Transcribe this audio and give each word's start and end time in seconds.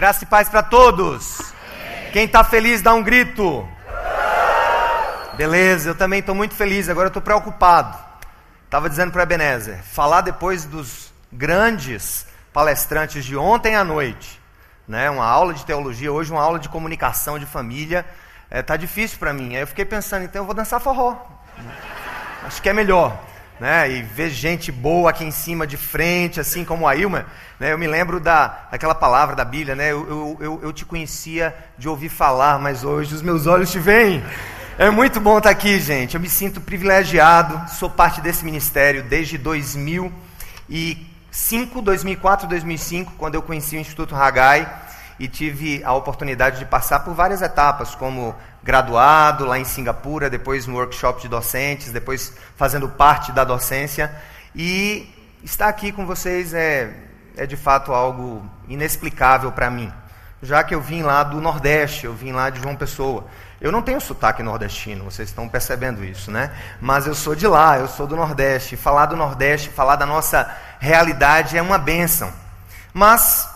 Graça 0.00 0.24
e 0.24 0.26
paz 0.26 0.48
para 0.48 0.62
todos. 0.62 1.52
Quem 2.10 2.24
está 2.24 2.42
feliz 2.42 2.80
dá 2.80 2.94
um 2.94 3.02
grito. 3.02 3.68
Beleza, 5.36 5.90
eu 5.90 5.94
também 5.94 6.20
estou 6.20 6.34
muito 6.34 6.54
feliz, 6.54 6.88
agora 6.88 7.08
eu 7.08 7.10
estou 7.10 7.20
preocupado. 7.20 7.98
Estava 8.64 8.88
dizendo 8.88 9.12
para 9.12 9.24
Ebenezer, 9.24 9.78
falar 9.82 10.22
depois 10.22 10.64
dos 10.64 11.12
grandes 11.30 12.26
palestrantes 12.50 13.26
de 13.26 13.36
ontem 13.36 13.76
à 13.76 13.84
noite, 13.84 14.40
né? 14.88 15.10
uma 15.10 15.26
aula 15.26 15.52
de 15.52 15.66
teologia, 15.66 16.10
hoje 16.10 16.32
uma 16.32 16.40
aula 16.40 16.58
de 16.58 16.70
comunicação 16.70 17.38
de 17.38 17.44
família, 17.44 18.06
está 18.50 18.76
é, 18.76 18.78
difícil 18.78 19.18
para 19.18 19.34
mim. 19.34 19.54
Aí 19.54 19.60
eu 19.60 19.66
fiquei 19.66 19.84
pensando, 19.84 20.24
então 20.24 20.40
eu 20.40 20.46
vou 20.46 20.54
dançar 20.54 20.80
forró. 20.80 21.14
Acho 22.46 22.62
que 22.62 22.70
é 22.70 22.72
melhor 22.72 23.20
né, 23.60 23.90
e 23.90 24.02
ver 24.02 24.30
gente 24.30 24.72
boa 24.72 25.10
aqui 25.10 25.22
em 25.22 25.30
cima 25.30 25.66
de 25.66 25.76
frente, 25.76 26.40
assim 26.40 26.64
como 26.64 26.88
a 26.88 26.96
Ilma, 26.96 27.26
né, 27.58 27.72
eu 27.72 27.78
me 27.78 27.86
lembro 27.86 28.18
da, 28.18 28.68
daquela 28.70 28.94
palavra 28.94 29.36
da 29.36 29.44
Bíblia, 29.44 29.76
né, 29.76 29.92
eu, 29.92 30.38
eu, 30.40 30.60
eu 30.62 30.72
te 30.72 30.86
conhecia 30.86 31.54
de 31.76 31.86
ouvir 31.88 32.08
falar, 32.08 32.58
mas 32.58 32.82
hoje 32.82 33.14
os 33.14 33.20
meus 33.20 33.46
olhos 33.46 33.70
te 33.70 33.78
veem. 33.78 34.24
É 34.78 34.88
muito 34.88 35.20
bom 35.20 35.36
estar 35.36 35.50
aqui, 35.50 35.78
gente. 35.78 36.14
Eu 36.14 36.20
me 36.20 36.28
sinto 36.28 36.58
privilegiado, 36.58 37.70
sou 37.70 37.90
parte 37.90 38.22
desse 38.22 38.46
ministério 38.46 39.02
desde 39.02 39.36
2005, 39.36 41.82
2004, 41.82 42.48
2005, 42.48 43.12
quando 43.18 43.34
eu 43.34 43.42
conheci 43.42 43.76
o 43.76 43.80
Instituto 43.80 44.16
Hagai 44.16 44.66
e 45.20 45.28
tive 45.28 45.84
a 45.84 45.92
oportunidade 45.92 46.58
de 46.58 46.64
passar 46.64 47.00
por 47.00 47.12
várias 47.12 47.42
etapas, 47.42 47.94
como 47.94 48.34
graduado 48.62 49.44
lá 49.44 49.58
em 49.58 49.66
Singapura, 49.66 50.30
depois 50.30 50.66
no 50.66 50.76
workshop 50.76 51.20
de 51.20 51.28
docentes, 51.28 51.92
depois 51.92 52.32
fazendo 52.56 52.88
parte 52.88 53.30
da 53.30 53.44
docência. 53.44 54.10
E 54.54 55.06
estar 55.44 55.68
aqui 55.68 55.92
com 55.92 56.06
vocês 56.06 56.54
é, 56.54 56.90
é 57.36 57.44
de 57.44 57.54
fato 57.54 57.92
algo 57.92 58.42
inexplicável 58.66 59.52
para 59.52 59.70
mim, 59.70 59.92
já 60.42 60.64
que 60.64 60.74
eu 60.74 60.80
vim 60.80 61.02
lá 61.02 61.22
do 61.22 61.38
Nordeste, 61.38 62.06
eu 62.06 62.14
vim 62.14 62.32
lá 62.32 62.48
de 62.48 62.62
João 62.62 62.74
Pessoa. 62.74 63.26
Eu 63.60 63.70
não 63.70 63.82
tenho 63.82 64.00
sotaque 64.00 64.42
nordestino, 64.42 65.04
vocês 65.04 65.28
estão 65.28 65.46
percebendo 65.46 66.02
isso, 66.02 66.30
né? 66.30 66.50
Mas 66.80 67.06
eu 67.06 67.14
sou 67.14 67.34
de 67.34 67.46
lá, 67.46 67.78
eu 67.78 67.88
sou 67.88 68.06
do 68.06 68.16
Nordeste. 68.16 68.74
Falar 68.74 69.04
do 69.04 69.16
Nordeste, 69.16 69.68
falar 69.68 69.96
da 69.96 70.06
nossa 70.06 70.50
realidade 70.78 71.58
é 71.58 71.60
uma 71.60 71.76
bênção. 71.76 72.32
Mas 72.94 73.49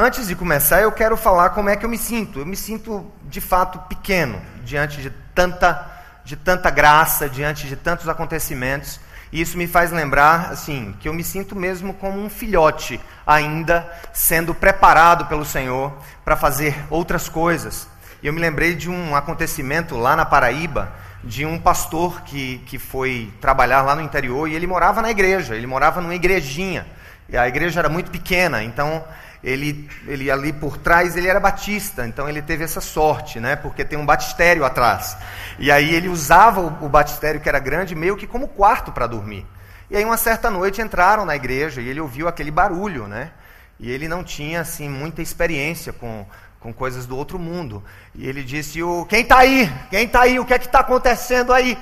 Antes 0.00 0.28
de 0.28 0.36
começar, 0.36 0.80
eu 0.80 0.92
quero 0.92 1.16
falar 1.16 1.50
como 1.50 1.68
é 1.68 1.74
que 1.74 1.84
eu 1.84 1.88
me 1.88 1.98
sinto. 1.98 2.38
Eu 2.38 2.46
me 2.46 2.54
sinto, 2.54 3.04
de 3.24 3.40
fato, 3.40 3.80
pequeno 3.88 4.40
diante 4.62 5.02
de 5.02 5.10
tanta, 5.34 5.90
de 6.24 6.36
tanta 6.36 6.70
graça, 6.70 7.28
diante 7.28 7.66
de 7.66 7.74
tantos 7.74 8.08
acontecimentos. 8.08 9.00
E 9.32 9.40
isso 9.40 9.58
me 9.58 9.66
faz 9.66 9.90
lembrar, 9.90 10.52
assim, 10.52 10.94
que 11.00 11.08
eu 11.08 11.12
me 11.12 11.24
sinto 11.24 11.56
mesmo 11.56 11.92
como 11.94 12.16
um 12.16 12.30
filhote, 12.30 13.00
ainda 13.26 13.92
sendo 14.12 14.54
preparado 14.54 15.26
pelo 15.26 15.44
Senhor 15.44 15.92
para 16.24 16.36
fazer 16.36 16.76
outras 16.90 17.28
coisas. 17.28 17.88
E 18.22 18.28
eu 18.28 18.32
me 18.32 18.40
lembrei 18.40 18.76
de 18.76 18.88
um 18.88 19.16
acontecimento 19.16 19.96
lá 19.96 20.14
na 20.14 20.24
Paraíba, 20.24 20.92
de 21.24 21.44
um 21.44 21.58
pastor 21.58 22.22
que, 22.22 22.58
que 22.66 22.78
foi 22.78 23.32
trabalhar 23.40 23.82
lá 23.82 23.96
no 23.96 24.02
interior 24.02 24.48
e 24.48 24.54
ele 24.54 24.68
morava 24.68 25.02
na 25.02 25.10
igreja, 25.10 25.56
ele 25.56 25.66
morava 25.66 26.00
numa 26.00 26.14
igrejinha. 26.14 26.86
E 27.28 27.36
a 27.36 27.48
igreja 27.48 27.80
era 27.80 27.88
muito 27.88 28.12
pequena, 28.12 28.62
então 28.62 29.04
ele, 29.42 29.88
ele 30.06 30.30
ali 30.30 30.52
por 30.52 30.76
trás, 30.76 31.16
ele 31.16 31.28
era 31.28 31.38
batista, 31.38 32.06
então 32.06 32.28
ele 32.28 32.42
teve 32.42 32.64
essa 32.64 32.80
sorte, 32.80 33.38
né? 33.38 33.54
Porque 33.54 33.84
tem 33.84 33.98
um 33.98 34.04
batistério 34.04 34.64
atrás. 34.64 35.16
E 35.58 35.70
aí 35.70 35.94
ele 35.94 36.08
usava 36.08 36.60
o, 36.60 36.86
o 36.86 36.88
batistério 36.88 37.40
que 37.40 37.48
era 37.48 37.58
grande 37.58 37.94
meio 37.94 38.16
que 38.16 38.26
como 38.26 38.48
quarto 38.48 38.90
para 38.90 39.06
dormir. 39.06 39.46
E 39.90 39.96
aí 39.96 40.04
uma 40.04 40.16
certa 40.16 40.50
noite 40.50 40.82
entraram 40.82 41.24
na 41.24 41.36
igreja 41.36 41.80
e 41.80 41.88
ele 41.88 42.00
ouviu 42.00 42.26
aquele 42.28 42.50
barulho, 42.50 43.06
né? 43.06 43.30
E 43.78 43.90
ele 43.90 44.08
não 44.08 44.24
tinha 44.24 44.60
assim 44.60 44.88
muita 44.88 45.22
experiência 45.22 45.92
com, 45.92 46.26
com 46.58 46.72
coisas 46.72 47.06
do 47.06 47.16
outro 47.16 47.38
mundo. 47.38 47.82
E 48.14 48.28
ele 48.28 48.42
disse: 48.42 48.82
o, 48.82 49.06
"Quem 49.06 49.22
está 49.22 49.38
aí? 49.38 49.72
Quem 49.88 50.04
está 50.04 50.22
aí? 50.22 50.38
O 50.40 50.44
que 50.44 50.52
é 50.52 50.58
que 50.58 50.66
está 50.66 50.80
acontecendo 50.80 51.52
aí?" 51.52 51.78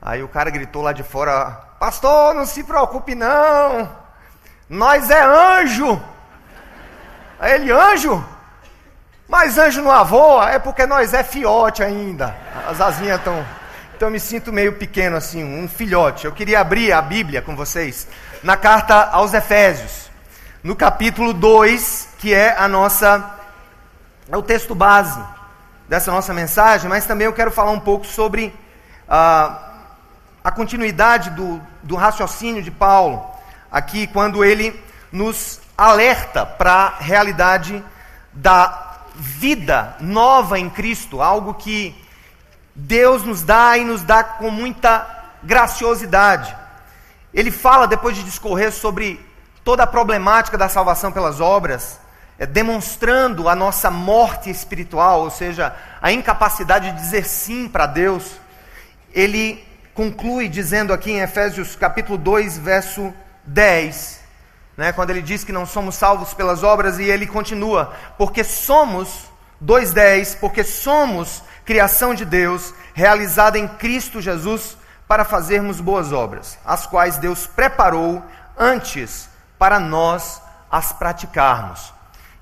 Aí 0.00 0.22
o 0.22 0.28
cara 0.28 0.48
gritou 0.48 0.80
lá 0.80 0.92
de 0.92 1.02
fora: 1.02 1.50
"Pastor, 1.80 2.34
não 2.34 2.46
se 2.46 2.62
preocupe 2.62 3.16
não. 3.16 3.90
Nós 4.70 5.10
é 5.10 5.22
anjo." 5.22 6.00
Aí 7.38 7.52
ele, 7.52 7.70
anjo? 7.70 8.24
Mas 9.28 9.58
anjo 9.58 9.82
não 9.82 10.04
voa, 10.04 10.50
é 10.50 10.58
porque 10.58 10.86
nós 10.86 11.12
é 11.12 11.22
fiote 11.22 11.82
ainda. 11.82 12.34
As 12.68 12.80
asinhas 12.80 13.18
estão. 13.18 13.44
Então 13.96 14.08
eu 14.08 14.12
me 14.12 14.20
sinto 14.20 14.52
meio 14.52 14.74
pequeno 14.74 15.16
assim, 15.16 15.42
um 15.42 15.68
filhote. 15.68 16.26
Eu 16.26 16.32
queria 16.32 16.60
abrir 16.60 16.92
a 16.92 17.00
Bíblia 17.02 17.42
com 17.42 17.56
vocês 17.56 18.06
na 18.42 18.56
carta 18.56 19.08
aos 19.10 19.34
Efésios, 19.34 20.10
no 20.62 20.76
capítulo 20.76 21.32
2, 21.32 22.10
que 22.18 22.32
é 22.32 22.54
a 22.56 22.68
nossa 22.68 23.34
é 24.28 24.36
o 24.36 24.42
texto 24.42 24.74
base 24.74 25.22
dessa 25.88 26.10
nossa 26.10 26.34
mensagem, 26.34 26.88
mas 26.88 27.06
também 27.06 27.26
eu 27.26 27.32
quero 27.32 27.50
falar 27.50 27.70
um 27.70 27.80
pouco 27.80 28.04
sobre 28.04 28.52
ah, 29.08 29.72
a 30.42 30.50
continuidade 30.50 31.30
do, 31.30 31.60
do 31.82 31.94
raciocínio 31.94 32.62
de 32.62 32.70
Paulo, 32.70 33.24
aqui 33.70 34.06
quando 34.08 34.44
ele 34.44 34.78
nos 35.12 35.60
alerta 35.76 36.46
para 36.46 36.72
a 36.72 36.98
realidade 36.98 37.84
da 38.32 38.98
vida 39.14 39.96
nova 40.00 40.58
em 40.58 40.68
Cristo, 40.68 41.22
algo 41.22 41.54
que 41.54 41.94
Deus 42.74 43.24
nos 43.24 43.42
dá 43.42 43.76
e 43.78 43.84
nos 43.84 44.02
dá 44.02 44.22
com 44.22 44.50
muita 44.50 45.06
graciosidade. 45.42 46.54
Ele 47.32 47.50
fala, 47.50 47.86
depois 47.86 48.16
de 48.16 48.22
discorrer 48.22 48.72
sobre 48.72 49.20
toda 49.64 49.82
a 49.82 49.86
problemática 49.86 50.56
da 50.56 50.68
salvação 50.68 51.10
pelas 51.10 51.40
obras, 51.40 51.98
é, 52.38 52.44
demonstrando 52.44 53.48
a 53.48 53.54
nossa 53.54 53.90
morte 53.90 54.50
espiritual, 54.50 55.22
ou 55.22 55.30
seja, 55.30 55.74
a 56.00 56.12
incapacidade 56.12 56.92
de 56.92 57.00
dizer 57.00 57.24
sim 57.24 57.68
para 57.68 57.86
Deus. 57.86 58.36
Ele 59.12 59.64
conclui 59.94 60.48
dizendo 60.48 60.92
aqui 60.92 61.12
em 61.12 61.20
Efésios 61.20 61.74
capítulo 61.74 62.18
2, 62.18 62.58
verso 62.58 63.12
10, 63.44 64.20
né, 64.76 64.92
quando 64.92 65.10
ele 65.10 65.22
diz 65.22 65.42
que 65.42 65.52
não 65.52 65.64
somos 65.64 65.94
salvos 65.94 66.34
pelas 66.34 66.62
obras, 66.62 66.98
e 66.98 67.04
ele 67.04 67.26
continua, 67.26 67.94
porque 68.18 68.44
somos, 68.44 69.30
2,10, 69.64 70.38
porque 70.38 70.62
somos 70.62 71.42
criação 71.64 72.14
de 72.14 72.24
Deus, 72.24 72.74
realizada 72.94 73.58
em 73.58 73.66
Cristo 73.66 74.20
Jesus, 74.20 74.76
para 75.08 75.24
fazermos 75.24 75.80
boas 75.80 76.12
obras, 76.12 76.58
as 76.64 76.86
quais 76.86 77.16
Deus 77.16 77.46
preparou 77.46 78.22
antes 78.56 79.28
para 79.58 79.78
nós 79.78 80.42
as 80.70 80.92
praticarmos. 80.92 81.92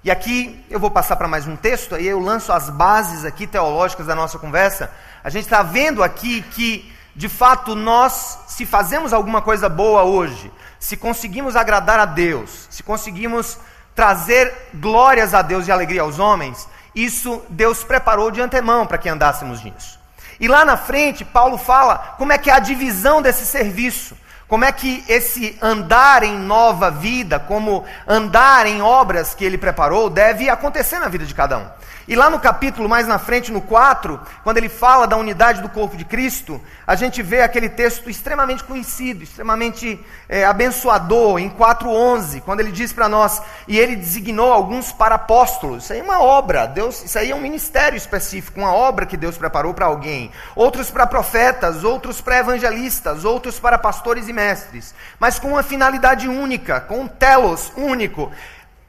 E 0.02 0.10
aqui 0.10 0.64
eu 0.68 0.78
vou 0.78 0.90
passar 0.90 1.16
para 1.16 1.28
mais 1.28 1.46
um 1.46 1.56
texto, 1.56 1.94
aí 1.94 2.06
eu 2.06 2.20
lanço 2.20 2.52
as 2.52 2.68
bases 2.68 3.24
aqui 3.24 3.46
teológicas 3.46 4.06
da 4.06 4.14
nossa 4.14 4.38
conversa. 4.38 4.90
A 5.22 5.30
gente 5.30 5.44
está 5.44 5.62
vendo 5.62 6.02
aqui 6.02 6.42
que, 6.42 6.92
de 7.16 7.28
fato, 7.28 7.74
nós, 7.74 8.40
se 8.48 8.66
fazemos 8.66 9.12
alguma 9.12 9.40
coisa 9.40 9.68
boa 9.68 10.02
hoje, 10.02 10.52
se 10.84 10.98
conseguimos 10.98 11.56
agradar 11.56 11.98
a 11.98 12.04
Deus, 12.04 12.68
se 12.68 12.82
conseguimos 12.82 13.56
trazer 13.94 14.52
glórias 14.74 15.32
a 15.32 15.40
Deus 15.40 15.66
e 15.66 15.72
alegria 15.72 16.02
aos 16.02 16.18
homens, 16.18 16.68
isso 16.94 17.42
Deus 17.48 17.82
preparou 17.82 18.30
de 18.30 18.42
antemão 18.42 18.86
para 18.86 18.98
que 18.98 19.08
andássemos 19.08 19.64
nisso. 19.64 19.98
E 20.38 20.46
lá 20.46 20.62
na 20.62 20.76
frente, 20.76 21.24
Paulo 21.24 21.56
fala 21.56 22.14
como 22.18 22.34
é 22.34 22.36
que 22.36 22.50
é 22.50 22.52
a 22.52 22.58
divisão 22.58 23.22
desse 23.22 23.46
serviço, 23.46 24.14
como 24.46 24.66
é 24.66 24.72
que 24.72 25.02
esse 25.08 25.56
andar 25.62 26.22
em 26.22 26.38
nova 26.38 26.90
vida, 26.90 27.38
como 27.38 27.82
andar 28.06 28.66
em 28.66 28.82
obras 28.82 29.34
que 29.34 29.42
ele 29.42 29.56
preparou, 29.56 30.10
deve 30.10 30.50
acontecer 30.50 30.98
na 30.98 31.08
vida 31.08 31.24
de 31.24 31.34
cada 31.34 31.56
um. 31.56 31.66
E 32.06 32.14
lá 32.14 32.28
no 32.28 32.38
capítulo, 32.38 32.86
mais 32.86 33.06
na 33.06 33.18
frente, 33.18 33.50
no 33.50 33.62
4, 33.62 34.20
quando 34.42 34.58
ele 34.58 34.68
fala 34.68 35.06
da 35.06 35.16
unidade 35.16 35.62
do 35.62 35.70
corpo 35.70 35.96
de 35.96 36.04
Cristo, 36.04 36.60
a 36.86 36.94
gente 36.94 37.22
vê 37.22 37.40
aquele 37.40 37.68
texto 37.68 38.10
extremamente 38.10 38.62
conhecido, 38.62 39.24
extremamente 39.24 39.98
é, 40.28 40.44
abençoador, 40.44 41.38
em 41.38 41.48
4,11, 41.48 42.42
quando 42.42 42.60
ele 42.60 42.70
diz 42.70 42.92
para 42.92 43.08
nós, 43.08 43.40
e 43.66 43.78
ele 43.78 43.96
designou 43.96 44.52
alguns 44.52 44.92
para 44.92 45.14
apóstolos. 45.14 45.84
Isso 45.84 45.92
aí 45.94 46.00
é 46.00 46.02
uma 46.02 46.20
obra, 46.20 46.66
Deus, 46.66 47.02
isso 47.02 47.18
aí 47.18 47.30
é 47.30 47.34
um 47.34 47.40
ministério 47.40 47.96
específico, 47.96 48.60
uma 48.60 48.74
obra 48.74 49.06
que 49.06 49.16
Deus 49.16 49.38
preparou 49.38 49.72
para 49.72 49.86
alguém. 49.86 50.30
Outros 50.54 50.90
para 50.90 51.06
profetas, 51.06 51.84
outros 51.84 52.20
para 52.20 52.38
evangelistas, 52.38 53.24
outros 53.24 53.58
para 53.58 53.78
pastores 53.78 54.28
e 54.28 54.32
mestres, 54.32 54.94
mas 55.18 55.38
com 55.38 55.48
uma 55.48 55.62
finalidade 55.62 56.28
única, 56.28 56.82
com 56.82 57.00
um 57.00 57.08
telos 57.08 57.72
único 57.76 58.30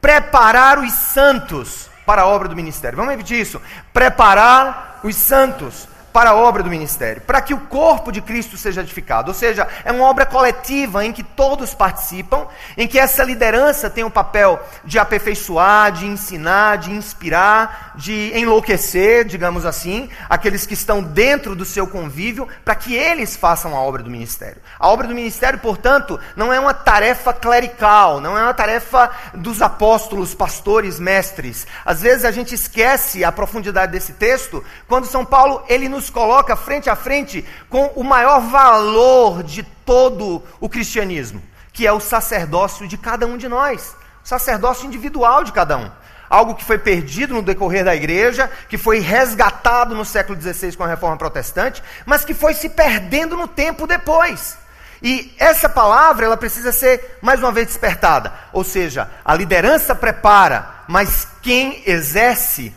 preparar 0.02 0.78
os 0.78 0.92
santos 0.92 1.90
para 2.06 2.24
a 2.24 2.28
obra 2.28 2.48
do 2.48 2.56
ministério. 2.56 2.98
Vamos 2.98 3.12
repetir 3.12 3.40
isso. 3.40 3.62
Preparar 3.94 5.00
os 5.04 5.16
santos 5.16 5.88
para 6.16 6.30
a 6.30 6.36
obra 6.36 6.64
do 6.64 6.70
ministério, 6.70 7.22
para 7.24 7.42
que 7.42 7.54
o 7.54 7.60
corpo 7.60 8.10
de 8.10 8.22
Cristo 8.22 8.56
seja 8.56 8.80
edificado. 8.80 9.32
Ou 9.32 9.34
seja, 9.34 9.68
é 9.84 9.92
uma 9.92 10.06
obra 10.06 10.26
coletiva 10.26 11.04
em 11.04 11.12
que 11.12 11.22
todos 11.22 11.74
participam, 11.74 12.48
em 12.78 12.88
que 12.88 12.98
essa 12.98 13.22
liderança 13.22 13.90
tem 13.90 14.06
o 14.06 14.10
papel 14.10 14.58
de 14.86 14.98
aperfeiçoar, 14.98 15.92
de 15.92 16.06
ensinar, 16.06 16.78
de 16.78 16.90
inspirar, 16.90 17.85
de 17.98 18.32
enlouquecer, 18.36 19.26
digamos 19.26 19.66
assim, 19.66 20.10
aqueles 20.30 20.66
que 20.66 20.74
estão 20.74 21.02
dentro 21.02 21.56
do 21.56 21.66
seu 21.66 21.88
convívio, 21.88 22.48
para 22.64 22.76
que 22.76 22.94
eles 22.96 23.36
façam 23.36 23.76
a 23.76 23.80
obra 23.80 24.04
do 24.04 24.10
ministério. 24.10 24.62
A 24.80 24.88
obra 24.90 25.08
do 25.08 25.16
ministério, 25.16 25.60
portanto, 25.60 26.20
não 26.36 26.52
é 26.52 26.60
uma 26.60 26.74
tarefa 26.74 27.34
clerical, 27.34 28.20
não 28.20 28.38
é 28.38 28.44
uma 28.44 28.54
tarefa 28.54 29.12
dos 29.34 29.62
apóstolos, 29.62 30.36
pastores, 30.36 31.00
mestres. 31.00 31.66
Às 31.86 32.02
vezes 32.02 32.26
a 32.26 32.32
gente 32.32 32.54
esquece 32.56 33.24
a 33.24 33.32
profundidade 33.32 33.92
desse 33.92 34.14
texto, 34.14 34.64
quando 34.88 35.06
São 35.06 35.26
Paulo 35.26 35.64
ele 35.68 35.90
nos 35.90 36.10
coloca 36.10 36.56
frente 36.56 36.90
a 36.90 36.96
frente 36.96 37.46
com 37.70 37.88
o 37.96 38.04
maior 38.04 38.42
valor 38.42 39.44
de 39.44 39.64
todo 39.64 40.44
o 40.60 40.68
cristianismo, 40.68 41.42
que 41.72 41.86
é 41.86 41.92
o 41.92 42.00
sacerdócio 42.00 42.88
de 42.88 42.98
cada 42.98 43.26
um 43.26 43.38
de 43.38 43.48
nós, 43.48 43.96
o 44.24 44.28
sacerdócio 44.28 44.88
individual 44.88 45.44
de 45.44 45.52
cada 45.52 45.78
um. 45.78 45.92
Algo 46.36 46.54
que 46.54 46.66
foi 46.66 46.78
perdido 46.78 47.34
no 47.34 47.42
decorrer 47.42 47.86
da 47.86 47.96
igreja, 47.96 48.52
que 48.68 48.78
foi 48.78 49.00
resgatado 49.00 49.96
no 49.96 50.04
século 50.04 50.38
XVI 50.38 50.76
com 50.76 50.84
a 50.84 50.88
reforma 50.88 51.16
protestante, 51.16 51.82
mas 52.06 52.26
que 52.26 52.34
foi 52.34 52.54
se 52.54 52.68
perdendo 52.68 53.38
no 53.38 53.48
tempo 53.48 53.88
depois. 53.88 54.58
E 55.02 55.34
essa 55.40 55.70
palavra, 55.70 56.26
ela 56.26 56.36
precisa 56.36 56.74
ser 56.74 57.20
mais 57.22 57.40
uma 57.40 57.54
vez 57.54 57.68
despertada. 57.68 58.34
Ou 58.52 58.66
seja, 58.66 59.10
a 59.24 59.34
liderança 59.34 59.96
prepara, 59.96 60.84
mas 60.90 61.26
quem 61.42 61.82
exerce 61.86 62.76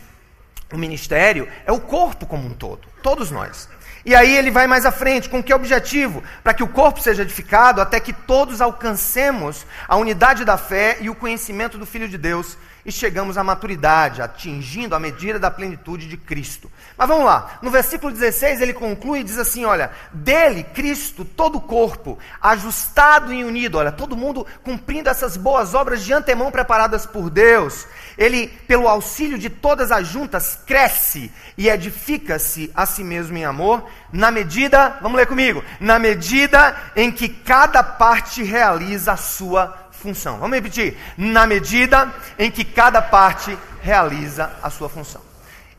o 0.71 0.77
ministério 0.77 1.45
é 1.65 1.71
o 1.73 1.81
corpo 1.81 2.25
como 2.25 2.47
um 2.47 2.53
todo, 2.53 2.87
todos 3.03 3.29
nós. 3.29 3.67
E 4.05 4.15
aí 4.15 4.37
ele 4.37 4.51
vai 4.51 4.67
mais 4.67 4.85
à 4.85 4.91
frente, 4.93 5.27
com 5.27 5.43
que 5.43 5.53
objetivo? 5.53 6.23
Para 6.41 6.53
que 6.53 6.63
o 6.63 6.67
corpo 6.69 7.01
seja 7.01 7.23
edificado 7.23 7.81
até 7.81 7.99
que 7.99 8.13
todos 8.13 8.61
alcancemos 8.61 9.65
a 9.85 9.97
unidade 9.97 10.45
da 10.45 10.55
fé 10.55 10.97
e 11.01 11.09
o 11.09 11.15
conhecimento 11.15 11.77
do 11.77 11.85
Filho 11.85 12.07
de 12.07 12.17
Deus 12.17 12.57
e 12.85 12.91
chegamos 12.91 13.37
à 13.37 13.43
maturidade, 13.43 14.21
atingindo 14.21 14.95
a 14.95 14.99
medida 14.99 15.37
da 15.37 15.51
plenitude 15.51 16.07
de 16.07 16.17
Cristo. 16.17 16.71
Mas 16.97 17.07
vamos 17.07 17.25
lá, 17.25 17.59
no 17.61 17.71
versículo 17.71 18.11
16 18.11 18.61
ele 18.61 18.73
conclui 18.73 19.19
e 19.19 19.23
diz 19.23 19.37
assim: 19.37 19.65
olha, 19.65 19.91
dele, 20.11 20.63
Cristo, 20.63 21.23
todo 21.23 21.57
o 21.57 21.61
corpo, 21.61 22.17
ajustado 22.41 23.33
e 23.33 23.43
unido, 23.43 23.77
olha, 23.77 23.91
todo 23.91 24.17
mundo 24.17 24.45
cumprindo 24.63 25.09
essas 25.09 25.37
boas 25.37 25.73
obras 25.73 26.03
de 26.03 26.13
antemão 26.13 26.51
preparadas 26.51 27.05
por 27.05 27.29
Deus, 27.29 27.85
ele, 28.17 28.47
pelo 28.67 28.87
auxílio 28.87 29.37
de 29.37 29.49
todas 29.49 29.91
as 29.91 30.07
juntas, 30.07 30.59
cresce 30.65 31.31
e 31.57 31.69
edifica-se 31.69 32.71
a 32.75 32.85
si 32.85 33.03
mesmo 33.03 33.37
em 33.37 33.45
amor, 33.45 33.85
na 34.11 34.31
medida, 34.31 34.97
vamos 35.01 35.17
ler 35.17 35.27
comigo, 35.27 35.63
na 35.79 35.99
medida 35.99 36.75
em 36.95 37.11
que 37.11 37.29
cada 37.29 37.83
parte 37.83 38.43
realiza 38.43 39.13
a 39.13 39.17
sua 39.17 39.88
função. 39.99 40.39
Vamos 40.39 40.55
repetir. 40.55 40.97
Na 41.17 41.45
medida 41.45 42.13
em 42.37 42.49
que 42.49 42.63
cada 42.63 43.01
parte 43.01 43.57
realiza 43.81 44.51
a 44.61 44.69
sua 44.69 44.89
função. 44.89 45.21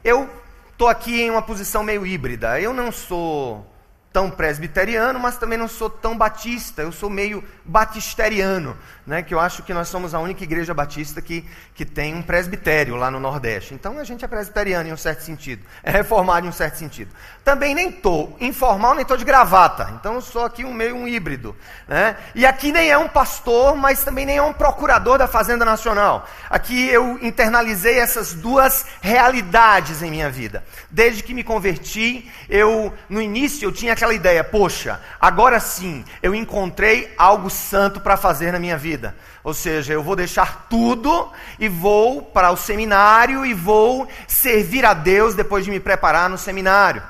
Eu 0.02 0.28
estou 0.72 0.88
aqui 0.88 1.20
em 1.20 1.30
uma 1.30 1.42
posição 1.42 1.82
meio 1.82 2.06
híbrida. 2.06 2.60
Eu 2.60 2.72
não 2.72 2.90
sou 2.90 3.69
tão 4.12 4.28
presbiteriano, 4.28 5.20
mas 5.20 5.36
também 5.36 5.56
não 5.56 5.68
sou 5.68 5.88
tão 5.88 6.18
batista, 6.18 6.82
eu 6.82 6.90
sou 6.90 7.08
meio 7.08 7.44
batisteriano, 7.64 8.76
né, 9.06 9.22
que 9.22 9.32
eu 9.32 9.38
acho 9.38 9.62
que 9.62 9.72
nós 9.72 9.86
somos 9.86 10.14
a 10.14 10.18
única 10.18 10.42
igreja 10.42 10.74
batista 10.74 11.22
que, 11.22 11.44
que 11.74 11.84
tem 11.84 12.14
um 12.14 12.22
presbitério 12.22 12.96
lá 12.96 13.08
no 13.08 13.20
Nordeste. 13.20 13.72
Então 13.72 13.98
a 13.98 14.04
gente 14.04 14.24
é 14.24 14.28
presbiteriano 14.28 14.88
em 14.88 14.92
um 14.92 14.96
certo 14.96 15.22
sentido, 15.22 15.64
é 15.82 15.92
reformado 15.92 16.44
em 16.44 16.48
um 16.48 16.52
certo 16.52 16.76
sentido. 16.76 17.10
Também 17.44 17.72
nem 17.72 17.90
estou 17.90 18.36
informal, 18.40 18.94
nem 18.94 19.02
estou 19.02 19.16
de 19.16 19.24
gravata, 19.24 19.92
então 19.98 20.14
eu 20.14 20.20
sou 20.20 20.44
aqui 20.44 20.64
um 20.64 20.74
meio 20.74 20.96
um 20.96 21.06
híbrido. 21.06 21.54
Né? 21.86 22.16
E 22.34 22.44
aqui 22.44 22.72
nem 22.72 22.90
é 22.90 22.98
um 22.98 23.08
pastor, 23.08 23.76
mas 23.76 24.02
também 24.02 24.26
nem 24.26 24.38
é 24.38 24.42
um 24.42 24.52
procurador 24.52 25.18
da 25.18 25.28
Fazenda 25.28 25.64
Nacional. 25.64 26.28
Aqui 26.48 26.88
eu 26.88 27.16
internalizei 27.22 27.98
essas 28.00 28.34
duas 28.34 28.84
realidades 29.00 30.02
em 30.02 30.10
minha 30.10 30.30
vida. 30.30 30.64
Desde 30.90 31.22
que 31.22 31.32
me 31.32 31.44
converti, 31.44 32.28
eu 32.48 32.92
no 33.08 33.22
início 33.22 33.64
eu 33.64 33.72
tinha 33.72 33.94
aquela 34.00 34.14
ideia, 34.14 34.42
poxa, 34.42 34.98
agora 35.20 35.60
sim, 35.60 36.02
eu 36.22 36.34
encontrei 36.34 37.12
algo 37.18 37.50
santo 37.50 38.00
para 38.00 38.16
fazer 38.16 38.50
na 38.50 38.58
minha 38.58 38.78
vida. 38.78 39.14
Ou 39.44 39.52
seja, 39.52 39.92
eu 39.92 40.02
vou 40.02 40.16
deixar 40.16 40.66
tudo 40.70 41.30
e 41.58 41.68
vou 41.68 42.22
para 42.22 42.50
o 42.50 42.56
seminário 42.56 43.44
e 43.44 43.52
vou 43.52 44.08
servir 44.26 44.86
a 44.86 44.94
Deus 44.94 45.34
depois 45.34 45.66
de 45.66 45.70
me 45.70 45.78
preparar 45.78 46.30
no 46.30 46.38
seminário. 46.38 47.02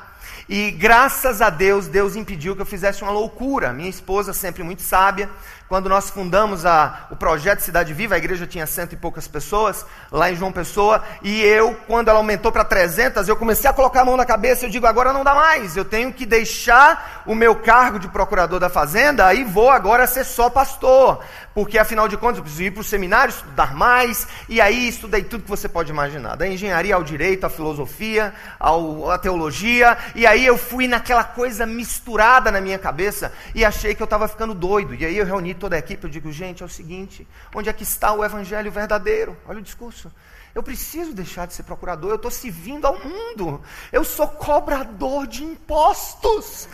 E 0.49 0.73
graças 0.73 1.41
a 1.41 1.49
Deus, 1.49 1.87
Deus 1.87 2.17
impediu 2.17 2.57
que 2.57 2.63
eu 2.63 2.67
fizesse 2.67 3.03
uma 3.03 3.13
loucura. 3.13 3.73
Minha 3.73 3.89
esposa, 3.89 4.33
sempre 4.33 4.65
muito 4.65 4.83
sábia, 4.83 5.31
quando 5.70 5.88
nós 5.88 6.11
fundamos 6.11 6.67
a, 6.67 7.06
o 7.12 7.17
projeto 7.17 7.61
Cidade 7.61 7.94
Viva, 7.94 8.17
a 8.17 8.19
igreja 8.19 8.44
tinha 8.44 8.67
cento 8.67 8.94
e 8.94 8.96
poucas 8.96 9.28
pessoas, 9.28 9.87
lá 10.11 10.28
em 10.28 10.34
João 10.34 10.50
Pessoa, 10.50 11.00
e 11.22 11.40
eu, 11.43 11.76
quando 11.87 12.08
ela 12.08 12.19
aumentou 12.19 12.50
para 12.50 12.64
300, 12.64 13.28
eu 13.28 13.37
comecei 13.37 13.70
a 13.70 13.72
colocar 13.72 14.00
a 14.00 14.05
mão 14.05 14.17
na 14.17 14.26
cabeça, 14.26 14.67
eu 14.67 14.69
digo, 14.69 14.84
agora 14.84 15.12
não 15.12 15.22
dá 15.22 15.32
mais, 15.32 15.76
eu 15.76 15.84
tenho 15.84 16.12
que 16.12 16.26
deixar 16.26 17.22
o 17.25 17.37
meu 17.37 17.55
cargo 17.55 18.00
de 18.00 18.08
procurador 18.08 18.58
da 18.58 18.69
fazenda, 18.69 19.32
e 19.32 19.44
vou 19.44 19.70
agora 19.70 20.08
ser 20.08 20.25
só 20.25 20.50
pastor, 20.50 21.22
porque 21.55 21.78
afinal 21.78 22.08
de 22.08 22.17
contas 22.17 22.38
eu 22.38 22.43
preciso 22.43 22.64
ir 22.64 22.72
para 22.72 22.81
o 22.81 22.84
seminário, 22.84 23.31
estudar 23.31 23.72
mais, 23.72 24.26
e 24.49 24.61
aí 24.61 24.88
estudei 24.88 25.22
tudo 25.22 25.44
que 25.44 25.50
você 25.50 25.69
pode 25.69 25.88
imaginar, 25.88 26.34
da 26.34 26.49
engenharia 26.49 26.96
ao 26.96 27.05
direito, 27.05 27.46
à 27.46 27.49
filosofia, 27.49 28.34
ao, 28.58 29.08
à 29.08 29.19
teologia, 29.19 29.96
e 30.17 30.26
aí 30.26 30.44
eu 30.44 30.58
fui 30.58 30.88
naquela 30.88 31.22
coisa 31.22 31.64
misturada 31.64 32.50
na 32.50 32.61
minha 32.61 32.76
cabeça, 32.76 33.32
e 33.55 33.64
achei 33.64 33.94
que 33.94 34.02
eu 34.02 34.06
estava 34.06 34.26
ficando 34.26 34.52
doido, 34.52 34.96
e 34.96 35.05
aí 35.05 35.17
eu 35.17 35.25
reuni 35.25 35.60
toda 35.61 35.77
a 35.77 35.79
equipe, 35.79 36.03
eu 36.03 36.11
digo, 36.11 36.33
gente, 36.33 36.62
é 36.62 36.67
o 36.67 36.69
seguinte: 36.69 37.29
onde 37.55 37.69
é 37.69 37.73
que 37.73 37.85
está 37.85 38.12
o 38.12 38.25
evangelho 38.25 38.73
verdadeiro? 38.73 39.37
Olha 39.47 39.61
o 39.61 39.62
discurso. 39.62 40.11
Eu 40.52 40.64
preciso 40.64 41.14
deixar 41.14 41.47
de 41.47 41.55
ser 41.55 41.62
procurador, 41.62 42.11
eu 42.11 42.17
estou 42.17 42.31
servindo 42.31 42.85
ao 42.85 42.99
mundo. 42.99 43.61
Eu 43.93 44.02
sou 44.02 44.26
cobrador 44.26 45.25
de 45.29 45.44
impostos. 45.44 46.69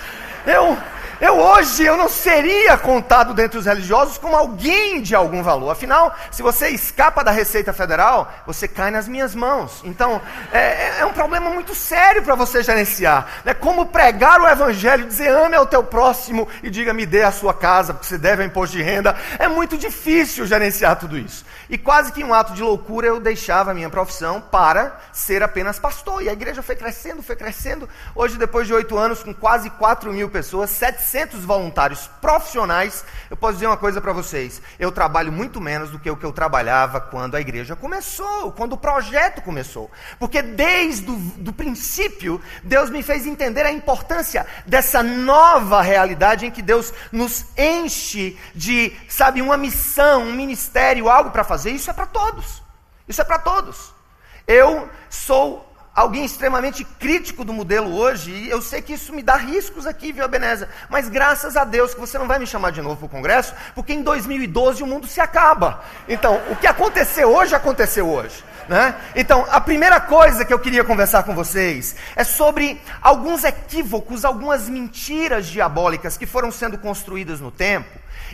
Eu, 0.46 0.78
eu 1.20 1.34
hoje 1.38 1.84
eu 1.84 1.94
não 1.94 2.08
seria 2.08 2.78
contado 2.78 3.34
dentre 3.34 3.58
os 3.58 3.66
religiosos 3.66 4.16
como 4.16 4.34
alguém 4.34 5.02
de 5.02 5.14
algum 5.14 5.42
valor. 5.42 5.70
Afinal, 5.70 6.14
se 6.30 6.42
você 6.42 6.70
escapa 6.70 7.22
da 7.22 7.30
Receita 7.30 7.70
Federal, 7.70 8.32
você 8.46 8.66
cai 8.66 8.90
nas 8.90 9.06
minhas 9.06 9.34
mãos. 9.34 9.82
Então, 9.84 10.22
é, 10.50 11.00
é 11.00 11.04
um 11.04 11.12
problema 11.12 11.50
muito 11.50 11.74
sério 11.74 12.22
para 12.22 12.34
você 12.34 12.62
gerenciar. 12.62 13.42
É 13.44 13.52
como 13.52 13.86
pregar 13.86 14.40
o 14.40 14.48
evangelho, 14.48 15.06
dizer 15.06 15.28
ame 15.28 15.54
ao 15.54 15.66
teu 15.66 15.84
próximo 15.84 16.48
e 16.62 16.70
diga 16.70 16.94
me 16.94 17.04
dê 17.04 17.24
a 17.24 17.32
sua 17.32 17.52
casa, 17.52 17.92
porque 17.92 18.06
você 18.06 18.16
deve 18.16 18.42
imposto 18.42 18.74
de 18.74 18.82
renda. 18.82 19.14
É 19.38 19.48
muito 19.48 19.76
difícil 19.76 20.46
gerenciar 20.46 20.96
tudo 20.96 21.18
isso. 21.18 21.44
E 21.68 21.76
quase 21.76 22.10
que 22.10 22.24
um 22.24 22.32
ato 22.32 22.54
de 22.54 22.62
loucura 22.62 23.06
eu 23.06 23.20
deixava 23.20 23.65
a 23.68 23.74
minha 23.74 23.90
profissão 23.90 24.40
para 24.40 24.98
ser 25.12 25.42
apenas 25.42 25.78
pastor. 25.78 26.22
E 26.22 26.28
a 26.28 26.32
igreja 26.32 26.62
foi 26.62 26.76
crescendo, 26.76 27.22
foi 27.22 27.36
crescendo. 27.36 27.88
Hoje, 28.14 28.38
depois 28.38 28.66
de 28.66 28.72
oito 28.72 28.96
anos, 28.96 29.22
com 29.22 29.34
quase 29.34 29.68
4 29.70 30.12
mil 30.12 30.30
pessoas, 30.30 30.70
700 30.70 31.44
voluntários 31.44 32.08
profissionais, 32.20 33.04
eu 33.28 33.36
posso 33.36 33.54
dizer 33.54 33.66
uma 33.66 33.76
coisa 33.76 34.00
para 34.00 34.12
vocês: 34.12 34.62
eu 34.78 34.92
trabalho 34.92 35.32
muito 35.32 35.60
menos 35.60 35.90
do 35.90 35.98
que 35.98 36.10
o 36.10 36.16
que 36.16 36.24
eu 36.24 36.32
trabalhava 36.32 37.00
quando 37.00 37.34
a 37.34 37.40
igreja 37.40 37.74
começou, 37.74 38.52
quando 38.52 38.74
o 38.74 38.78
projeto 38.78 39.42
começou. 39.42 39.90
Porque 40.18 40.40
desde 40.40 41.10
o 41.10 41.52
princípio, 41.52 42.40
Deus 42.62 42.90
me 42.90 43.02
fez 43.02 43.26
entender 43.26 43.66
a 43.66 43.72
importância 43.72 44.46
dessa 44.64 45.02
nova 45.02 45.82
realidade 45.82 46.46
em 46.46 46.50
que 46.50 46.62
Deus 46.62 46.92
nos 47.10 47.44
enche 47.58 48.38
de, 48.54 48.96
sabe, 49.08 49.42
uma 49.42 49.56
missão, 49.56 50.22
um 50.22 50.32
ministério, 50.32 51.08
algo 51.08 51.30
para 51.30 51.42
fazer 51.42 51.56
fazer, 51.56 51.70
isso 51.70 51.90
é 51.90 51.92
para 51.92 52.06
todos. 52.06 52.65
Isso 53.08 53.20
é 53.20 53.24
para 53.24 53.38
todos. 53.38 53.94
Eu 54.46 54.88
sou 55.08 55.66
alguém 55.96 56.26
extremamente 56.26 56.84
crítico 56.84 57.42
do 57.42 57.54
modelo 57.54 57.96
hoje, 57.96 58.30
e 58.30 58.50
eu 58.50 58.60
sei 58.60 58.82
que 58.82 58.92
isso 58.92 59.14
me 59.14 59.22
dá 59.22 59.36
riscos 59.36 59.86
aqui, 59.86 60.12
viu, 60.12 60.28
Beneza? 60.28 60.68
Mas 60.90 61.08
graças 61.08 61.56
a 61.56 61.64
Deus 61.64 61.94
que 61.94 62.00
você 62.00 62.18
não 62.18 62.28
vai 62.28 62.38
me 62.38 62.46
chamar 62.46 62.70
de 62.70 62.82
novo 62.82 62.96
para 62.96 63.06
o 63.06 63.08
Congresso, 63.08 63.54
porque 63.74 63.94
em 63.94 64.02
2012 64.02 64.82
o 64.82 64.86
mundo 64.86 65.06
se 65.06 65.22
acaba. 65.22 65.82
Então, 66.06 66.38
o 66.50 66.56
que 66.56 66.66
aconteceu 66.66 67.34
hoje, 67.34 67.54
aconteceu 67.54 68.06
hoje. 68.06 68.44
Né? 68.68 68.94
Então, 69.14 69.46
a 69.48 69.60
primeira 69.60 69.98
coisa 69.98 70.44
que 70.44 70.52
eu 70.52 70.58
queria 70.58 70.84
conversar 70.84 71.22
com 71.22 71.34
vocês 71.34 71.96
é 72.14 72.24
sobre 72.24 72.78
alguns 73.00 73.44
equívocos, 73.44 74.24
algumas 74.24 74.68
mentiras 74.68 75.46
diabólicas 75.46 76.18
que 76.18 76.26
foram 76.26 76.50
sendo 76.50 76.76
construídas 76.76 77.40
no 77.40 77.50
tempo 77.50 77.88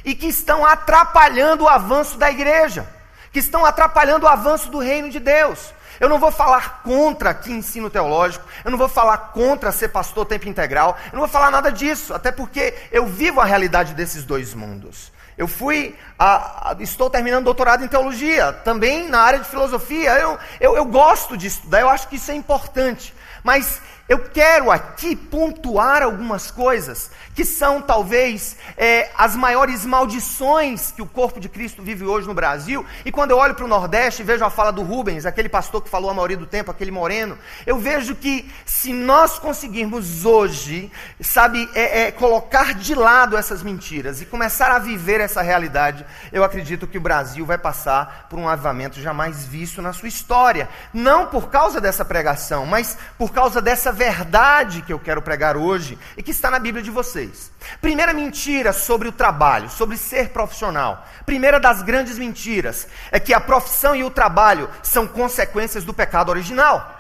e 0.04 0.14
que 0.14 0.26
estão 0.26 0.64
atrapalhando 0.64 1.64
o 1.64 1.68
avanço 1.68 2.16
da 2.16 2.30
igreja 2.30 2.88
que 3.32 3.38
estão 3.38 3.64
atrapalhando 3.64 4.26
o 4.26 4.28
avanço 4.28 4.70
do 4.70 4.78
reino 4.78 5.10
de 5.10 5.18
Deus. 5.18 5.72
Eu 5.98 6.08
não 6.08 6.18
vou 6.18 6.32
falar 6.32 6.82
contra 6.82 7.30
aqui 7.30 7.52
ensino 7.52 7.88
teológico, 7.88 8.44
eu 8.64 8.70
não 8.70 8.78
vou 8.78 8.88
falar 8.88 9.16
contra 9.32 9.72
ser 9.72 9.88
pastor 9.88 10.26
tempo 10.26 10.48
integral, 10.48 10.96
eu 11.06 11.12
não 11.12 11.20
vou 11.20 11.28
falar 11.28 11.50
nada 11.50 11.70
disso, 11.70 12.12
até 12.12 12.32
porque 12.32 12.74
eu 12.90 13.06
vivo 13.06 13.40
a 13.40 13.44
realidade 13.44 13.94
desses 13.94 14.24
dois 14.24 14.52
mundos. 14.52 15.12
Eu 15.36 15.48
fui, 15.48 15.96
a, 16.18 16.70
a, 16.70 16.76
estou 16.80 17.08
terminando 17.08 17.44
doutorado 17.44 17.84
em 17.84 17.88
teologia, 17.88 18.52
também 18.52 19.08
na 19.08 19.20
área 19.20 19.38
de 19.38 19.48
filosofia. 19.48 20.10
Eu, 20.18 20.38
eu, 20.60 20.76
eu 20.76 20.84
gosto 20.84 21.36
de 21.36 21.46
estudar, 21.46 21.80
eu 21.80 21.88
acho 21.88 22.06
que 22.08 22.16
isso 22.16 22.30
é 22.30 22.34
importante. 22.34 23.14
Mas 23.42 23.80
eu 24.12 24.18
quero 24.18 24.70
aqui 24.70 25.16
pontuar 25.16 26.02
algumas 26.02 26.50
coisas 26.50 27.10
que 27.34 27.46
são 27.46 27.80
talvez 27.80 28.58
é, 28.76 29.10
as 29.16 29.34
maiores 29.34 29.86
maldições 29.86 30.92
que 30.92 31.00
o 31.00 31.06
corpo 31.06 31.40
de 31.40 31.48
Cristo 31.48 31.82
vive 31.82 32.04
hoje 32.04 32.26
no 32.26 32.34
Brasil. 32.34 32.84
E 33.06 33.10
quando 33.10 33.30
eu 33.30 33.38
olho 33.38 33.54
para 33.54 33.64
o 33.64 33.68
Nordeste 33.68 34.20
e 34.20 34.24
vejo 34.24 34.44
a 34.44 34.50
fala 34.50 34.70
do 34.70 34.82
Rubens, 34.82 35.24
aquele 35.24 35.48
pastor 35.48 35.80
que 35.80 35.88
falou 35.88 36.10
a 36.10 36.14
maioria 36.14 36.36
do 36.36 36.44
tempo, 36.44 36.70
aquele 36.70 36.90
moreno, 36.90 37.38
eu 37.66 37.78
vejo 37.78 38.14
que 38.14 38.52
se 38.66 38.92
nós 38.92 39.38
conseguirmos 39.38 40.26
hoje, 40.26 40.92
sabe, 41.18 41.66
é, 41.74 42.02
é, 42.02 42.12
colocar 42.12 42.74
de 42.74 42.94
lado 42.94 43.34
essas 43.34 43.62
mentiras 43.62 44.20
e 44.20 44.26
começar 44.26 44.70
a 44.70 44.78
viver 44.78 45.22
essa 45.22 45.40
realidade, 45.40 46.04
eu 46.30 46.44
acredito 46.44 46.86
que 46.86 46.98
o 46.98 47.00
Brasil 47.00 47.46
vai 47.46 47.56
passar 47.56 48.26
por 48.28 48.38
um 48.38 48.46
avivamento 48.46 49.00
jamais 49.00 49.46
visto 49.46 49.80
na 49.80 49.94
sua 49.94 50.08
história. 50.08 50.68
Não 50.92 51.26
por 51.28 51.48
causa 51.48 51.80
dessa 51.80 52.04
pregação, 52.04 52.66
mas 52.66 52.98
por 53.16 53.32
causa 53.32 53.62
dessa 53.62 53.90
verdade 54.02 54.82
que 54.82 54.92
eu 54.92 54.98
quero 54.98 55.22
pregar 55.22 55.56
hoje 55.56 55.98
e 56.16 56.22
que 56.22 56.32
está 56.32 56.50
na 56.50 56.58
Bíblia 56.58 56.82
de 56.82 56.90
vocês. 56.90 57.50
Primeira 57.80 58.12
mentira 58.12 58.72
sobre 58.72 59.06
o 59.06 59.12
trabalho, 59.12 59.70
sobre 59.70 59.96
ser 59.96 60.30
profissional. 60.30 61.06
Primeira 61.24 61.60
das 61.60 61.82
grandes 61.82 62.18
mentiras 62.18 62.88
é 63.10 63.20
que 63.20 63.32
a 63.32 63.40
profissão 63.40 63.94
e 63.94 64.02
o 64.02 64.10
trabalho 64.10 64.68
são 64.82 65.06
consequências 65.06 65.84
do 65.84 65.94
pecado 65.94 66.30
original. 66.30 66.98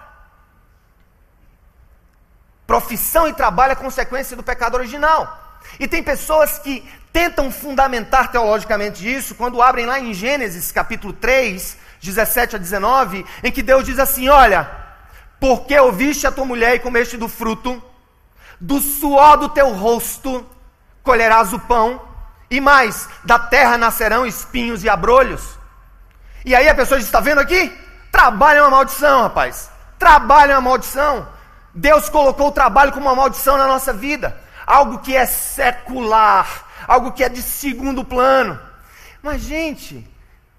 Profissão 2.66 3.26
e 3.26 3.34
trabalho 3.34 3.72
é 3.72 3.76
consequência 3.76 4.36
do 4.36 4.42
pecado 4.42 4.76
original. 4.76 5.60
E 5.78 5.88
tem 5.88 6.02
pessoas 6.02 6.58
que 6.58 6.88
tentam 7.12 7.50
fundamentar 7.50 8.30
teologicamente 8.30 9.06
isso 9.06 9.34
quando 9.34 9.60
abrem 9.60 9.86
lá 9.86 10.00
em 10.00 10.14
Gênesis 10.14 10.72
capítulo 10.72 11.12
3, 11.12 11.76
17 12.00 12.56
a 12.56 12.58
19, 12.58 13.26
em 13.42 13.52
que 13.52 13.62
Deus 13.62 13.84
diz 13.84 13.98
assim: 13.98 14.28
Olha, 14.28 14.81
porque 15.42 15.76
ouviste 15.76 16.24
a 16.24 16.30
tua 16.30 16.44
mulher 16.44 16.76
e 16.76 16.78
comeste 16.78 17.16
do 17.16 17.28
fruto, 17.28 17.82
do 18.60 18.78
suor 18.78 19.36
do 19.36 19.48
teu 19.48 19.74
rosto 19.74 20.46
colherás 21.02 21.52
o 21.52 21.58
pão, 21.58 22.00
e 22.48 22.60
mais, 22.60 23.08
da 23.24 23.40
terra 23.40 23.76
nascerão 23.76 24.24
espinhos 24.24 24.84
e 24.84 24.88
abrolhos. 24.88 25.58
E 26.44 26.54
aí 26.54 26.68
a 26.68 26.74
pessoa 26.76 26.96
diz: 26.96 27.08
está 27.08 27.18
vendo 27.18 27.40
aqui? 27.40 27.76
Trabalho 28.12 28.58
é 28.58 28.62
uma 28.62 28.70
maldição, 28.70 29.22
rapaz. 29.22 29.68
Trabalho 29.98 30.52
é 30.52 30.54
uma 30.54 30.70
maldição. 30.70 31.26
Deus 31.74 32.08
colocou 32.08 32.46
o 32.46 32.52
trabalho 32.52 32.92
como 32.92 33.06
uma 33.06 33.16
maldição 33.16 33.58
na 33.58 33.66
nossa 33.66 33.92
vida. 33.92 34.40
Algo 34.64 35.00
que 35.00 35.16
é 35.16 35.26
secular, 35.26 36.46
algo 36.86 37.10
que 37.10 37.24
é 37.24 37.28
de 37.28 37.42
segundo 37.42 38.04
plano. 38.04 38.60
Mas, 39.20 39.42
gente, 39.42 40.08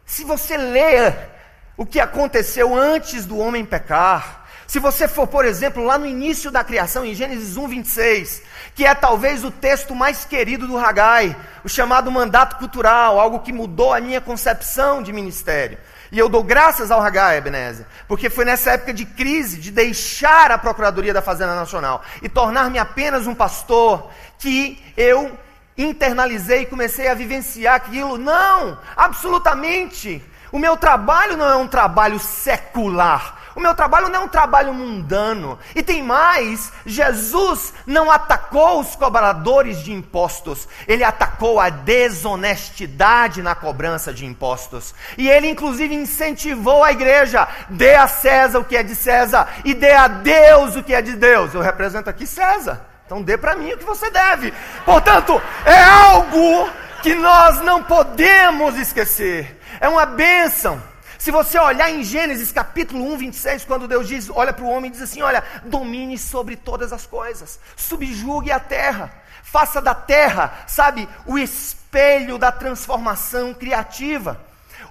se 0.06 0.26
você 0.26 0.58
ler 0.58 1.30
o 1.78 1.86
que 1.86 2.02
aconteceu 2.02 2.76
antes 2.76 3.26
do 3.26 3.38
homem 3.38 3.64
pecar, 3.64 4.43
se 4.68 4.80
você 4.80 5.08
for, 5.08 5.28
por 5.28 5.46
exemplo, 5.46 5.84
lá 5.84 5.98
no 5.98 6.06
início 6.06 6.50
da 6.50 6.64
criação, 6.64 7.06
em 7.06 7.14
Gênesis 7.14 7.58
1, 7.58 7.68
26, 7.68 8.42
que 8.76 8.86
é 8.86 8.96
talvez 8.96 9.44
o 9.44 9.52
texto 9.52 9.94
mais 9.94 10.26
querido 10.26 10.68
do 10.68 10.78
Hagai, 10.78 11.36
o 11.64 11.70
chamado 11.70 12.12
mandato 12.12 12.58
cultural, 12.58 13.20
algo 13.20 13.40
que 13.40 13.54
mudou 13.54 13.94
a 13.94 14.00
minha 14.00 14.22
concepção 14.22 15.04
de 15.04 15.14
ministério. 15.14 15.78
E 16.12 16.20
eu 16.20 16.30
dou 16.30 16.44
graças 16.44 16.92
ao 16.92 17.02
Hagai, 17.02 17.38
Ebenezer, 17.38 17.88
porque 18.08 18.30
foi 18.30 18.46
nessa 18.46 18.72
época 18.72 18.94
de 18.94 19.04
crise, 19.04 19.58
de 19.58 19.72
deixar 19.72 20.52
a 20.52 20.58
Procuradoria 20.58 21.14
da 21.14 21.24
Fazenda 21.24 21.56
Nacional 21.56 22.04
e 22.22 22.30
tornar-me 22.30 22.78
apenas 22.78 23.26
um 23.26 23.34
pastor, 23.34 24.12
que 24.38 24.80
eu 24.96 25.38
internalizei 25.78 26.62
e 26.62 26.66
comecei 26.68 27.08
a 27.08 27.16
vivenciar 27.16 27.76
aquilo. 27.76 28.18
Não, 28.18 28.78
absolutamente. 28.96 30.24
O 30.52 30.60
meu 30.60 30.78
trabalho 30.78 31.36
não 31.36 31.50
é 31.50 31.56
um 31.56 31.68
trabalho 31.68 32.20
secular. 32.20 33.43
O 33.56 33.60
meu 33.60 33.76
trabalho 33.76 34.10
não 34.10 34.22
é 34.22 34.24
um 34.24 34.28
trabalho 34.28 34.74
mundano. 34.74 35.60
E 35.76 35.84
tem 35.84 36.02
mais: 36.02 36.72
Jesus 36.86 37.74
não 37.86 38.12
atacou 38.12 38.80
os 38.80 38.96
cobradores 38.96 39.84
de 39.84 39.92
impostos, 39.92 40.68
ele 40.88 41.04
atacou 41.04 41.60
a 41.60 41.70
desonestidade 41.70 43.42
na 43.42 43.56
cobrança 43.56 44.14
de 44.14 44.26
impostos. 44.26 44.94
E 45.18 45.30
ele, 45.30 45.50
inclusive, 45.50 45.94
incentivou 45.94 46.84
a 46.84 46.92
igreja: 46.92 47.48
dê 47.70 47.96
a 47.96 48.08
César 48.08 48.60
o 48.60 48.66
que 48.66 48.78
é 48.78 48.84
de 48.84 48.96
César 48.96 49.48
e 49.64 49.74
dê 49.74 49.92
a 49.92 50.08
Deus 50.08 50.76
o 50.76 50.84
que 50.84 50.94
é 50.94 51.02
de 51.02 51.16
Deus. 51.16 51.54
Eu 51.54 51.62
represento 51.62 52.10
aqui 52.10 52.26
César, 52.26 52.86
então 53.06 53.22
dê 53.22 53.38
para 53.38 53.56
mim 53.56 53.74
o 53.74 53.78
que 53.78 53.86
você 53.86 54.10
deve. 54.10 54.54
Portanto, 54.86 55.42
é 55.66 55.80
algo 55.84 56.70
que 57.02 57.14
nós 57.14 57.60
não 57.62 57.84
podemos 57.84 58.78
esquecer. 58.78 59.60
É 59.80 59.90
uma 59.90 60.06
bênção. 60.06 60.82
Se 61.24 61.32
você 61.32 61.58
olhar 61.58 61.90
em 61.90 62.04
Gênesis 62.04 62.52
capítulo 62.52 63.14
1, 63.14 63.18
26, 63.18 63.64
quando 63.64 63.88
Deus 63.88 64.10
diz, 64.10 64.30
olha 64.30 64.52
para 64.52 64.66
o 64.66 64.70
homem 64.70 64.90
e 64.90 64.92
diz 64.92 65.02
assim: 65.02 65.22
Olha, 65.22 65.42
domine 65.64 66.18
sobre 66.18 66.58
todas 66.58 66.92
as 66.92 67.06
coisas, 67.06 67.62
subjugue 67.78 68.52
a 68.52 68.60
terra, 68.60 69.10
faça 69.42 69.82
da 69.82 69.96
terra, 69.96 70.66
sabe, 70.68 71.08
o 71.26 71.40
espelho 71.40 72.38
da 72.38 72.52
transformação 72.52 73.54
criativa. 73.54 74.38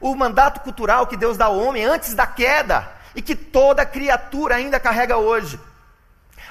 O 0.01 0.15
mandato 0.15 0.61
cultural 0.61 1.07
que 1.07 1.19
Deus 1.19 1.37
dá 1.37 1.45
ao 1.45 1.59
homem 1.59 1.85
antes 1.85 2.15
da 2.15 2.27
queda 2.27 2.91
e 3.15 3.21
que 3.21 3.37
toda 3.37 3.85
criatura 3.85 4.55
ainda 4.55 4.81
carrega 4.81 5.19
hoje 5.19 5.61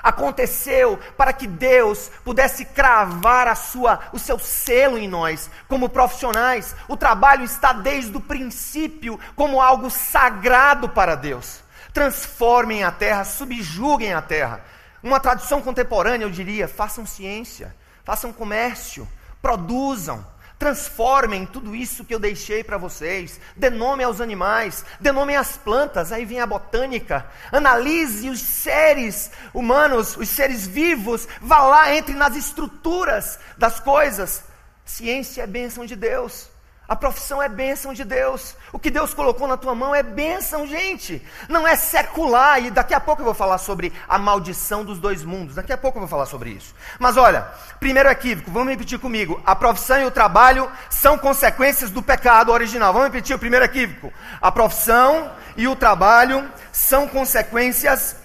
aconteceu 0.02 1.00
para 1.18 1.34
que 1.34 1.48
Deus 1.48 2.10
pudesse 2.24 2.66
cravar 2.66 3.48
a 3.48 3.56
sua, 3.56 4.00
o 4.12 4.20
seu 4.20 4.40
selo 4.40 4.98
em 4.98 5.08
nós, 5.08 5.50
como 5.68 5.90
profissionais. 5.90 6.76
O 6.88 6.98
trabalho 6.98 7.44
está 7.44 7.74
desde 7.74 8.16
o 8.16 8.22
princípio 8.22 9.20
como 9.36 9.62
algo 9.62 9.90
sagrado 9.90 10.90
para 10.90 11.16
Deus. 11.16 11.62
Transformem 11.94 12.84
a 12.84 12.92
terra, 12.92 13.24
subjuguem 13.24 14.14
a 14.14 14.22
terra. 14.22 14.64
Uma 15.04 15.20
tradição 15.20 15.62
contemporânea, 15.62 16.26
eu 16.26 16.30
diria, 16.30 16.68
façam 16.68 17.06
ciência, 17.06 17.76
façam 18.04 18.32
comércio, 18.32 19.08
produzam, 19.42 20.26
Transformem 20.62 21.44
tudo 21.44 21.76
isso 21.76 22.06
que 22.06 22.14
eu 22.14 22.20
deixei 22.20 22.64
para 22.64 22.78
vocês. 22.78 23.42
Denome 23.56 24.04
aos 24.04 24.22
animais, 24.22 24.86
denome 25.00 25.36
as 25.36 25.58
plantas. 25.58 26.12
Aí 26.12 26.24
vem 26.24 26.40
a 26.40 26.46
botânica. 26.46 27.26
Analise 27.52 28.30
os 28.30 28.40
seres 28.42 29.32
humanos, 29.56 30.16
os 30.16 30.30
seres 30.30 30.68
vivos. 30.68 31.28
Vá 31.42 31.64
lá, 31.64 31.96
entre 31.96 32.14
nas 32.14 32.36
estruturas 32.36 33.40
das 33.58 33.80
coisas. 33.80 34.44
Ciência 34.86 35.42
é 35.42 35.48
bênção 35.48 35.84
de 35.84 35.96
Deus. 35.96 36.51
A 36.92 36.96
profissão 36.98 37.42
é 37.42 37.48
bênção 37.48 37.94
de 37.94 38.04
Deus. 38.04 38.54
O 38.70 38.78
que 38.78 38.92
Deus 38.92 39.14
colocou 39.14 39.48
na 39.48 39.56
tua 39.56 39.74
mão 39.74 39.96
é 39.96 40.04
bênção, 40.04 40.68
gente. 40.68 41.26
Não 41.48 41.66
é 41.66 41.74
secular. 41.74 42.62
E 42.62 42.70
daqui 42.70 42.94
a 42.94 43.00
pouco 43.00 43.22
eu 43.22 43.26
vou 43.26 43.34
falar 43.34 43.60
sobre 43.60 43.94
a 44.10 44.20
maldição 44.20 44.84
dos 44.84 45.00
dois 45.00 45.24
mundos. 45.24 45.56
Daqui 45.56 45.72
a 45.72 45.78
pouco 45.78 45.98
eu 45.98 46.02
vou 46.02 46.10
falar 46.10 46.26
sobre 46.26 46.50
isso. 46.50 46.76
Mas 47.00 47.16
olha, 47.16 47.48
primeiro 47.80 48.10
equívoco, 48.10 48.52
vamos 48.52 48.72
repetir 48.72 49.00
comigo. 49.00 49.42
A 49.46 49.56
profissão 49.56 50.02
e 50.02 50.06
o 50.06 50.12
trabalho 50.12 50.70
são 50.90 51.18
consequências 51.18 51.90
do 51.90 52.04
pecado 52.04 52.52
original. 52.52 52.92
Vamos 52.92 53.08
repetir 53.08 53.38
o 53.38 53.40
primeiro 53.40 53.64
equívoco. 53.64 54.12
A 54.42 54.52
profissão 54.52 55.32
e 55.56 55.70
o 55.70 55.78
trabalho 55.78 56.52
são 56.74 57.08
consequências. 57.08 58.18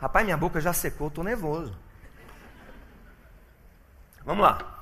Rapaz, 0.00 0.24
minha 0.24 0.36
boca 0.36 0.60
já 0.60 0.72
secou, 0.72 1.08
estou 1.08 1.24
nervoso. 1.24 1.76
Vamos 4.24 4.44
lá. 4.44 4.77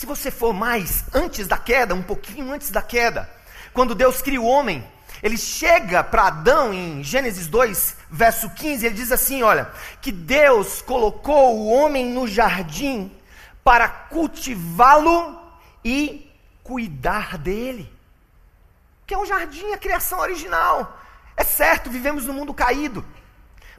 Se 0.00 0.06
você 0.06 0.30
for 0.30 0.54
mais 0.54 1.04
antes 1.12 1.46
da 1.46 1.58
queda, 1.58 1.94
um 1.94 2.00
pouquinho 2.00 2.50
antes 2.50 2.70
da 2.70 2.80
queda, 2.80 3.30
quando 3.70 3.94
Deus 3.94 4.22
cria 4.22 4.40
o 4.40 4.46
homem, 4.46 4.82
ele 5.22 5.36
chega 5.36 6.02
para 6.02 6.28
Adão 6.28 6.72
em 6.72 7.04
Gênesis 7.04 7.46
2, 7.46 7.96
verso 8.10 8.48
15, 8.48 8.86
ele 8.86 8.94
diz 8.94 9.12
assim: 9.12 9.42
Olha, 9.42 9.70
que 10.00 10.10
Deus 10.10 10.80
colocou 10.80 11.54
o 11.54 11.68
homem 11.68 12.06
no 12.14 12.26
jardim 12.26 13.14
para 13.62 13.90
cultivá-lo 13.90 15.38
e 15.84 16.32
cuidar 16.64 17.36
dele. 17.36 17.92
Que 19.06 19.12
é 19.12 19.18
um 19.18 19.26
jardim, 19.26 19.74
a 19.74 19.76
criação 19.76 20.20
original. 20.20 20.98
É 21.36 21.44
certo, 21.44 21.90
vivemos 21.90 22.24
num 22.24 22.32
mundo 22.32 22.54
caído, 22.54 23.04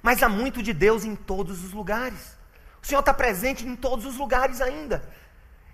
mas 0.03 0.21
há 0.21 0.29
muito 0.29 0.61
de 0.61 0.71
Deus 0.71 1.03
em 1.03 1.15
todos 1.15 1.63
os 1.63 1.71
lugares. 1.71 2.37
O 2.79 2.85
Senhor 2.85 2.99
está 2.99 3.11
presente 3.11 3.65
em 3.65 3.75
todos 3.75 4.05
os 4.05 4.17
lugares 4.17 4.61
ainda. 4.61 5.03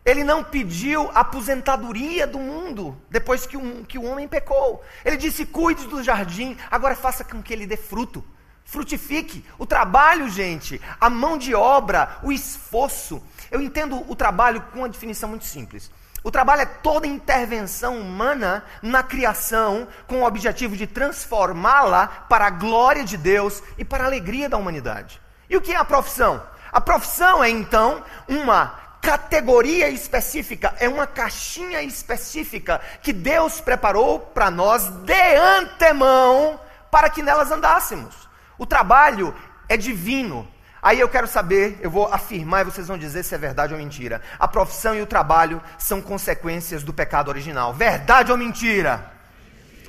Ele 0.08 0.24
não 0.24 0.42
pediu 0.42 1.12
aposentadoria 1.14 2.26
do 2.26 2.40
mundo 2.40 2.98
depois 3.10 3.46
que, 3.46 3.58
um, 3.58 3.84
que 3.84 3.98
o 3.98 4.06
homem 4.06 4.26
pecou. 4.26 4.82
Ele 5.04 5.18
disse: 5.18 5.46
cuide 5.46 5.86
do 5.86 6.02
jardim, 6.02 6.56
agora 6.72 6.96
faça 6.96 7.26
com 7.26 7.44
que 7.44 7.52
ele 7.52 7.68
dê 7.68 7.76
fruto. 7.76 8.24
Frutifique. 8.64 9.44
O 9.60 9.66
trabalho, 9.66 10.30
gente, 10.30 10.82
a 11.00 11.10
mão 11.10 11.38
de 11.38 11.54
obra, 11.54 12.20
o 12.24 12.32
esforço. 12.32 13.22
Eu 13.52 13.62
entendo 13.62 14.10
o 14.10 14.16
trabalho 14.16 14.62
com 14.72 14.80
uma 14.80 14.90
definição 14.90 15.28
muito 15.28 15.44
simples. 15.44 15.92
O 16.24 16.32
trabalho 16.32 16.62
é 16.62 16.66
toda 16.66 17.06
intervenção 17.06 18.00
humana 18.00 18.64
na 18.82 19.04
criação 19.04 19.90
com 20.08 20.22
o 20.22 20.26
objetivo 20.26 20.78
de 20.78 20.88
transformá-la 20.88 22.08
para 22.30 22.48
a 22.48 22.50
glória 22.50 23.04
de 23.04 23.18
Deus 23.18 23.62
e 23.78 23.84
para 23.84 24.06
a 24.06 24.08
alegria 24.08 24.48
da 24.48 24.58
humanidade. 24.58 25.22
E 25.50 25.58
o 25.58 25.62
que 25.62 25.74
é 25.74 25.76
a 25.76 25.84
profissão? 25.86 26.42
A 26.72 26.80
profissão 26.80 27.44
é 27.44 27.50
então 27.50 28.04
uma 28.28 28.87
categoria 29.08 29.88
específica, 29.88 30.76
é 30.82 30.90
uma 30.90 31.08
caixinha 31.08 31.82
específica 31.82 32.82
que 33.02 33.14
Deus 33.14 33.62
preparou 33.62 34.20
para 34.20 34.52
nós 34.52 34.90
de 34.90 35.36
antemão 35.38 36.60
para 36.92 37.10
que 37.10 37.24
nelas 37.24 37.50
andássemos. 37.50 38.28
O 38.58 38.66
trabalho 38.66 39.34
é 39.70 39.78
divino. 39.78 40.46
Aí 40.82 41.00
eu 41.00 41.08
quero 41.08 41.26
saber, 41.26 41.80
eu 41.82 41.90
vou 41.90 42.14
afirmar 42.14 42.62
e 42.62 42.70
vocês 42.70 42.90
vão 42.90 42.98
dizer 42.98 43.24
se 43.24 43.34
é 43.34 43.38
verdade 43.38 43.74
ou 43.74 43.80
mentira. 43.80 44.22
A 44.38 44.46
profissão 44.46 44.94
e 44.94 45.02
o 45.02 45.08
trabalho 45.08 45.62
são 45.78 46.02
consequências 46.02 46.84
do 46.84 46.94
pecado 46.94 47.30
original. 47.30 47.74
Verdade 47.74 48.30
ou 48.30 48.38
mentira? 48.38 49.10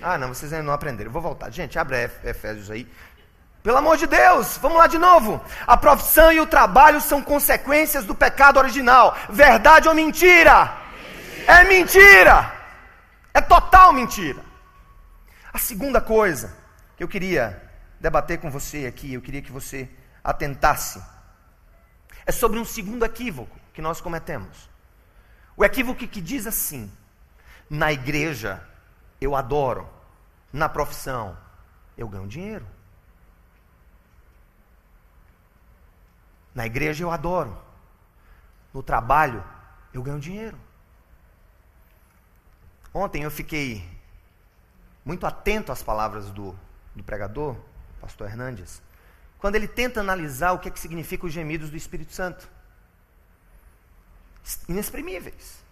Ah, 0.00 0.16
não, 0.16 0.28
vocês 0.28 0.52
ainda 0.52 0.64
não 0.64 0.72
aprenderam. 0.72 1.08
Eu 1.08 1.12
vou 1.12 1.22
voltar. 1.22 1.50
Gente, 1.50 1.76
abre 1.76 2.08
Efésios 2.22 2.70
aí. 2.70 2.86
Pelo 3.68 3.76
amor 3.76 3.98
de 3.98 4.06
Deus, 4.06 4.56
vamos 4.56 4.78
lá 4.78 4.86
de 4.86 4.96
novo. 4.96 5.44
A 5.66 5.76
profissão 5.76 6.32
e 6.32 6.40
o 6.40 6.46
trabalho 6.46 7.02
são 7.02 7.20
consequências 7.22 8.02
do 8.02 8.14
pecado 8.14 8.56
original. 8.56 9.14
Verdade 9.28 9.86
ou 9.86 9.94
mentira? 9.94 10.72
mentira. 11.34 11.46
É 11.46 11.64
mentira. 11.64 12.52
É 13.34 13.42
total 13.42 13.92
mentira. 13.92 14.42
A 15.52 15.58
segunda 15.58 16.00
coisa 16.00 16.56
que 16.96 17.04
eu 17.04 17.08
queria 17.08 17.62
debater 18.00 18.38
com 18.38 18.50
você 18.50 18.86
aqui, 18.86 19.12
eu 19.12 19.20
queria 19.20 19.42
que 19.42 19.52
você 19.52 19.86
atentasse, 20.24 21.02
é 22.24 22.32
sobre 22.32 22.58
um 22.58 22.64
segundo 22.64 23.04
equívoco 23.04 23.54
que 23.74 23.82
nós 23.82 24.00
cometemos. 24.00 24.70
O 25.54 25.62
equívoco 25.62 26.08
que 26.08 26.22
diz 26.22 26.46
assim: 26.46 26.90
na 27.68 27.92
igreja 27.92 28.62
eu 29.20 29.36
adoro, 29.36 29.86
na 30.50 30.70
profissão 30.70 31.36
eu 31.98 32.08
ganho 32.08 32.26
dinheiro. 32.26 32.77
Na 36.58 36.66
igreja 36.66 37.04
eu 37.04 37.10
adoro, 37.12 37.56
no 38.74 38.82
trabalho 38.82 39.44
eu 39.94 40.02
ganho 40.02 40.18
dinheiro. 40.18 40.58
Ontem 42.92 43.22
eu 43.22 43.30
fiquei 43.30 43.88
muito 45.04 45.24
atento 45.24 45.70
às 45.70 45.84
palavras 45.84 46.32
do, 46.32 46.58
do 46.96 47.04
pregador, 47.04 47.54
pastor 48.00 48.28
Hernandes, 48.28 48.82
quando 49.38 49.54
ele 49.54 49.68
tenta 49.68 50.00
analisar 50.00 50.50
o 50.50 50.58
que, 50.58 50.66
é 50.66 50.70
que 50.72 50.80
significa 50.80 51.26
os 51.26 51.32
gemidos 51.32 51.70
do 51.70 51.76
Espírito 51.76 52.12
Santo. 52.12 52.50
Inexprimíveis. 54.68 55.62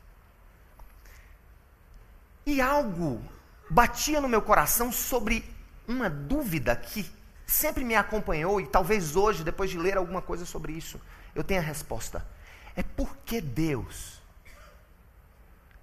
E 2.47 2.61
algo 2.61 3.21
batia 3.69 4.21
no 4.21 4.29
meu 4.29 4.41
coração 4.41 4.93
sobre 4.93 5.53
uma 5.89 6.09
dúvida 6.09 6.77
que 6.77 7.11
sempre 7.47 7.85
me 7.85 7.95
acompanhou 7.95 8.61
e 8.61 8.67
talvez 8.67 9.15
hoje, 9.15 9.45
depois 9.45 9.71
de 9.71 9.79
ler 9.79 9.97
alguma 9.97 10.21
coisa 10.21 10.45
sobre 10.45 10.73
isso, 10.73 11.01
eu 11.35 11.45
tenha 11.45 11.61
a 11.61 11.63
resposta. 11.63 12.27
É 12.75 12.83
porque 12.83 13.41
Deus, 13.41 14.21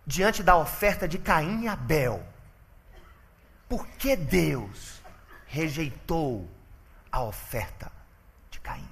diante 0.05 0.43
da 0.43 0.57
oferta 0.57 1.07
de 1.07 1.17
Caim 1.17 1.63
e 1.63 1.67
Abel, 1.67 2.23
por 3.69 3.87
que 3.87 4.15
Deus 4.15 5.01
rejeitou 5.47 6.47
a 7.11 7.23
oferta 7.23 7.91
de 8.51 8.59
Caim? 8.59 8.87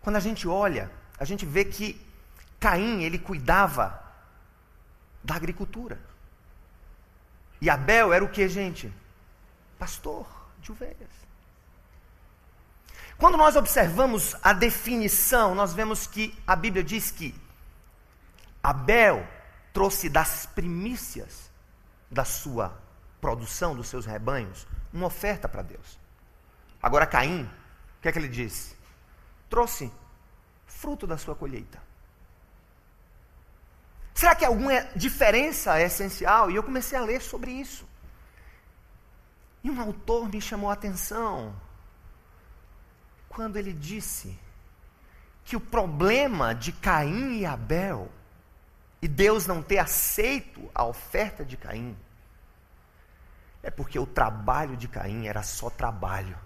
Quando 0.00 0.16
a 0.16 0.20
gente 0.20 0.48
olha, 0.48 0.90
a 1.18 1.24
gente 1.24 1.46
vê 1.46 1.64
que 1.64 2.00
Caim, 2.58 3.02
ele 3.02 3.18
cuidava 3.18 4.02
da 5.22 5.34
agricultura. 5.34 6.13
E 7.64 7.70
Abel 7.70 8.12
era 8.12 8.22
o 8.22 8.28
que, 8.28 8.46
gente? 8.46 8.92
Pastor 9.78 10.26
de 10.60 10.70
ovelhas. 10.70 11.08
Quando 13.16 13.38
nós 13.38 13.56
observamos 13.56 14.36
a 14.42 14.52
definição, 14.52 15.54
nós 15.54 15.72
vemos 15.72 16.06
que 16.06 16.38
a 16.46 16.54
Bíblia 16.54 16.84
diz 16.84 17.10
que 17.10 17.34
Abel 18.62 19.26
trouxe 19.72 20.10
das 20.10 20.44
primícias 20.44 21.50
da 22.10 22.22
sua 22.22 22.78
produção, 23.18 23.74
dos 23.74 23.88
seus 23.88 24.04
rebanhos, 24.04 24.66
uma 24.92 25.06
oferta 25.06 25.48
para 25.48 25.62
Deus. 25.62 25.98
Agora 26.82 27.06
Caim, 27.06 27.44
o 27.44 28.02
que 28.02 28.08
é 28.10 28.12
que 28.12 28.18
ele 28.18 28.28
disse? 28.28 28.76
Trouxe 29.48 29.90
fruto 30.66 31.06
da 31.06 31.16
sua 31.16 31.34
colheita. 31.34 31.80
Será 34.24 34.34
que 34.34 34.44
alguma 34.46 34.80
diferença 34.96 35.78
é 35.78 35.82
essencial? 35.82 36.50
E 36.50 36.56
eu 36.56 36.62
comecei 36.62 36.96
a 36.96 37.02
ler 37.02 37.20
sobre 37.20 37.50
isso. 37.50 37.86
E 39.62 39.70
um 39.70 39.78
autor 39.78 40.30
me 40.30 40.40
chamou 40.40 40.70
a 40.70 40.72
atenção 40.72 41.54
quando 43.28 43.58
ele 43.58 43.74
disse 43.74 44.34
que 45.44 45.54
o 45.54 45.60
problema 45.60 46.54
de 46.54 46.72
Caim 46.72 47.40
e 47.40 47.44
Abel 47.44 48.10
e 49.02 49.06
Deus 49.06 49.46
não 49.46 49.62
ter 49.62 49.76
aceito 49.76 50.70
a 50.74 50.86
oferta 50.86 51.44
de 51.44 51.58
Caim 51.58 51.94
é 53.62 53.70
porque 53.70 53.98
o 53.98 54.06
trabalho 54.06 54.74
de 54.74 54.88
Caim 54.88 55.26
era 55.26 55.42
só 55.42 55.68
trabalho, 55.68 56.38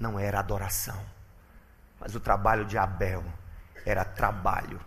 não 0.00 0.18
era 0.18 0.40
adoração. 0.40 1.00
Mas 2.00 2.16
o 2.16 2.18
trabalho 2.18 2.64
de 2.64 2.76
Abel 2.76 3.22
era 3.86 4.04
trabalho 4.04 4.80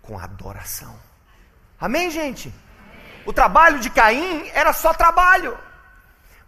com 0.00 0.16
adoração. 0.16 0.96
Amém, 1.80 2.10
gente? 2.10 2.52
O 3.24 3.32
trabalho 3.32 3.78
de 3.78 3.90
Caim 3.90 4.48
era 4.54 4.72
só 4.72 4.94
trabalho. 4.94 5.58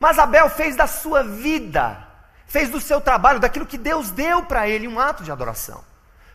Mas 0.01 0.19
Abel 0.19 0.49
fez 0.49 0.77
da 0.77 0.87
sua 0.87 1.23
vida, 1.23 2.07
fez 2.47 2.71
do 2.71 2.81
seu 2.81 3.01
trabalho, 3.01 3.41
daquilo 3.41 3.67
que 3.67 3.77
Deus 3.77 4.11
deu 4.11 4.45
para 4.45 4.69
ele, 4.69 4.87
um 4.87 4.99
ato 4.99 5.25
de 5.25 5.33
adoração. 5.33 5.85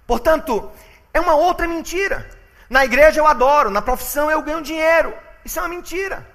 Portanto, 0.06 0.70
é 1.14 1.20
uma 1.20 1.34
outra 1.34 1.68
mentira. 1.68 2.30
Na 2.70 2.84
igreja 2.84 3.20
eu 3.20 3.28
adoro, 3.28 3.70
na 3.70 3.82
profissão 3.82 4.30
eu 4.30 4.42
ganho 4.42 4.62
dinheiro. 4.62 5.14
Isso 5.46 5.60
é 5.60 5.62
uma 5.62 5.70
mentira. 5.70 6.28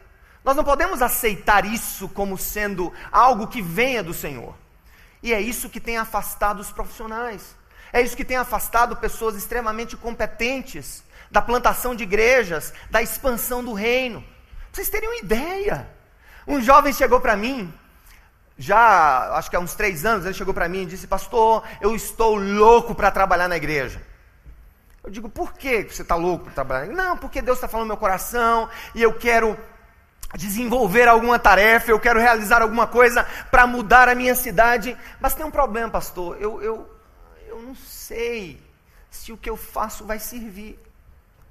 Nós 0.42 0.56
não 0.56 0.64
podemos 0.64 1.02
aceitar 1.02 1.64
isso 1.66 2.08
como 2.08 2.38
sendo 2.38 2.92
algo 3.12 3.46
que 3.46 3.60
venha 3.60 4.02
do 4.02 4.14
Senhor. 4.14 4.54
E 5.22 5.34
é 5.34 5.40
isso 5.40 5.68
que 5.68 5.80
tem 5.80 5.98
afastado 5.98 6.60
os 6.60 6.72
profissionais. 6.72 7.54
É 7.92 8.00
isso 8.00 8.16
que 8.16 8.24
tem 8.24 8.36
afastado 8.36 8.96
pessoas 8.96 9.34
extremamente 9.34 9.96
competentes 9.96 11.02
da 11.30 11.42
plantação 11.42 11.94
de 11.94 12.04
igrejas, 12.04 12.72
da 12.90 13.02
expansão 13.02 13.64
do 13.64 13.72
reino. 13.72 14.20
Pra 14.22 14.28
vocês 14.72 14.88
terem 14.88 15.08
uma 15.08 15.18
ideia. 15.18 15.88
Um 16.46 16.60
jovem 16.60 16.92
chegou 16.92 17.20
para 17.20 17.36
mim, 17.36 17.72
já 18.56 19.36
acho 19.36 19.48
que 19.48 19.56
há 19.56 19.60
uns 19.60 19.74
três 19.74 20.04
anos, 20.04 20.24
ele 20.24 20.34
chegou 20.34 20.52
para 20.52 20.68
mim 20.68 20.82
e 20.82 20.86
disse: 20.86 21.06
Pastor, 21.06 21.62
eu 21.80 21.94
estou 21.94 22.34
louco 22.34 22.94
para 22.94 23.10
trabalhar 23.10 23.48
na 23.48 23.56
igreja. 23.56 24.02
Eu 25.04 25.10
digo: 25.10 25.28
Por 25.28 25.52
que 25.52 25.84
você 25.84 26.02
está 26.02 26.16
louco 26.16 26.44
para 26.44 26.54
trabalhar? 26.54 26.86
Não, 26.86 27.16
porque 27.16 27.40
Deus 27.40 27.58
está 27.58 27.68
falando 27.68 27.84
no 27.84 27.94
meu 27.94 27.96
coração 27.96 28.68
e 28.94 29.02
eu 29.02 29.12
quero 29.12 29.56
desenvolver 30.34 31.08
alguma 31.08 31.38
tarefa, 31.38 31.90
eu 31.90 32.00
quero 32.00 32.18
realizar 32.18 32.60
alguma 32.60 32.86
coisa 32.86 33.24
para 33.50 33.66
mudar 33.66 34.08
a 34.08 34.14
minha 34.14 34.34
cidade. 34.34 34.96
Mas 35.20 35.34
tem 35.34 35.46
um 35.46 35.50
problema, 35.50 35.90
pastor. 35.90 36.36
Eu, 36.40 36.60
eu, 36.60 36.90
eu 37.46 37.62
não 37.62 37.74
sei 37.76 38.60
se 39.08 39.32
o 39.32 39.36
que 39.36 39.48
eu 39.48 39.56
faço 39.56 40.04
vai 40.04 40.18
servir. 40.18 40.78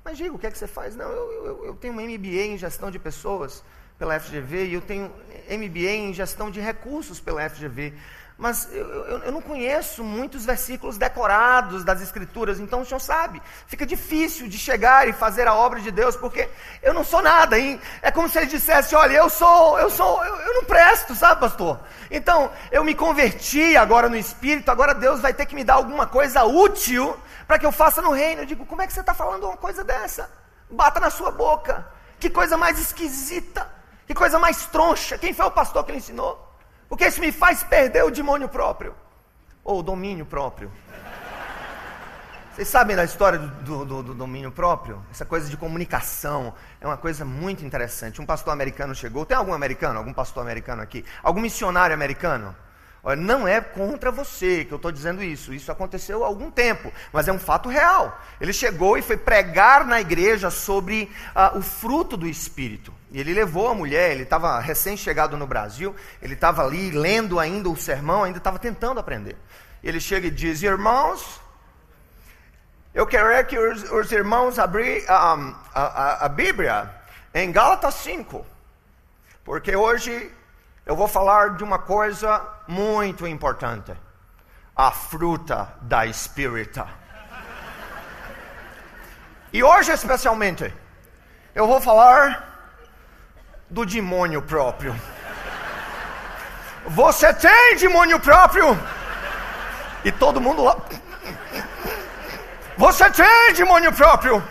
Mas 0.08 0.18
diga, 0.18 0.34
o 0.34 0.40
que 0.40 0.48
é 0.48 0.52
que 0.52 0.58
você 0.58 0.68
faz? 0.68 0.96
Não, 0.96 1.06
eu, 1.06 1.46
eu, 1.46 1.66
eu 1.66 1.76
tenho 1.76 1.94
um 1.94 1.98
MBA 1.98 2.46
em 2.46 2.58
gestão 2.58 2.90
de 2.90 2.98
pessoas 2.98 3.62
pela 4.00 4.18
FGV 4.18 4.68
e 4.68 4.74
eu 4.76 4.80
tenho 4.80 5.12
MBA 5.50 5.90
em 5.90 6.14
gestão 6.14 6.50
de 6.50 6.62
recursos 6.62 7.20
pela 7.20 7.50
FGV 7.50 7.94
mas 8.38 8.70
eu, 8.72 8.88
eu, 8.88 9.18
eu, 9.24 9.32
não 9.32 9.42
conheço 9.42 10.04
muitos 10.04 10.46
versículos 10.46 10.96
decorados 10.96 11.84
das 11.84 12.04
Escrituras, 12.04 12.60
então 12.60 12.82
o 12.82 12.86
senhor 12.86 13.00
sabe, 13.00 13.42
fica 13.66 13.84
difícil 13.84 14.48
de 14.48 14.60
chegar 14.60 15.08
e 15.08 15.14
fazer 15.14 15.48
a 15.48 15.56
obra 15.56 15.80
de 15.80 15.90
Deus, 15.90 16.16
porque 16.16 16.48
eu 16.84 16.94
não 16.94 17.04
sou 17.04 17.20
nada, 17.20 17.58
hein? 17.58 17.82
é 18.00 18.12
como 18.12 18.30
se 18.30 18.38
ele 18.38 18.46
dissesse: 18.46 18.96
olha, 18.96 19.14
eu 19.14 19.28
sou, 19.28 19.80
eu 19.80 19.90
sou, 19.90 20.24
eu, 20.24 20.36
eu 20.36 20.54
não 20.54 20.66
presto, 20.66 21.16
sabe, 21.16 21.42
pastor? 21.42 21.80
Então, 22.12 22.52
eu 22.72 22.84
me 22.84 22.94
converti 22.94 23.76
agora 23.76 24.08
no 24.08 24.16
Espírito, 24.16 24.70
agora 24.70 24.94
Deus 24.94 25.20
vai 25.20 25.34
ter 25.34 25.48
que 25.48 25.56
me 25.56 25.64
dar 25.64 25.74
alguma 25.74 26.06
coisa 26.06 26.44
útil 26.44 27.18
para 27.48 27.58
que 27.58 27.66
eu 27.66 27.72
faça 27.72 28.02
no 28.02 28.12
reino. 28.12 28.42
Eu 28.42 28.46
digo: 28.46 28.66
como 28.66 28.82
é 28.82 28.88
que 28.88 28.94
você 28.94 29.00
está 29.00 29.14
falando 29.14 29.46
uma 29.46 29.58
coisa 29.58 29.84
dessa? 29.84 30.30
Bata 30.70 31.00
na 31.00 31.10
sua 31.10 31.32
boca, 31.32 31.88
que 32.20 32.30
coisa 32.30 32.58
mais 32.58 32.78
esquisita, 32.78 33.68
que 34.06 34.14
coisa 34.14 34.38
mais 34.38 34.66
troncha, 34.66 35.18
quem 35.18 35.34
foi 35.34 35.46
o 35.46 35.52
pastor 35.52 35.86
que 35.86 35.92
lhe 35.92 35.98
ensinou? 36.00 36.44
Porque 36.90 37.08
isso 37.08 37.22
me 37.22 37.32
faz 37.32 37.64
perder 37.64 38.04
o 38.04 38.12
demônio 38.12 38.50
próprio. 38.50 38.94
Ou 39.64 39.80
o 39.80 39.84
domínio 39.84 40.26
próprio. 40.26 40.72
Vocês 42.54 42.70
sabem 42.70 42.96
da 42.96 43.04
história 43.04 43.38
do, 43.38 43.86
do, 43.86 44.02
do, 44.02 44.14
domínio 44.16 44.52
próprio? 44.52 45.06
Essa 45.12 45.24
coisa 45.24 45.48
de 45.48 45.56
comunicação 45.56 46.56
é 46.82 46.88
uma 46.88 46.98
coisa 46.98 47.24
muito 47.24 47.64
interessante. 47.64 48.20
Um 48.20 48.26
pastor 48.26 48.52
americano 48.52 48.96
chegou. 48.96 49.26
Tem 49.26 49.38
algum 49.38 49.54
americano? 49.54 50.00
Algum 50.00 50.12
pastor 50.12 50.42
americano 50.42 50.82
aqui? 50.82 51.06
Algum 51.22 51.40
missionário 51.40 51.94
americano? 51.94 52.56
Olha, 53.08 53.22
não 53.22 53.48
é 53.48 53.62
contra 53.62 54.12
você 54.12 54.66
que 54.66 54.74
eu 54.74 54.76
estou 54.76 54.92
dizendo 54.92 55.24
isso. 55.24 55.54
Isso 55.54 55.72
aconteceu 55.72 56.26
há 56.26 56.28
algum 56.28 56.52
tempo, 56.52 56.92
mas 57.14 57.26
é 57.30 57.32
um 57.32 57.40
fato 57.40 57.70
real. 57.70 58.22
Ele 58.42 58.52
chegou 58.52 58.98
e 58.98 59.02
foi 59.02 59.16
pregar 59.16 59.86
na 59.86 60.02
igreja 60.02 60.50
sobre 60.50 61.10
uh, 61.34 61.58
o 61.58 61.62
fruto 61.62 62.18
do 62.18 62.28
Espírito. 62.28 62.94
E 63.10 63.18
ele 63.18 63.34
levou 63.34 63.70
a 63.70 63.74
mulher, 63.74 64.12
ele 64.12 64.24
estava 64.24 64.60
recém-chegado 64.60 65.38
no 65.38 65.48
Brasil, 65.48 65.96
ele 66.22 66.34
estava 66.34 66.66
ali 66.66 66.92
lendo 66.92 67.40
ainda 67.40 67.70
o 67.70 67.78
sermão, 67.78 68.26
ainda 68.26 68.40
estava 68.40 68.60
tentando 68.60 69.00
aprender. 69.00 69.38
Ele 69.82 70.02
chega 70.02 70.28
e 70.28 70.32
diz: 70.32 70.62
Irmãos, 70.62 71.40
eu 72.94 73.08
quero 73.08 73.46
que 73.46 73.58
os, 73.58 73.90
os 73.90 74.12
irmãos 74.12 74.60
abrir 74.60 75.04
um, 75.04 75.56
a, 75.74 75.82
a, 75.82 76.26
a 76.26 76.28
Bíblia 76.28 76.94
em 77.34 77.54
Gálatas 77.54 77.94
5. 77.94 78.46
porque 79.46 79.74
hoje 79.78 80.30
eu 80.88 80.96
vou 80.96 81.08
falar 81.08 81.58
de 81.58 81.64
uma 81.66 81.78
coisa 81.78 82.42
muito 82.66 83.28
importante: 83.28 83.92
a 84.74 84.90
fruta 84.90 85.74
da 85.82 86.06
espírita. 86.06 86.88
E 89.52 89.62
hoje, 89.62 89.92
especialmente, 89.92 90.74
eu 91.54 91.68
vou 91.68 91.82
falar 91.82 92.72
do 93.70 93.86
demônio 93.86 94.42
próprio. 94.42 94.96
Você 96.86 97.34
tem 97.34 97.76
demônio 97.76 98.18
próprio? 98.20 98.78
E 100.06 100.12
todo 100.12 100.40
mundo 100.40 100.64
lá. 100.64 100.78
Você 102.78 103.10
tem 103.10 103.54
demônio 103.54 103.92
próprio? 103.92 104.42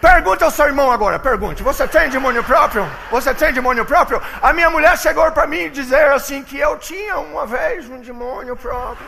Pergunte 0.00 0.44
ao 0.44 0.50
seu 0.50 0.66
irmão 0.66 0.92
agora, 0.92 1.18
pergunte. 1.18 1.62
Você 1.62 1.86
tem 1.88 2.08
demônio 2.08 2.44
próprio? 2.44 2.88
Você 3.10 3.34
tem 3.34 3.52
demônio 3.52 3.84
próprio? 3.84 4.22
A 4.40 4.52
minha 4.52 4.70
mulher 4.70 4.96
chegou 4.96 5.30
para 5.32 5.46
mim 5.46 5.70
dizer 5.70 6.12
assim 6.12 6.44
que 6.44 6.56
eu 6.58 6.78
tinha 6.78 7.18
uma 7.18 7.44
vez 7.46 7.88
um 7.88 7.98
demônio 7.98 8.56
próprio. 8.56 9.06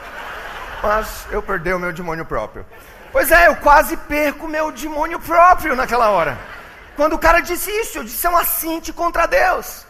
Mas 0.83 1.27
eu 1.31 1.41
perdi 1.41 1.73
o 1.73 1.79
meu 1.79 1.93
demônio 1.93 2.25
próprio. 2.25 2.67
Pois 3.13 3.31
é, 3.31 3.47
eu 3.47 3.57
quase 3.57 3.97
perco 3.97 4.49
meu 4.49 4.73
demônio 4.73 5.21
próprio 5.21 5.77
naquela 5.77 6.11
hora. 6.11 6.37
Quando 6.97 7.13
o 7.15 7.19
cara 7.19 7.41
disse 7.41 7.71
isso, 7.71 7.99
eu 7.99 8.05
disse 8.05 8.27
um 8.27 8.37
assinte 8.37 8.93
contra 8.93 9.27
Deus. 9.27 9.87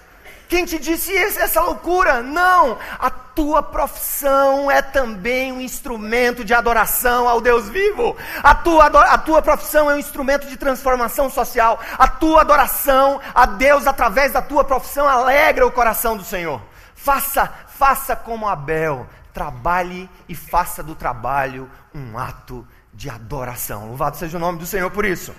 Quem 0.50 0.64
te 0.64 0.80
disse 0.80 1.16
essa 1.16 1.60
loucura? 1.60 2.24
Não, 2.24 2.76
a 2.98 3.08
tua 3.08 3.62
profissão 3.62 4.68
é 4.68 4.82
também 4.82 5.52
um 5.52 5.60
instrumento 5.60 6.44
de 6.44 6.52
adoração 6.52 7.28
ao 7.28 7.40
Deus 7.40 7.68
vivo. 7.68 8.16
A 8.42 8.52
tua, 8.52 8.86
a 8.86 9.16
tua 9.16 9.40
profissão 9.40 9.88
é 9.88 9.94
um 9.94 9.98
instrumento 9.98 10.48
de 10.48 10.56
transformação 10.56 11.30
social. 11.30 11.78
A 11.96 12.08
tua 12.08 12.40
adoração 12.40 13.20
a 13.32 13.46
Deus 13.46 13.86
através 13.86 14.32
da 14.32 14.42
tua 14.42 14.64
profissão 14.64 15.08
alegra 15.08 15.64
o 15.64 15.70
coração 15.70 16.16
do 16.16 16.24
Senhor. 16.24 16.60
Faça, 16.96 17.48
faça 17.68 18.16
como 18.16 18.48
Abel. 18.48 19.06
Trabalhe 19.32 20.10
e 20.28 20.34
faça 20.34 20.82
do 20.82 20.96
trabalho 20.96 21.70
um 21.94 22.18
ato 22.18 22.66
de 22.92 23.08
adoração. 23.08 23.86
Louvado 23.86 24.16
seja 24.16 24.36
o 24.36 24.40
nome 24.40 24.58
do 24.58 24.66
Senhor 24.66 24.90
por 24.90 25.04
isso. 25.04 25.32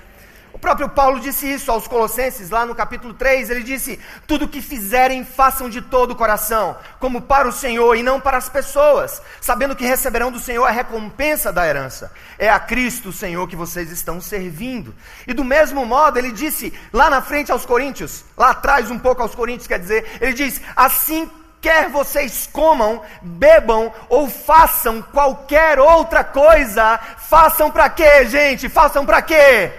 Próprio 0.62 0.90
Paulo 0.90 1.20
disse 1.20 1.52
isso 1.52 1.72
aos 1.72 1.88
Colossenses, 1.88 2.52
lá 2.52 2.68
no 2.68 2.76
capítulo 2.76 3.16
3. 3.16 3.50
Ele 3.50 3.64
disse: 3.64 4.00
Tudo 4.28 4.48
que 4.48 4.62
fizerem, 4.62 5.26
façam 5.26 5.68
de 5.68 5.82
todo 5.82 6.12
o 6.12 6.16
coração, 6.16 6.78
como 7.00 7.20
para 7.20 7.48
o 7.48 7.52
Senhor 7.52 7.96
e 7.96 8.04
não 8.04 8.22
para 8.22 8.38
as 8.38 8.48
pessoas, 8.48 9.24
sabendo 9.42 9.76
que 9.76 9.84
receberão 9.84 10.32
do 10.32 10.40
Senhor 10.40 10.64
a 10.64 10.70
recompensa 10.70 11.52
da 11.52 11.68
herança. 11.68 12.12
É 12.38 12.48
a 12.48 12.60
Cristo, 12.60 13.10
o 13.10 13.14
Senhor, 13.14 13.48
que 13.48 13.56
vocês 13.56 13.92
estão 13.92 14.22
servindo. 14.22 14.94
E 15.28 15.34
do 15.34 15.44
mesmo 15.44 15.84
modo, 15.84 16.20
ele 16.20 16.32
disse 16.32 16.72
lá 16.94 17.10
na 17.10 17.24
frente 17.24 17.52
aos 17.52 17.66
Coríntios, 17.66 18.24
lá 18.38 18.52
atrás 18.52 18.92
um 18.92 19.00
pouco 19.00 19.24
aos 19.24 19.34
Coríntios, 19.34 19.68
quer 19.68 19.80
dizer, 19.80 20.06
ele 20.22 20.34
diz: 20.34 20.62
Assim 20.76 21.28
quer 21.60 21.90
vocês 21.90 22.48
comam, 22.52 23.02
bebam 23.22 23.92
ou 24.10 24.30
façam 24.30 25.02
qualquer 25.02 25.80
outra 25.80 26.24
coisa, 26.24 27.00
façam 27.18 27.72
para 27.72 27.90
quê, 27.90 28.26
gente? 28.26 28.70
Façam 28.70 29.06
para 29.08 29.24
quê? 29.24 29.72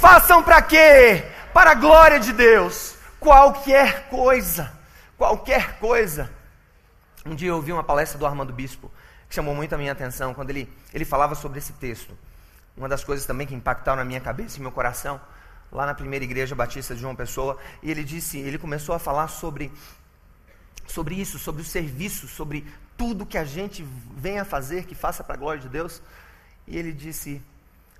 Façam 0.00 0.42
para 0.42 0.60
quê? 0.62 1.24
Para 1.52 1.72
a 1.72 1.74
glória 1.74 2.20
de 2.20 2.32
Deus. 2.32 2.96
Qualquer 3.18 4.08
coisa, 4.08 4.72
qualquer 5.16 5.78
coisa. 5.78 6.30
Um 7.24 7.34
dia 7.34 7.48
eu 7.48 7.56
ouvi 7.56 7.72
uma 7.72 7.82
palestra 7.82 8.18
do 8.18 8.26
Armando 8.26 8.52
Bispo, 8.52 8.90
que 9.28 9.34
chamou 9.34 9.54
muito 9.54 9.74
a 9.74 9.78
minha 9.78 9.92
atenção, 9.92 10.34
quando 10.34 10.50
ele, 10.50 10.70
ele 10.92 11.04
falava 11.04 11.34
sobre 11.34 11.58
esse 11.58 11.72
texto. 11.72 12.16
Uma 12.76 12.88
das 12.88 13.02
coisas 13.02 13.24
também 13.24 13.46
que 13.46 13.54
impactaram 13.54 13.96
na 13.96 14.04
minha 14.04 14.20
cabeça 14.20 14.58
e 14.58 14.60
meu 14.60 14.72
coração, 14.72 15.20
lá 15.72 15.86
na 15.86 15.94
primeira 15.94 16.24
igreja 16.24 16.54
batista 16.54 16.94
de 16.94 17.00
João 17.00 17.16
Pessoa, 17.16 17.56
e 17.82 17.90
ele 17.90 18.04
disse, 18.04 18.38
ele 18.38 18.58
começou 18.58 18.94
a 18.94 18.98
falar 18.98 19.28
sobre 19.28 19.72
sobre 20.86 21.14
isso, 21.14 21.38
sobre 21.38 21.62
o 21.62 21.64
serviço, 21.64 22.28
sobre 22.28 22.66
tudo 22.96 23.26
que 23.26 23.38
a 23.38 23.44
gente 23.44 23.86
vem 24.16 24.38
a 24.38 24.44
fazer, 24.44 24.84
que 24.84 24.94
faça 24.94 25.24
para 25.24 25.34
a 25.34 25.38
glória 25.38 25.60
de 25.60 25.68
Deus. 25.68 26.02
E 26.66 26.76
ele 26.76 26.92
disse: 26.92 27.42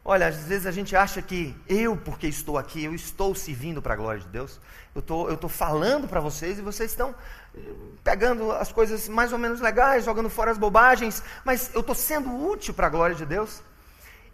Olha, 0.06 0.26
às 0.26 0.36
vezes 0.44 0.66
a 0.66 0.70
gente 0.70 0.94
acha 0.94 1.22
que 1.22 1.56
eu, 1.66 1.96
porque 1.96 2.26
estou 2.26 2.58
aqui, 2.58 2.84
eu 2.84 2.94
estou 2.94 3.34
servindo 3.34 3.80
para 3.80 3.94
a 3.94 3.96
glória 3.96 4.20
de 4.20 4.28
Deus. 4.28 4.60
Eu 4.94 5.00
tô, 5.00 5.30
estou 5.30 5.48
falando 5.48 6.06
para 6.06 6.20
vocês 6.20 6.58
e 6.58 6.62
vocês 6.62 6.90
estão 6.90 7.14
eh, 7.54 7.60
pegando 8.02 8.52
as 8.52 8.70
coisas 8.70 9.08
mais 9.08 9.32
ou 9.32 9.38
menos 9.38 9.62
legais, 9.62 10.04
jogando 10.04 10.28
fora 10.28 10.50
as 10.50 10.58
bobagens, 10.58 11.22
mas 11.42 11.70
eu 11.72 11.80
estou 11.80 11.94
sendo 11.94 12.30
útil 12.30 12.74
para 12.74 12.86
a 12.86 12.90
glória 12.90 13.16
de 13.16 13.24
Deus. 13.24 13.62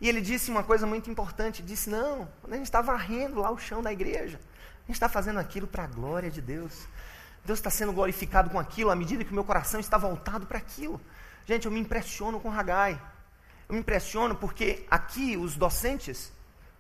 E 0.01 0.09
ele 0.09 0.21
disse 0.21 0.51
uma 0.51 0.65
coisa 0.65 0.89
muito 0.89 1.09
importante: 1.09 1.63
disse, 1.63 1.89
não, 1.89 2.29
a 2.51 2.57
gente 2.57 2.65
está 2.65 2.83
varrendo 2.83 3.39
lá 3.39 3.53
o 3.53 3.59
chão 3.59 3.81
da 3.81 3.93
igreja, 3.93 4.41
a 4.83 4.87
gente 4.89 4.97
está 4.97 5.09
fazendo 5.09 5.39
aquilo 5.39 5.69
para 5.69 5.85
a 5.85 5.87
glória 5.87 6.33
de 6.33 6.41
Deus. 6.41 6.89
Deus 7.45 7.61
está 7.61 7.71
sendo 7.71 7.93
glorificado 7.93 8.51
com 8.51 8.59
aquilo 8.59 8.91
à 8.91 8.97
medida 8.97 9.25
que 9.25 9.31
o 9.31 9.35
meu 9.35 9.45
coração 9.45 9.79
está 9.79 9.97
voltado 9.97 10.47
para 10.47 10.59
aquilo. 10.59 11.01
Gente, 11.47 11.67
eu 11.67 11.71
me 11.71 11.79
impressiono 11.79 12.41
com 12.41 12.51
Hagai. 12.51 13.01
Eu 13.71 13.75
me 13.75 13.81
impressiono 13.81 14.35
porque 14.35 14.85
aqui 14.91 15.37
os 15.37 15.55
docentes, 15.55 16.33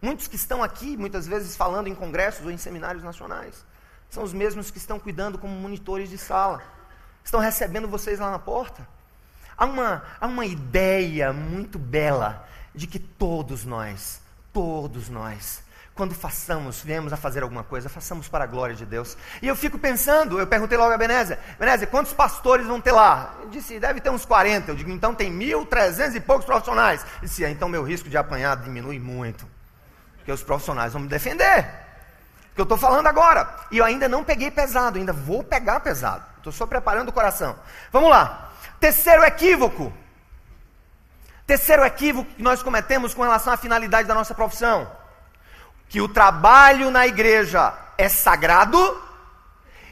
muitos 0.03 0.27
que 0.27 0.35
estão 0.35 0.61
aqui, 0.61 0.97
muitas 0.97 1.25
vezes 1.25 1.57
falando 1.57 1.87
em 1.87 1.95
congressos 1.95 2.45
ou 2.45 2.51
em 2.51 2.57
seminários 2.57 3.05
nacionais, 3.05 3.65
são 4.11 4.25
os 4.25 4.33
mesmos 4.33 4.73
que 4.73 4.79
estão 4.79 4.99
cuidando 4.99 5.39
como 5.39 5.55
monitores 5.55 6.11
de 6.11 6.19
sala, 6.19 6.61
estão 7.25 7.39
recebendo 7.39 7.87
vocês 7.87 8.19
lá 8.19 8.29
na 8.33 8.41
porta. 8.41 8.89
Há 9.57 9.67
uma, 9.67 10.03
há 10.21 10.27
uma 10.27 10.45
ideia 10.45 11.33
muito 11.33 11.79
bela 11.79 12.45
de 12.75 12.89
que 12.89 12.99
todos 12.99 13.65
nós, 13.65 14.21
todos 14.53 15.09
nós, 15.09 15.63
quando 15.95 16.15
façamos, 16.15 16.81
viemos 16.81 17.13
a 17.13 17.17
fazer 17.17 17.43
alguma 17.43 17.63
coisa, 17.63 17.89
façamos 17.89 18.29
para 18.29 18.45
a 18.45 18.47
glória 18.47 18.75
de 18.75 18.87
Deus. 18.87 19.17
E 19.43 19.49
eu 19.49 19.57
fico 19.57 19.79
pensando, 19.79 20.39
eu 20.39 20.47
perguntei 20.47 20.79
logo 20.79 20.93
a 20.93 20.97
Benézia, 20.97 21.39
Benézia, 21.59 21.87
quantos 21.87 22.13
pastores 22.13 22.67
vão 22.67 22.81
ter 22.81 22.93
lá? 22.93 23.35
Ele 23.43 23.51
disse, 23.51 23.79
deve 23.79 24.01
ter 24.01 24.09
uns 24.09 24.25
40. 24.25 24.71
Eu 24.71 24.77
digo, 24.77 24.91
então 24.91 25.15
tem 25.15 25.31
1.300 25.31 26.15
e 26.15 26.21
poucos 26.21 26.47
profissionais. 26.47 27.03
Ele 27.19 27.29
disse, 27.29 27.45
ah, 27.45 27.51
então 27.51 27.69
meu 27.69 27.83
risco 27.83 28.09
de 28.09 28.17
apanhar 28.17 28.57
diminui 28.57 28.99
muito. 28.99 29.47
Porque 30.17 30.33
os 30.33 30.43
profissionais 30.43 30.93
vão 30.93 31.03
me 31.03 31.09
defender. 31.09 31.69
Que 32.55 32.61
eu 32.61 32.65
estou 32.65 32.79
falando 32.79 33.07
agora. 33.07 33.49
E 33.71 33.79
eu 33.79 33.85
ainda 33.85 34.09
não 34.09 34.25
peguei 34.25 34.51
pesado, 34.51 34.99
ainda 34.99 35.13
vou 35.13 35.43
pegar 35.43 35.81
pesado. 35.81 36.25
Estou 36.39 36.53
só 36.53 36.67
preparando 36.67 37.11
o 37.11 37.13
coração. 37.13 37.57
Vamos 37.93 38.09
lá. 38.11 38.51
Terceiro 38.79 39.23
equívoco. 39.25 39.93
Terceiro 41.47 41.85
equívoco 41.85 42.33
que 42.33 42.43
nós 42.43 42.63
cometemos 42.63 43.13
com 43.13 43.23
relação 43.23 43.53
à 43.53 43.57
finalidade 43.57 44.09
da 44.09 44.15
nossa 44.15 44.35
profissão 44.35 45.00
que 45.91 46.01
o 46.01 46.09
trabalho 46.09 46.89
na 46.89 47.05
igreja 47.05 47.77
é 47.99 48.09
sagrado 48.09 48.79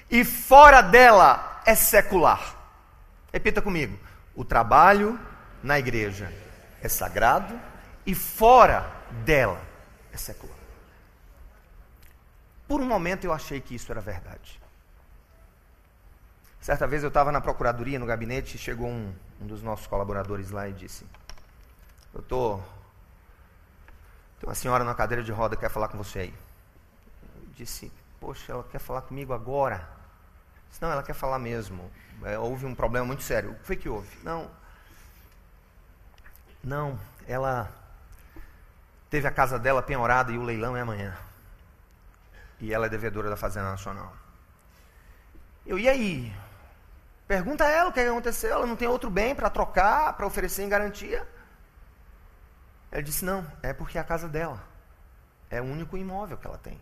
e 0.09 0.25
fora 0.25 0.81
dela 0.81 1.61
é 1.67 1.75
secular. 1.75 2.55
Repita 3.33 3.61
comigo: 3.61 3.99
o 4.35 4.45
trabalho 4.45 5.19
na 5.61 5.77
igreja 5.77 6.33
é 6.81 6.89
sagrado 6.89 7.61
e 8.07 8.15
fora 8.15 8.89
dela 9.25 9.61
é 10.13 10.17
secular. 10.17 10.57
Por 12.69 12.81
um 12.81 12.87
momento 12.87 13.25
eu 13.25 13.33
achei 13.33 13.61
que 13.61 13.75
isso 13.75 13.91
era 13.91 14.01
verdade. 14.01 14.61
Certa 16.61 16.87
vez 16.87 17.03
eu 17.03 17.09
estava 17.09 17.33
na 17.33 17.41
procuradoria, 17.41 17.99
no 17.99 18.07
gabinete, 18.07 18.55
e 18.55 18.59
chegou 18.59 18.89
um, 18.89 19.13
um 19.41 19.47
dos 19.47 19.63
nossos 19.63 19.89
colaboradores 19.89 20.53
lá 20.53 20.69
e 20.69 20.73
disse: 20.73 21.05
Doutor, 22.13 22.63
tem 24.39 24.49
uma 24.49 24.55
senhora 24.55 24.85
na 24.85 24.95
cadeira 24.95 25.23
de 25.23 25.33
roda 25.33 25.57
que 25.57 25.63
quer 25.63 25.71
falar 25.71 25.89
com 25.89 25.99
você 25.99 26.21
aí. 26.21 26.35
Eu 27.35 27.49
disse, 27.55 27.93
poxa, 28.21 28.53
ela 28.53 28.65
quer 28.65 28.79
falar 28.79 29.03
comigo 29.03 29.33
agora? 29.33 29.89
Disse, 30.69 30.81
não, 30.81 30.91
ela 30.91 31.03
quer 31.03 31.15
falar 31.15 31.39
mesmo. 31.39 31.91
É, 32.23 32.39
houve 32.39 32.67
um 32.67 32.75
problema 32.75 33.07
muito 33.07 33.23
sério. 33.23 33.51
O 33.51 33.55
que 33.57 33.67
foi 33.67 33.77
que 33.77 33.89
houve? 33.89 34.09
Não. 34.23 34.51
Não, 36.63 36.99
ela 37.27 37.71
teve 39.11 39.27
a 39.27 39.31
casa 39.31 39.59
dela 39.59 39.83
penhorada 39.83 40.31
e 40.33 40.39
o 40.39 40.43
leilão 40.43 40.77
é 40.77 40.81
amanhã. 40.81 41.17
E 42.61 42.73
ela 42.73 42.87
é 42.87 42.89
devedora 42.89 43.31
da 43.31 43.37
Fazenda 43.37 43.71
Nacional. 43.71 44.13
Eu, 45.67 45.79
e 45.79 45.89
aí? 45.89 46.35
Pergunta 47.27 47.65
a 47.65 47.69
ela 47.69 47.91
o 47.91 47.93
que 47.93 48.01
aconteceu. 48.01 48.53
Ela 48.53 48.67
não 48.67 48.77
tem 48.77 48.89
outro 48.89 49.11
bem 49.11 49.35
para 49.35 49.51
trocar, 49.51 50.15
para 50.15 50.27
oferecer 50.27 50.63
em 50.63 50.69
garantia. 50.69 51.27
Ele 52.93 53.03
disse: 53.03 53.25
Não, 53.25 53.47
é 53.63 53.73
porque 53.73 53.99
é 53.99 54.01
a 54.01 54.05
casa 54.05 54.29
dela. 54.29 54.63
É 55.51 55.61
o 55.61 55.65
único 55.65 55.97
imóvel 55.97 56.37
que 56.37 56.47
ela 56.47 56.59
tem. 56.59 56.79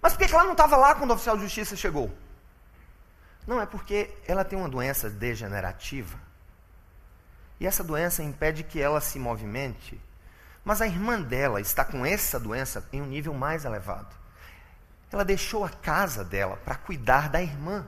Mas 0.00 0.12
por 0.12 0.26
que 0.26 0.32
ela 0.32 0.44
não 0.44 0.52
estava 0.52 0.76
lá 0.76 0.94
quando 0.94 1.10
o 1.10 1.14
oficial 1.14 1.36
de 1.36 1.42
justiça 1.42 1.74
chegou? 1.74 2.16
Não, 3.46 3.60
é 3.60 3.66
porque 3.66 4.14
ela 4.26 4.44
tem 4.44 4.58
uma 4.58 4.68
doença 4.68 5.08
degenerativa. 5.08 6.18
E 7.58 7.66
essa 7.66 7.82
doença 7.82 8.22
impede 8.22 8.62
que 8.62 8.80
ela 8.80 9.00
se 9.00 9.18
movimente. 9.18 10.00
Mas 10.64 10.82
a 10.82 10.86
irmã 10.86 11.20
dela 11.20 11.60
está 11.60 11.84
com 11.84 12.04
essa 12.04 12.38
doença 12.38 12.86
em 12.92 13.00
um 13.00 13.06
nível 13.06 13.34
mais 13.34 13.64
elevado. 13.64 14.14
Ela 15.10 15.24
deixou 15.24 15.64
a 15.64 15.70
casa 15.70 16.22
dela 16.22 16.56
para 16.58 16.76
cuidar 16.76 17.28
da 17.30 17.40
irmã, 17.40 17.86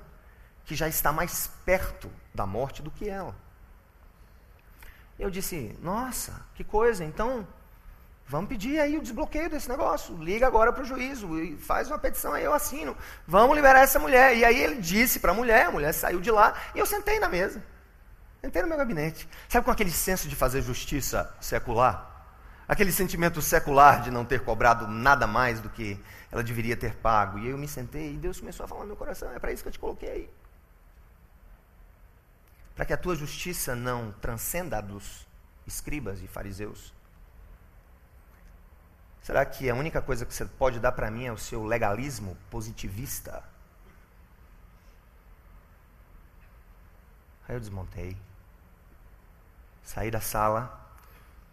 que 0.65 0.75
já 0.75 0.89
está 0.89 1.13
mais 1.13 1.49
perto 1.65 2.11
da 2.35 2.47
morte 2.47 2.83
do 2.83 2.91
que 2.91 3.09
ela. 3.09 3.37
Eu 5.21 5.31
disse: 5.31 5.79
Nossa, 5.83 6.45
que 6.55 6.65
coisa, 6.65 7.05
então 7.05 7.47
Vamos 8.31 8.49
pedir 8.49 8.79
aí 8.79 8.97
o 8.97 9.03
desbloqueio 9.03 9.51
desse 9.51 9.69
negócio. 9.69 10.17
Liga 10.17 10.47
agora 10.47 10.73
para 10.73 10.85
o 10.85 10.87
juízo 10.87 11.37
e 11.37 11.57
faz 11.57 11.89
uma 11.89 11.99
petição 11.99 12.33
aí, 12.33 12.45
eu 12.45 12.55
assino. 12.55 12.97
Vamos 13.27 13.57
liberar 13.57 13.81
essa 13.81 13.99
mulher. 13.99 14.37
E 14.37 14.45
aí 14.45 14.57
ele 14.63 14.77
disse 14.77 15.19
para 15.19 15.33
a 15.33 15.35
mulher, 15.35 15.67
a 15.67 15.71
mulher 15.73 15.93
saiu 15.93 16.21
de 16.21 16.31
lá 16.31 16.55
e 16.73 16.79
eu 16.79 16.87
sentei 16.87 17.19
na 17.19 17.29
mesa. 17.29 17.61
Sentei 18.41 18.63
no 18.63 18.69
meu 18.69 18.79
gabinete. 18.79 19.29
Sabe 19.49 19.65
com 19.65 19.73
aquele 19.73 19.91
senso 19.91 20.29
de 20.29 20.37
fazer 20.37 20.63
justiça 20.63 21.35
secular? 21.41 22.09
Aquele 22.69 22.93
sentimento 22.93 23.43
secular 23.43 24.01
de 24.01 24.13
não 24.13 24.25
ter 24.25 24.45
cobrado 24.45 24.87
nada 24.87 25.27
mais 25.27 25.59
do 25.59 25.69
que 25.69 25.99
ela 26.31 26.45
deveria 26.45 26.77
ter 26.77 26.95
pago. 26.95 27.37
E 27.37 27.49
eu 27.49 27.59
me 27.59 27.67
sentei 27.67 28.15
e 28.15 28.17
Deus 28.17 28.39
começou 28.39 28.63
a 28.63 28.69
falar 28.69 28.83
no 28.83 28.87
meu 28.87 28.97
coração: 28.97 29.29
é 29.33 29.41
para 29.41 29.51
isso 29.51 29.65
que 29.65 29.71
eu 29.71 29.73
te 29.73 29.79
coloquei 29.81 30.09
aí. 30.09 30.31
Para 32.81 32.87
que 32.87 32.95
a 32.95 32.97
tua 32.97 33.15
justiça 33.15 33.77
não 33.77 34.11
transcenda 34.23 34.79
a 34.79 34.81
dos 34.81 35.29
escribas 35.67 36.23
e 36.23 36.27
fariseus 36.27 36.95
Será 39.21 39.45
que 39.45 39.69
a 39.69 39.75
única 39.75 40.01
coisa 40.01 40.25
que 40.25 40.33
você 40.33 40.47
pode 40.47 40.81
dar 40.81 40.93
para 40.93 41.11
mim 41.11 41.27
é 41.27 41.31
o 41.31 41.37
seu 41.37 41.63
legalismo 41.63 42.39
positivista? 42.51 43.45
Aí 47.47 47.55
eu 47.55 47.61
desmontei. 47.61 48.17
Saí 49.83 50.11
da 50.11 50.23
sala. 50.23 50.81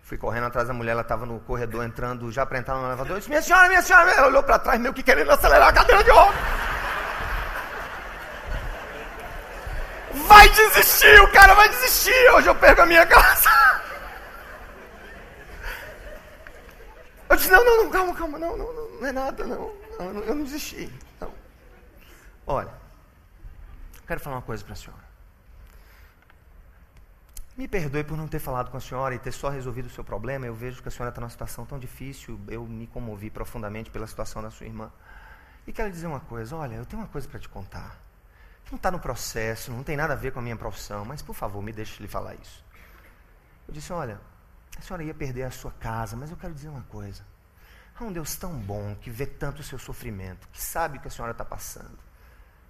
Fui 0.03 0.17
correndo 0.17 0.45
atrás 0.45 0.69
da 0.69 0.73
mulher, 0.73 0.93
ela 0.93 1.01
estava 1.01 1.25
no 1.25 1.41
corredor 1.41 1.83
entrando 1.83 2.31
já 2.31 2.45
para 2.45 2.59
entrar 2.59 2.75
no 2.75 2.85
elevador. 2.85 3.11
Eu 3.11 3.17
disse, 3.17 3.29
minha 3.29 3.41
senhora, 3.41 3.67
minha 3.67 3.81
senhora, 3.81 4.11
ela 4.11 4.27
olhou 4.27 4.43
para 4.43 4.59
trás, 4.59 4.79
meio 4.79 4.93
que 4.93 5.03
querendo 5.03 5.29
acelerar 5.29 5.67
a 5.67 5.73
cadeira 5.73 6.05
de 6.05 6.09
roda. 6.09 6.66
Vai 10.37 10.49
desistir, 10.49 11.19
o 11.19 11.31
cara 11.31 11.55
vai 11.55 11.67
desistir. 11.67 12.29
Hoje 12.35 12.47
eu 12.47 12.53
perco 12.53 12.81
a 12.81 12.85
minha 12.85 13.07
casa. 13.07 13.49
Eu 17.27 17.35
disse, 17.35 17.49
não, 17.49 17.65
não, 17.65 17.83
não, 17.83 17.89
calma, 17.89 18.13
calma, 18.13 18.37
não, 18.37 18.55
não, 18.55 18.71
não, 18.71 18.89
não 18.99 19.07
é 19.07 19.11
nada, 19.11 19.43
não, 19.47 19.73
não 19.97 20.21
eu 20.21 20.35
não 20.35 20.43
desisti. 20.43 20.93
Não. 21.19 21.33
Olha, 22.45 22.71
quero 24.05 24.19
falar 24.19 24.35
uma 24.35 24.43
coisa 24.43 24.63
para 24.63 24.73
a 24.73 24.75
senhora. 24.75 25.03
Me 27.57 27.67
perdoe 27.67 28.03
por 28.03 28.15
não 28.15 28.27
ter 28.27 28.37
falado 28.37 28.69
com 28.69 28.77
a 28.77 28.79
senhora 28.79 29.15
e 29.15 29.19
ter 29.19 29.31
só 29.31 29.49
resolvido 29.49 29.87
o 29.87 29.89
seu 29.89 30.03
problema. 30.03 30.45
Eu 30.45 30.53
vejo 30.53 30.83
que 30.83 30.87
a 30.87 30.91
senhora 30.91 31.09
está 31.09 31.19
numa 31.19 31.31
situação 31.31 31.65
tão 31.65 31.79
difícil. 31.79 32.39
Eu 32.47 32.63
me 32.63 32.85
comovi 32.85 33.31
profundamente 33.31 33.89
pela 33.89 34.05
situação 34.05 34.43
da 34.43 34.51
sua 34.51 34.67
irmã. 34.67 34.91
E 35.65 35.73
quero 35.73 35.89
dizer 35.89 36.05
uma 36.05 36.19
coisa: 36.19 36.55
olha, 36.55 36.75
eu 36.75 36.85
tenho 36.85 37.01
uma 37.01 37.09
coisa 37.09 37.27
para 37.27 37.39
te 37.39 37.49
contar. 37.49 38.06
Não 38.69 38.75
está 38.75 38.91
no 38.91 38.99
processo, 38.99 39.71
não 39.71 39.83
tem 39.83 39.95
nada 39.95 40.13
a 40.13 40.15
ver 40.15 40.31
com 40.31 40.39
a 40.39 40.41
minha 40.41 40.57
profissão, 40.57 41.05
mas 41.05 41.21
por 41.21 41.33
favor, 41.33 41.61
me 41.61 41.71
deixe 41.71 42.01
lhe 42.01 42.07
falar 42.07 42.35
isso. 42.35 42.63
Eu 43.67 43.73
disse: 43.73 43.93
olha, 43.93 44.19
a 44.77 44.81
senhora 44.81 45.03
ia 45.03 45.13
perder 45.13 45.43
a 45.43 45.51
sua 45.51 45.71
casa, 45.71 46.15
mas 46.15 46.31
eu 46.31 46.37
quero 46.37 46.53
dizer 46.53 46.69
uma 46.69 46.83
coisa. 46.83 47.23
Há 47.95 48.03
um 48.03 48.11
Deus 48.11 48.35
tão 48.35 48.53
bom 48.53 48.95
que 48.95 49.09
vê 49.09 49.25
tanto 49.25 49.61
o 49.61 49.63
seu 49.63 49.79
sofrimento, 49.79 50.47
que 50.49 50.61
sabe 50.61 50.97
o 50.97 51.01
que 51.01 51.07
a 51.07 51.11
senhora 51.11 51.31
está 51.31 51.43
passando, 51.43 51.97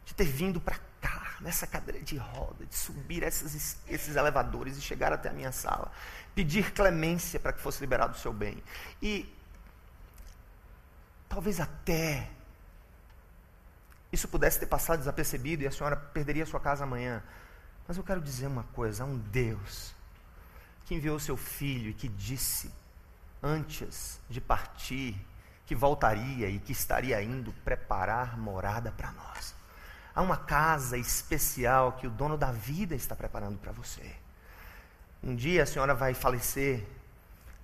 de 0.05 0.13
ter 0.13 0.23
vindo 0.23 0.61
para 0.61 0.77
cá, 1.01 1.35
nessa 1.41 1.67
cadeira 1.67 2.01
de 2.01 2.15
roda, 2.15 2.65
de 2.65 2.75
subir 2.75 3.23
esses, 3.23 3.77
esses 3.87 4.15
elevadores 4.15 4.77
e 4.77 4.81
chegar 4.81 5.11
até 5.11 5.29
a 5.29 5.33
minha 5.33 5.51
sala, 5.51 5.91
pedir 6.33 6.71
clemência 6.71 7.39
para 7.39 7.51
que 7.51 7.59
fosse 7.59 7.81
liberado 7.81 8.13
o 8.13 8.17
seu 8.17 8.31
bem. 8.31 8.63
E 9.01 9.29
talvez 11.27 11.59
até 11.59 12.29
isso 14.17 14.27
pudesse 14.27 14.59
ter 14.59 14.65
passado 14.65 14.97
desapercebido 14.97 15.63
e 15.63 15.67
a 15.67 15.71
senhora 15.71 15.95
perderia 15.95 16.45
sua 16.45 16.59
casa 16.59 16.83
amanhã. 16.83 17.23
Mas 17.87 17.97
eu 17.97 18.03
quero 18.03 18.19
dizer 18.19 18.47
uma 18.47 18.63
coisa: 18.63 19.03
há 19.03 19.05
um 19.05 19.17
Deus 19.17 19.93
que 20.85 20.95
enviou 20.95 21.19
seu 21.19 21.37
filho 21.37 21.91
e 21.91 21.93
que 21.93 22.07
disse, 22.07 22.73
antes 23.43 24.19
de 24.29 24.41
partir, 24.41 25.15
que 25.65 25.75
voltaria 25.75 26.49
e 26.49 26.59
que 26.59 26.71
estaria 26.71 27.21
indo 27.21 27.53
preparar 27.63 28.37
morada 28.37 28.91
para 28.91 29.11
nós. 29.11 29.53
Há 30.15 30.21
uma 30.21 30.37
casa 30.37 30.97
especial 30.97 31.91
que 31.91 32.07
o 32.07 32.09
dono 32.09 32.37
da 32.37 32.51
vida 32.51 32.95
está 32.95 33.15
preparando 33.15 33.59
para 33.59 33.71
você. 33.71 34.15
Um 35.21 35.35
dia 35.35 35.63
a 35.63 35.65
senhora 35.65 35.93
vai 35.93 36.13
falecer, 36.13 36.87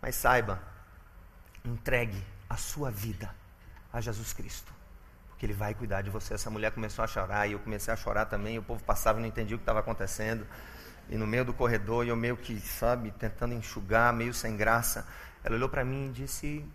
mas 0.01 0.15
saiba, 0.15 0.61
entregue 1.63 2.21
a 2.49 2.57
sua 2.57 2.91
vida 2.91 3.33
a 3.91 4.01
Jesus 4.01 4.33
Cristo, 4.33 4.72
porque 5.43 5.45
Ele 5.45 5.53
vai 5.53 5.73
cuidar 5.73 6.01
de 6.01 6.09
você. 6.09 6.35
Essa 6.35 6.49
mulher 6.49 6.71
começou 6.71 7.03
a 7.03 7.07
chorar 7.07 7.47
e 7.47 7.51
eu 7.51 7.59
comecei 7.59 7.93
a 7.93 7.97
chorar 7.97 8.25
também. 8.27 8.57
O 8.57 8.63
povo 8.63 8.81
passava 8.81 9.19
e 9.19 9.21
não 9.21 9.27
entendia 9.27 9.57
o 9.57 9.59
que 9.59 9.63
estava 9.63 9.79
acontecendo 9.79 10.47
e 11.09 11.17
no 11.17 11.27
meio 11.27 11.43
do 11.43 11.53
corredor, 11.53 12.07
eu 12.07 12.15
meio 12.15 12.37
que, 12.37 12.57
sabe, 12.61 13.11
tentando 13.11 13.53
enxugar, 13.53 14.13
meio 14.13 14.33
sem 14.33 14.55
graça, 14.55 15.05
ela 15.43 15.55
olhou 15.55 15.67
para 15.67 15.83
mim 15.83 16.07
e 16.07 16.11
disse: 16.13 16.65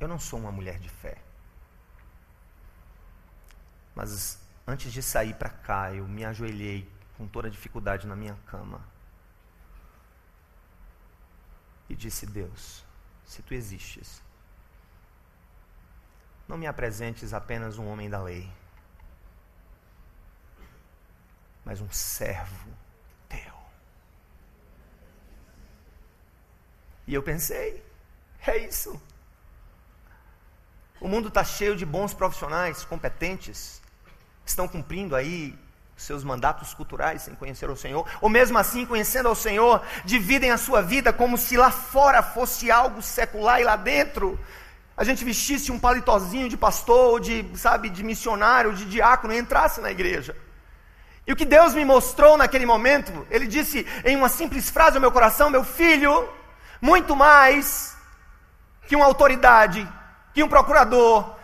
Eu 0.00 0.08
não 0.08 0.18
sou 0.18 0.40
uma 0.40 0.50
mulher 0.50 0.80
de 0.80 0.88
fé. 0.88 1.18
Mas 3.94 4.40
antes 4.66 4.92
de 4.92 5.00
sair 5.00 5.34
para 5.34 5.50
cá, 5.50 5.94
eu 5.94 6.08
me 6.08 6.24
ajoelhei 6.24 6.90
com 7.16 7.28
toda 7.28 7.46
a 7.46 7.50
dificuldade 7.50 8.08
na 8.08 8.16
minha 8.16 8.36
cama. 8.46 8.80
E 11.88 11.94
disse: 11.94 12.26
Deus, 12.26 12.84
se 13.24 13.40
tu 13.40 13.54
existes, 13.54 14.20
não 16.50 16.58
me 16.58 16.66
apresentes 16.66 17.32
apenas 17.32 17.78
um 17.78 17.86
homem 17.88 18.10
da 18.10 18.20
lei 18.20 18.50
mas 21.64 21.80
um 21.80 21.90
servo 21.90 22.68
teu. 23.28 23.54
E 27.06 27.14
eu 27.14 27.22
pensei, 27.22 27.80
é 28.44 28.58
isso. 28.58 29.00
O 31.00 31.06
mundo 31.06 31.28
está 31.28 31.44
cheio 31.44 31.76
de 31.76 31.86
bons 31.86 32.12
profissionais, 32.12 32.84
competentes, 32.84 33.80
estão 34.44 34.66
cumprindo 34.66 35.14
aí 35.14 35.56
seus 35.96 36.24
mandatos 36.24 36.74
culturais 36.74 37.22
sem 37.22 37.36
conhecer 37.36 37.70
o 37.70 37.76
Senhor, 37.76 38.04
ou 38.20 38.28
mesmo 38.28 38.58
assim, 38.58 38.84
conhecendo 38.84 39.28
ao 39.28 39.36
Senhor, 39.36 39.80
dividem 40.04 40.50
a 40.50 40.58
sua 40.58 40.82
vida 40.82 41.12
como 41.12 41.38
se 41.38 41.56
lá 41.56 41.70
fora 41.70 42.20
fosse 42.20 42.68
algo 42.68 43.00
secular 43.00 43.60
e 43.60 43.64
lá 43.64 43.76
dentro 43.76 44.38
a 44.96 45.04
gente 45.04 45.24
vestisse 45.24 45.72
um 45.72 45.78
palitozinho 45.78 46.48
de 46.48 46.56
pastor, 46.56 47.12
ou 47.12 47.20
de, 47.20 47.46
sabe, 47.54 47.88
de 47.88 48.02
missionário, 48.02 48.74
de 48.74 48.84
diácono 48.84 49.32
e 49.32 49.38
entrasse 49.38 49.80
na 49.80 49.90
igreja. 49.90 50.36
E 51.26 51.32
o 51.32 51.36
que 51.36 51.44
Deus 51.44 51.74
me 51.74 51.84
mostrou 51.84 52.36
naquele 52.36 52.66
momento, 52.66 53.26
Ele 53.30 53.46
disse 53.46 53.86
em 54.04 54.16
uma 54.16 54.28
simples 54.28 54.68
frase 54.68 54.96
ao 54.96 55.00
meu 55.00 55.12
coração: 55.12 55.48
Meu 55.48 55.64
filho, 55.64 56.28
muito 56.80 57.14
mais 57.14 57.96
que 58.86 58.96
uma 58.96 59.04
autoridade, 59.04 59.86
que 60.34 60.42
um 60.42 60.48
procurador, 60.48 61.36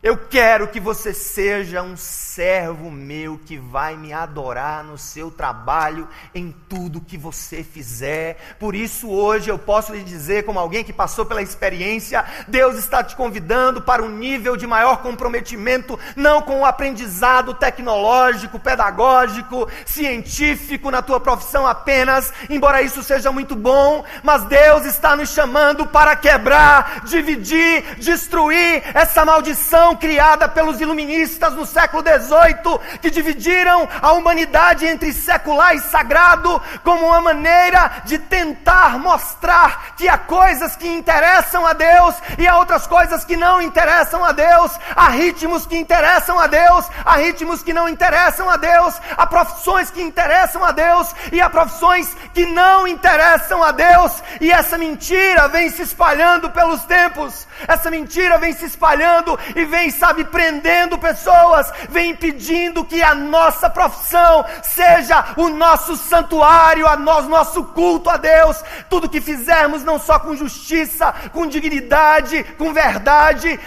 eu 0.00 0.16
quero 0.16 0.68
que 0.68 0.78
você 0.78 1.12
seja 1.12 1.82
um 1.82 1.96
servo 1.96 2.88
meu 2.88 3.40
que 3.44 3.56
vai 3.56 3.96
me 3.96 4.12
adorar 4.12 4.84
no 4.84 4.96
seu 4.96 5.28
trabalho, 5.28 6.06
em 6.32 6.54
tudo 6.68 7.00
que 7.00 7.18
você 7.18 7.64
fizer. 7.64 8.36
Por 8.60 8.76
isso, 8.76 9.10
hoje 9.10 9.50
eu 9.50 9.58
posso 9.58 9.92
lhe 9.92 10.04
dizer, 10.04 10.44
como 10.44 10.60
alguém 10.60 10.84
que 10.84 10.92
passou 10.92 11.26
pela 11.26 11.42
experiência, 11.42 12.24
Deus 12.46 12.76
está 12.76 13.02
te 13.02 13.16
convidando 13.16 13.82
para 13.82 14.02
um 14.02 14.08
nível 14.08 14.56
de 14.56 14.68
maior 14.68 15.02
comprometimento, 15.02 15.98
não 16.14 16.42
com 16.42 16.60
o 16.60 16.64
aprendizado 16.64 17.52
tecnológico, 17.54 18.60
pedagógico, 18.60 19.68
científico 19.84 20.92
na 20.92 21.02
tua 21.02 21.18
profissão 21.18 21.66
apenas, 21.66 22.32
embora 22.48 22.82
isso 22.82 23.02
seja 23.02 23.32
muito 23.32 23.56
bom, 23.56 24.04
mas 24.22 24.44
Deus 24.44 24.84
está 24.84 25.16
nos 25.16 25.30
chamando 25.30 25.86
para 25.86 26.14
quebrar, 26.14 27.02
dividir, 27.04 27.96
destruir 27.96 28.84
essa 28.94 29.24
maldição 29.24 29.87
criada 29.96 30.48
pelos 30.48 30.80
iluministas 30.80 31.52
no 31.54 31.66
século 31.66 32.02
XVIII, 32.02 32.98
que 33.00 33.10
dividiram 33.10 33.88
a 34.00 34.12
humanidade 34.12 34.86
entre 34.86 35.12
secular 35.12 35.74
e 35.74 35.80
sagrado, 35.80 36.60
como 36.82 37.06
uma 37.06 37.20
maneira 37.20 38.02
de 38.04 38.18
tentar 38.18 38.98
mostrar 38.98 39.94
que 39.96 40.08
há 40.08 40.18
coisas 40.18 40.76
que 40.76 40.88
interessam 40.88 41.66
a 41.66 41.72
Deus 41.72 42.14
e 42.38 42.46
há 42.46 42.58
outras 42.58 42.86
coisas 42.86 43.24
que 43.24 43.36
não 43.36 43.60
interessam 43.62 44.24
a 44.24 44.32
Deus, 44.32 44.72
há 44.94 45.08
ritmos 45.08 45.66
que 45.66 45.76
interessam 45.76 46.38
a 46.38 46.46
Deus, 46.46 46.86
há 47.04 47.16
ritmos 47.16 47.62
que 47.62 47.72
não 47.72 47.88
interessam 47.88 48.48
a 48.48 48.56
Deus, 48.56 49.00
há 49.16 49.26
profissões 49.26 49.90
que 49.90 50.02
interessam 50.02 50.64
a 50.64 50.72
Deus 50.72 51.14
e 51.32 51.40
há 51.40 51.48
profissões 51.48 52.14
que 52.34 52.44
não 52.46 52.86
interessam 52.86 53.62
a 53.62 53.70
Deus, 53.70 54.22
e 54.40 54.50
essa 54.50 54.76
mentira 54.76 55.48
vem 55.48 55.70
se 55.70 55.82
espalhando 55.82 56.50
pelos 56.50 56.82
tempos, 56.84 57.46
essa 57.66 57.90
mentira 57.90 58.38
vem 58.38 58.52
se 58.52 58.64
espalhando 58.64 59.38
e 59.54 59.64
vem 59.64 59.77
vem, 59.78 59.90
sabe, 59.90 60.24
prendendo 60.24 60.98
pessoas, 60.98 61.72
vem 61.88 62.10
impedindo 62.10 62.84
que 62.84 63.00
a 63.00 63.14
nossa 63.14 63.70
profissão 63.70 64.44
seja 64.62 65.24
o 65.36 65.48
nosso 65.48 65.96
santuário, 65.96 66.86
a 66.86 66.96
nós, 66.96 67.28
nosso 67.28 67.62
culto 67.64 68.10
a 68.10 68.16
Deus. 68.16 68.62
Tudo 68.90 69.08
que 69.08 69.20
fizermos, 69.20 69.84
não 69.84 69.98
só 69.98 70.18
com 70.18 70.34
justiça, 70.34 71.14
com 71.32 71.46
dignidade, 71.46 72.42
com 72.58 72.72
verdade, 72.72 73.58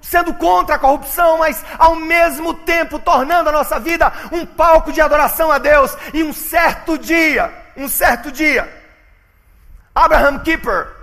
sendo 0.00 0.34
contra 0.34 0.74
a 0.74 0.78
corrupção, 0.78 1.38
mas 1.38 1.64
ao 1.78 1.94
mesmo 1.94 2.52
tempo 2.52 2.98
tornando 2.98 3.48
a 3.48 3.52
nossa 3.52 3.78
vida 3.78 4.12
um 4.32 4.44
palco 4.44 4.90
de 4.92 5.00
adoração 5.00 5.52
a 5.52 5.58
Deus. 5.58 5.96
E 6.12 6.24
um 6.24 6.32
certo 6.32 6.98
dia, 6.98 7.52
um 7.76 7.88
certo 7.88 8.32
dia, 8.32 8.68
Abraham 9.94 10.40
Kuyper, 10.40 10.96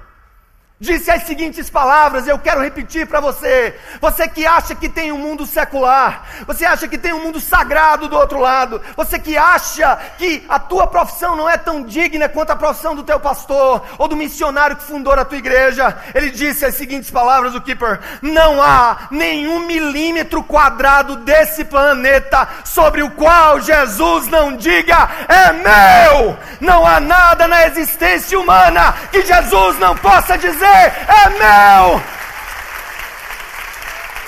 disse 0.84 1.10
as 1.10 1.24
seguintes 1.24 1.70
palavras, 1.70 2.28
eu 2.28 2.38
quero 2.38 2.62
repetir 2.62 3.08
para 3.08 3.22
você. 3.22 3.74
Você 4.02 4.28
que 4.28 4.46
acha 4.46 4.76
que 4.76 4.90
tem 4.90 5.14
um 5.14 5.18
mundo 5.18 5.46
secular, 5.46 6.26
você 6.46 6.66
acha 6.66 6.90
que 6.90 6.98
tem 6.98 7.14
um 7.14 7.24
mundo 7.24 7.40
sagrado 7.40 8.10
do 8.10 8.18
outro 8.18 8.38
lado, 8.38 8.82
você 8.96 9.18
que 9.18 9.38
acha 9.38 9.96
que 10.18 10.46
a 10.50 10.60
tua 10.60 10.86
profissão 10.86 11.38
não 11.38 11.50
é 11.50 11.58
tão 11.58 11.82
digna 11.84 12.28
quanto 12.28 12.52
a 12.52 12.56
profissão 12.56 12.94
do 12.96 13.04
teu 13.04 13.18
pastor 13.18 13.82
ou 13.98 14.10
do 14.10 14.18
missionário 14.18 14.76
que 14.76 14.84
fundou 14.84 15.14
a 15.14 15.24
tua 15.24 15.38
igreja, 15.38 15.98
ele 16.14 16.30
disse 16.30 16.66
as 16.66 16.76
seguintes 16.76 17.10
palavras, 17.10 17.56
o 17.56 17.62
Keeper: 17.62 18.02
Não 18.22 18.62
há 18.62 19.08
nenhum 19.10 19.66
milímetro 19.66 20.44
quadrado 20.44 21.16
desse 21.16 21.64
planeta 21.64 22.46
sobre 22.66 23.02
o 23.02 23.12
qual 23.12 23.62
Jesus 23.62 24.28
não 24.28 24.58
diga 24.58 25.10
é 25.30 25.54
meu. 25.54 26.38
Não 26.60 26.86
há 26.86 27.00
nada 27.00 27.48
na 27.48 27.68
existência 27.68 28.38
humana 28.38 28.94
que 29.12 29.22
Jesus 29.22 29.80
não 29.80 29.96
possa 29.96 30.38
dizer 30.38 30.73
é 30.74 31.30
meu! 31.30 32.02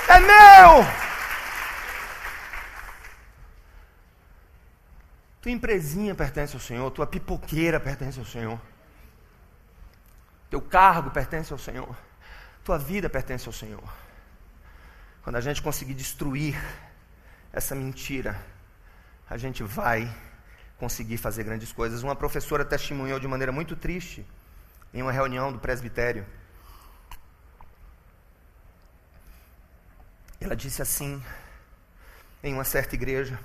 É 0.08 0.20
meu! 0.20 0.86
Tua 5.40 5.52
empresinha 5.52 6.14
pertence 6.14 6.54
ao 6.54 6.60
Senhor, 6.60 6.90
tua 6.90 7.06
pipoqueira 7.06 7.78
pertence 7.78 8.18
ao 8.18 8.24
Senhor, 8.24 8.60
teu 10.50 10.60
cargo 10.60 11.10
pertence 11.10 11.52
ao 11.52 11.58
Senhor, 11.58 11.96
tua 12.64 12.78
vida 12.78 13.08
pertence 13.08 13.48
ao 13.48 13.52
Senhor. 13.52 13.84
Quando 15.22 15.36
a 15.36 15.40
gente 15.40 15.62
conseguir 15.62 15.94
destruir 15.94 16.56
essa 17.52 17.74
mentira, 17.74 18.40
a 19.28 19.36
gente 19.36 19.62
vai 19.62 20.12
conseguir 20.78 21.16
fazer 21.16 21.44
grandes 21.44 21.72
coisas. 21.72 22.02
Uma 22.02 22.14
professora 22.14 22.64
testemunhou 22.64 23.18
de 23.18 23.26
maneira 23.26 23.50
muito 23.50 23.74
triste 23.74 24.26
em 24.96 25.02
uma 25.02 25.12
reunião 25.12 25.52
do 25.52 25.58
presbitério. 25.58 26.24
Ela 30.40 30.56
disse 30.56 30.80
assim, 30.80 31.22
em 32.42 32.54
uma 32.54 32.64
certa 32.64 32.94
igreja: 32.94 33.38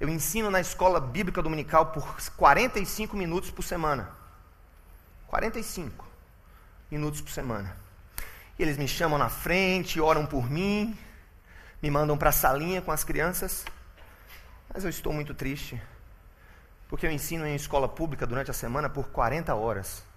Eu 0.00 0.08
ensino 0.08 0.50
na 0.50 0.62
escola 0.62 0.98
bíblica 0.98 1.42
dominical 1.42 1.92
por 1.92 2.16
45 2.36 3.14
minutos 3.18 3.50
por 3.50 3.62
semana. 3.62 4.08
45 5.26 6.06
minutos 6.90 7.20
por 7.20 7.32
semana. 7.32 7.76
E 8.58 8.62
eles 8.62 8.78
me 8.78 8.88
chamam 8.88 9.18
na 9.18 9.28
frente, 9.28 10.00
oram 10.00 10.24
por 10.24 10.50
mim, 10.50 10.98
me 11.82 11.90
mandam 11.90 12.16
para 12.16 12.30
a 12.30 12.32
salinha 12.32 12.80
com 12.80 12.90
as 12.90 13.04
crianças. 13.04 13.62
Mas 14.72 14.84
eu 14.84 14.90
estou 14.90 15.12
muito 15.12 15.34
triste, 15.34 15.80
porque 16.88 17.06
eu 17.06 17.10
ensino 17.10 17.46
em 17.46 17.54
escola 17.54 17.86
pública 17.86 18.26
durante 18.26 18.50
a 18.50 18.54
semana 18.54 18.88
por 18.88 19.08
40 19.10 19.54
horas. 19.54 20.07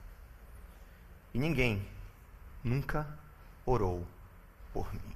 E 1.34 1.40
ninguém 1.40 1.88
nunca 2.64 3.08
orou 3.66 4.06
por 4.74 4.94
mim. 4.94 5.16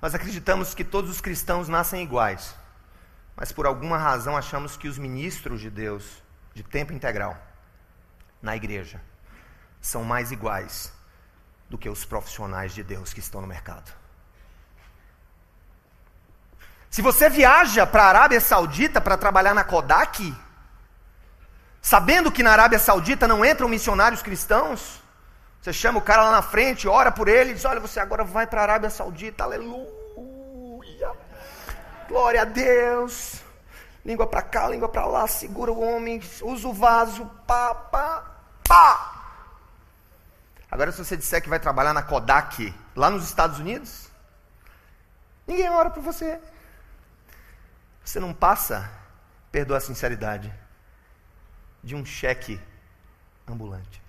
Nós 0.00 0.14
acreditamos 0.14 0.74
que 0.74 0.84
todos 0.84 1.10
os 1.10 1.20
cristãos 1.20 1.68
nascem 1.68 2.02
iguais, 2.02 2.54
mas 3.36 3.52
por 3.52 3.66
alguma 3.66 3.98
razão 3.98 4.36
achamos 4.36 4.76
que 4.76 4.88
os 4.88 4.96
ministros 4.96 5.60
de 5.60 5.68
Deus, 5.68 6.22
de 6.54 6.62
tempo 6.62 6.92
integral, 6.92 7.36
na 8.40 8.56
igreja, 8.56 9.00
são 9.80 10.02
mais 10.02 10.32
iguais 10.32 10.92
do 11.68 11.76
que 11.76 11.88
os 11.88 12.04
profissionais 12.04 12.74
de 12.74 12.82
Deus 12.82 13.12
que 13.12 13.20
estão 13.20 13.40
no 13.40 13.46
mercado. 13.46 13.92
Se 16.88 17.02
você 17.02 17.28
viaja 17.30 17.86
para 17.86 18.04
a 18.04 18.08
Arábia 18.08 18.40
Saudita 18.40 19.00
para 19.00 19.16
trabalhar 19.16 19.54
na 19.54 19.62
Kodak, 19.62 20.34
Sabendo 21.82 22.30
que 22.30 22.42
na 22.42 22.52
Arábia 22.52 22.78
Saudita 22.78 23.26
não 23.26 23.44
entram 23.44 23.68
missionários 23.68 24.22
cristãos, 24.22 25.00
você 25.60 25.72
chama 25.72 25.98
o 25.98 26.02
cara 26.02 26.24
lá 26.24 26.30
na 26.32 26.42
frente, 26.42 26.86
ora 26.86 27.10
por 27.10 27.26
ele 27.26 27.54
diz: 27.54 27.64
Olha, 27.64 27.80
você 27.80 27.98
agora 27.98 28.22
vai 28.22 28.46
para 28.46 28.60
a 28.60 28.64
Arábia 28.64 28.90
Saudita, 28.90 29.44
aleluia, 29.44 31.12
glória 32.08 32.42
a 32.42 32.44
Deus. 32.44 33.40
Língua 34.04 34.26
para 34.26 34.40
cá, 34.40 34.68
língua 34.68 34.88
para 34.88 35.04
lá, 35.04 35.26
segura 35.26 35.70
o 35.70 35.80
homem, 35.80 36.22
usa 36.42 36.68
o 36.68 36.72
vaso, 36.72 37.26
pá, 37.46 37.74
pá, 37.74 38.24
pá. 38.66 39.16
Agora, 40.70 40.92
se 40.92 41.04
você 41.04 41.16
disser 41.16 41.42
que 41.42 41.48
vai 41.48 41.58
trabalhar 41.58 41.92
na 41.92 42.02
Kodak, 42.02 42.74
lá 42.96 43.10
nos 43.10 43.24
Estados 43.24 43.58
Unidos, 43.58 44.08
ninguém 45.46 45.68
ora 45.68 45.90
por 45.90 46.02
você. 46.02 46.40
Você 48.02 48.18
não 48.18 48.32
passa, 48.32 48.90
perdoa 49.52 49.76
a 49.76 49.80
sinceridade 49.80 50.59
de 51.82 51.94
um 51.94 52.04
cheque 52.04 52.60
ambulante. 53.46 54.00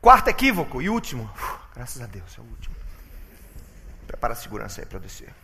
Quarto 0.00 0.28
equívoco 0.28 0.80
e 0.80 0.88
último. 0.88 1.30
Uf, 1.34 1.58
graças 1.74 2.00
a 2.00 2.06
Deus, 2.06 2.38
é 2.38 2.40
o 2.40 2.44
último. 2.44 2.74
Prepara 4.06 4.32
a 4.32 4.36
segurança 4.36 4.80
aí 4.80 4.86
para 4.86 4.98
descer. 4.98 5.34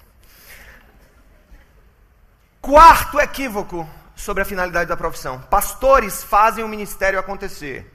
Quarto 2.61 3.20
equívoco 3.20 3.88
sobre 4.16 4.42
a 4.42 4.47
finalidade 4.47 4.88
da 4.88 4.97
profissão. 4.97 5.40
Pastores 5.42 6.23
fazem 6.23 6.64
o 6.64 6.68
ministério 6.68 7.18
acontecer 7.18 7.92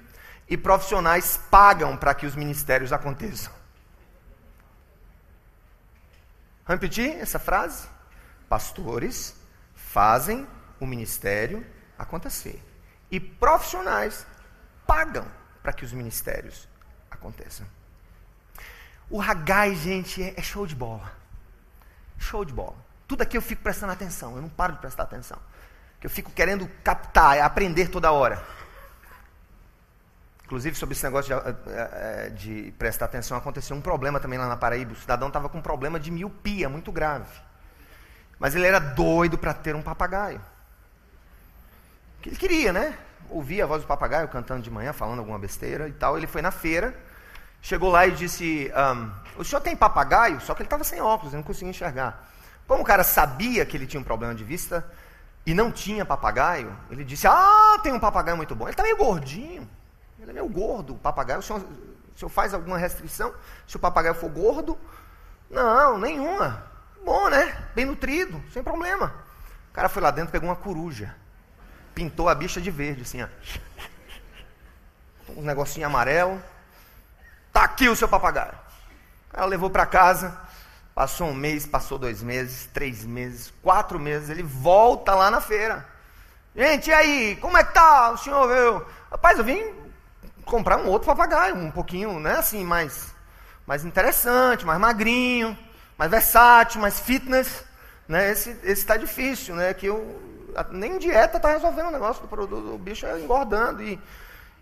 e 0.47 0.57
profissionais 0.57 1.39
pagam 1.49 1.95
para 1.95 2.13
que 2.13 2.25
os 2.25 2.35
ministérios 2.35 2.91
aconteçam. 2.91 3.51
Vamos 6.65 6.81
repetir 6.81 7.15
essa 7.19 7.39
frase? 7.39 7.87
Pastores 8.49 9.35
fazem 9.75 10.47
o 10.79 10.85
ministério 10.85 11.65
acontecer. 11.97 12.61
E 13.11 13.19
profissionais 13.19 14.25
pagam 14.85 15.25
para 15.61 15.71
que 15.71 15.85
os 15.85 15.93
ministérios 15.93 16.67
aconteçam. 17.09 17.65
O 19.09 19.21
Hagai, 19.21 19.75
gente, 19.75 20.21
é, 20.21 20.33
é 20.37 20.41
show 20.41 20.65
de 20.67 20.75
bola. 20.75 21.11
Show 22.17 22.43
de 22.43 22.53
bola. 22.53 22.75
Tudo 23.07 23.21
aqui 23.21 23.37
eu 23.37 23.41
fico 23.41 23.63
prestando 23.63 23.91
atenção, 23.91 24.35
eu 24.35 24.41
não 24.41 24.49
paro 24.49 24.73
de 24.73 24.79
prestar 24.79 25.03
atenção. 25.03 25.39
Eu 26.01 26.09
fico 26.09 26.31
querendo 26.31 26.67
captar, 26.83 27.37
é 27.37 27.41
aprender 27.41 27.89
toda 27.89 28.11
hora. 28.11 28.43
Inclusive, 30.45 30.75
sobre 30.75 30.93
esse 30.93 31.03
negócio 31.03 31.35
de, 31.35 31.69
eh, 31.69 32.29
de, 32.29 32.73
prestar 32.77 33.05
atenção, 33.05 33.37
aconteceu 33.37 33.75
um 33.75 33.81
problema 33.81 34.19
também 34.19 34.39
lá 34.39 34.47
na 34.47 34.57
Paraíba. 34.57 34.93
O 34.93 34.95
cidadão 34.95 35.27
estava 35.27 35.49
com 35.49 35.59
um 35.59 35.61
problema 35.61 35.99
de 35.99 36.09
miopia 36.09 36.67
muito 36.67 36.91
grave. 36.91 37.48
Mas 38.39 38.55
ele 38.55 38.65
era 38.65 38.79
doido 38.79 39.37
para 39.37 39.53
ter 39.53 39.75
um 39.75 39.81
papagaio. 39.81 40.41
Que 42.21 42.29
ele 42.29 42.37
queria, 42.37 42.71
né? 42.71 42.97
Ouvia 43.29 43.65
a 43.65 43.67
voz 43.67 43.83
do 43.83 43.87
papagaio 43.87 44.27
cantando 44.29 44.61
de 44.61 44.71
manhã, 44.71 44.93
falando 44.93 45.19
alguma 45.19 45.37
besteira 45.37 45.87
e 45.87 45.91
tal. 45.91 46.17
Ele 46.17 46.25
foi 46.25 46.41
na 46.41 46.49
feira, 46.49 46.95
chegou 47.61 47.91
lá 47.91 48.07
e 48.07 48.11
disse: 48.11 48.71
um, 48.73 49.11
O 49.37 49.43
senhor 49.43 49.61
tem 49.61 49.75
papagaio? 49.75 50.39
Só 50.41 50.55
que 50.55 50.61
ele 50.61 50.67
estava 50.67 50.83
sem 50.83 51.01
óculos, 51.01 51.33
ele 51.33 51.41
não 51.41 51.47
conseguia 51.47 51.69
enxergar. 51.69 52.27
Como 52.65 52.81
o 52.81 52.85
cara 52.85 53.03
sabia 53.03 53.65
que 53.65 53.75
ele 53.75 53.85
tinha 53.85 53.99
um 53.99 54.03
problema 54.03 54.33
de 54.33 54.43
vista 54.43 54.89
e 55.45 55.53
não 55.53 55.71
tinha 55.71 56.05
papagaio, 56.05 56.75
ele 56.89 57.03
disse: 57.03 57.27
Ah, 57.27 57.77
tem 57.83 57.91
um 57.91 57.99
papagaio 57.99 58.37
muito 58.37 58.55
bom. 58.55 58.65
Ele 58.65 58.71
está 58.71 58.83
meio 58.83 58.97
gordinho. 58.97 59.69
Ele 60.19 60.31
é 60.31 60.33
meio 60.33 60.47
gordo, 60.47 60.93
o 60.93 60.97
papagaio. 60.97 61.39
O 61.39 61.43
senhor, 61.43 61.61
o 61.61 62.17
senhor 62.17 62.29
faz 62.29 62.53
alguma 62.53 62.77
restrição? 62.77 63.33
Se 63.67 63.75
o 63.75 63.79
papagaio 63.79 64.15
for 64.15 64.29
gordo? 64.29 64.77
Não, 65.49 65.97
nenhuma. 65.97 66.68
Bom, 67.03 67.29
né? 67.29 67.55
Bem 67.73 67.85
nutrido, 67.85 68.41
sem 68.51 68.63
problema. 68.63 69.13
O 69.69 69.73
cara 69.73 69.89
foi 69.89 70.01
lá 70.01 70.11
dentro, 70.11 70.31
pegou 70.31 70.49
uma 70.49 70.55
coruja. 70.55 71.15
Pintou 71.93 72.29
a 72.29 72.35
bicha 72.35 72.59
de 72.59 72.71
verde, 72.71 73.03
assim, 73.03 73.21
ó. 73.21 73.27
Um 75.35 75.41
negocinho 75.41 75.85
amarelo. 75.85 76.41
Tá 77.53 77.63
aqui 77.63 77.87
o 77.87 77.95
seu 77.95 78.07
papagaio. 78.07 78.53
O 79.29 79.33
cara 79.33 79.45
levou 79.45 79.69
para 79.69 79.85
casa. 79.85 80.37
Passou 80.93 81.27
um 81.29 81.33
mês, 81.33 81.65
passou 81.65 81.97
dois 81.97 82.21
meses, 82.21 82.67
três 82.73 83.05
meses, 83.05 83.53
quatro 83.61 83.99
meses. 83.99 84.29
Ele 84.29 84.43
volta 84.43 85.15
lá 85.15 85.31
na 85.31 85.39
feira. 85.39 85.85
Gente, 86.55 86.89
e 86.89 86.93
aí? 86.93 87.37
Como 87.37 87.57
é 87.57 87.63
que 87.63 87.73
tá 87.73 88.11
o 88.11 88.17
senhor? 88.17 88.51
Eu, 88.51 88.85
rapaz, 89.09 89.37
eu 89.37 89.45
vim 89.45 89.73
comprar 90.43 90.77
um 90.77 90.87
outro 90.87 91.05
papagaio, 91.05 91.55
um 91.55 91.71
pouquinho, 91.71 92.19
né? 92.19 92.37
Assim, 92.37 92.65
mais, 92.65 93.15
mais 93.65 93.85
interessante, 93.85 94.65
mais 94.65 94.79
magrinho 94.79 95.57
mais 95.99 96.09
versátil, 96.09 96.79
mais 96.79 96.97
fitness, 96.97 97.65
né? 98.07 98.31
Esse 98.31 98.57
está 98.63 98.95
difícil, 98.95 99.53
né? 99.53 99.73
Que 99.73 99.87
eu, 99.87 100.17
nem 100.71 100.97
dieta 100.97 101.35
está 101.35 101.51
resolvendo 101.51 101.89
o 101.89 101.91
negócio 101.91 102.21
do 102.21 102.27
produto, 102.29 102.73
o 102.73 102.77
bicho 102.77 103.05
é 103.05 103.19
engordando. 103.19 103.83
E, 103.83 103.99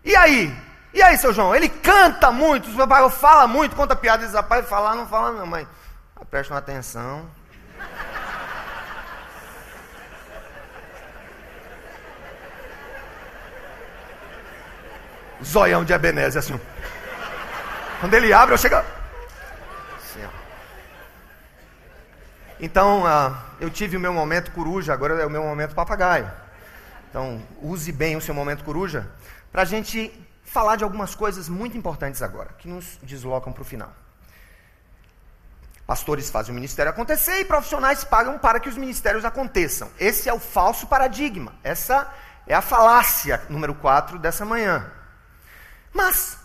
e 0.04 0.16
aí? 0.16 0.52
E 0.92 1.00
aí, 1.00 1.16
seu 1.16 1.32
João? 1.32 1.54
Ele 1.54 1.68
canta 1.68 2.32
muito, 2.32 2.68
o 2.68 3.10
fala 3.10 3.46
muito, 3.46 3.76
conta 3.76 3.94
piada, 3.94 4.24
diz, 4.24 4.34
rapaz, 4.34 4.68
falar 4.68 4.96
não 4.96 5.06
fala 5.06 5.30
não, 5.30 5.46
mas 5.46 5.68
prestem 6.28 6.56
atenção. 6.56 7.24
Zoião 15.44 15.84
de 15.84 15.92
Ebenezer, 15.92 16.40
assim. 16.40 16.60
Quando 18.00 18.14
ele 18.14 18.32
abre, 18.32 18.54
eu 18.54 18.58
chego. 18.58 18.97
Então, 22.60 23.04
uh, 23.04 23.36
eu 23.60 23.70
tive 23.70 23.96
o 23.96 24.00
meu 24.00 24.12
momento 24.12 24.50
coruja, 24.50 24.92
agora 24.92 25.14
é 25.14 25.26
o 25.26 25.30
meu 25.30 25.42
momento 25.42 25.74
papagaio. 25.74 26.30
Então, 27.08 27.40
use 27.62 27.92
bem 27.92 28.16
o 28.16 28.20
seu 28.20 28.34
momento 28.34 28.64
coruja 28.64 29.08
para 29.52 29.62
a 29.62 29.64
gente 29.64 30.12
falar 30.44 30.76
de 30.76 30.84
algumas 30.84 31.14
coisas 31.14 31.48
muito 31.48 31.76
importantes 31.76 32.22
agora, 32.22 32.50
que 32.58 32.68
nos 32.68 32.98
deslocam 33.02 33.52
para 33.52 33.62
o 33.62 33.64
final. 33.64 33.92
Pastores 35.86 36.30
fazem 36.30 36.52
o 36.52 36.54
ministério 36.54 36.90
acontecer 36.90 37.40
e 37.40 37.44
profissionais 37.44 38.04
pagam 38.04 38.38
para 38.38 38.60
que 38.60 38.68
os 38.68 38.76
ministérios 38.76 39.24
aconteçam. 39.24 39.90
Esse 39.98 40.28
é 40.28 40.32
o 40.32 40.38
falso 40.38 40.86
paradigma. 40.86 41.54
Essa 41.62 42.12
é 42.46 42.54
a 42.54 42.60
falácia 42.60 43.42
número 43.48 43.74
4 43.74 44.18
dessa 44.18 44.44
manhã. 44.44 44.90
Mas, 45.92 46.37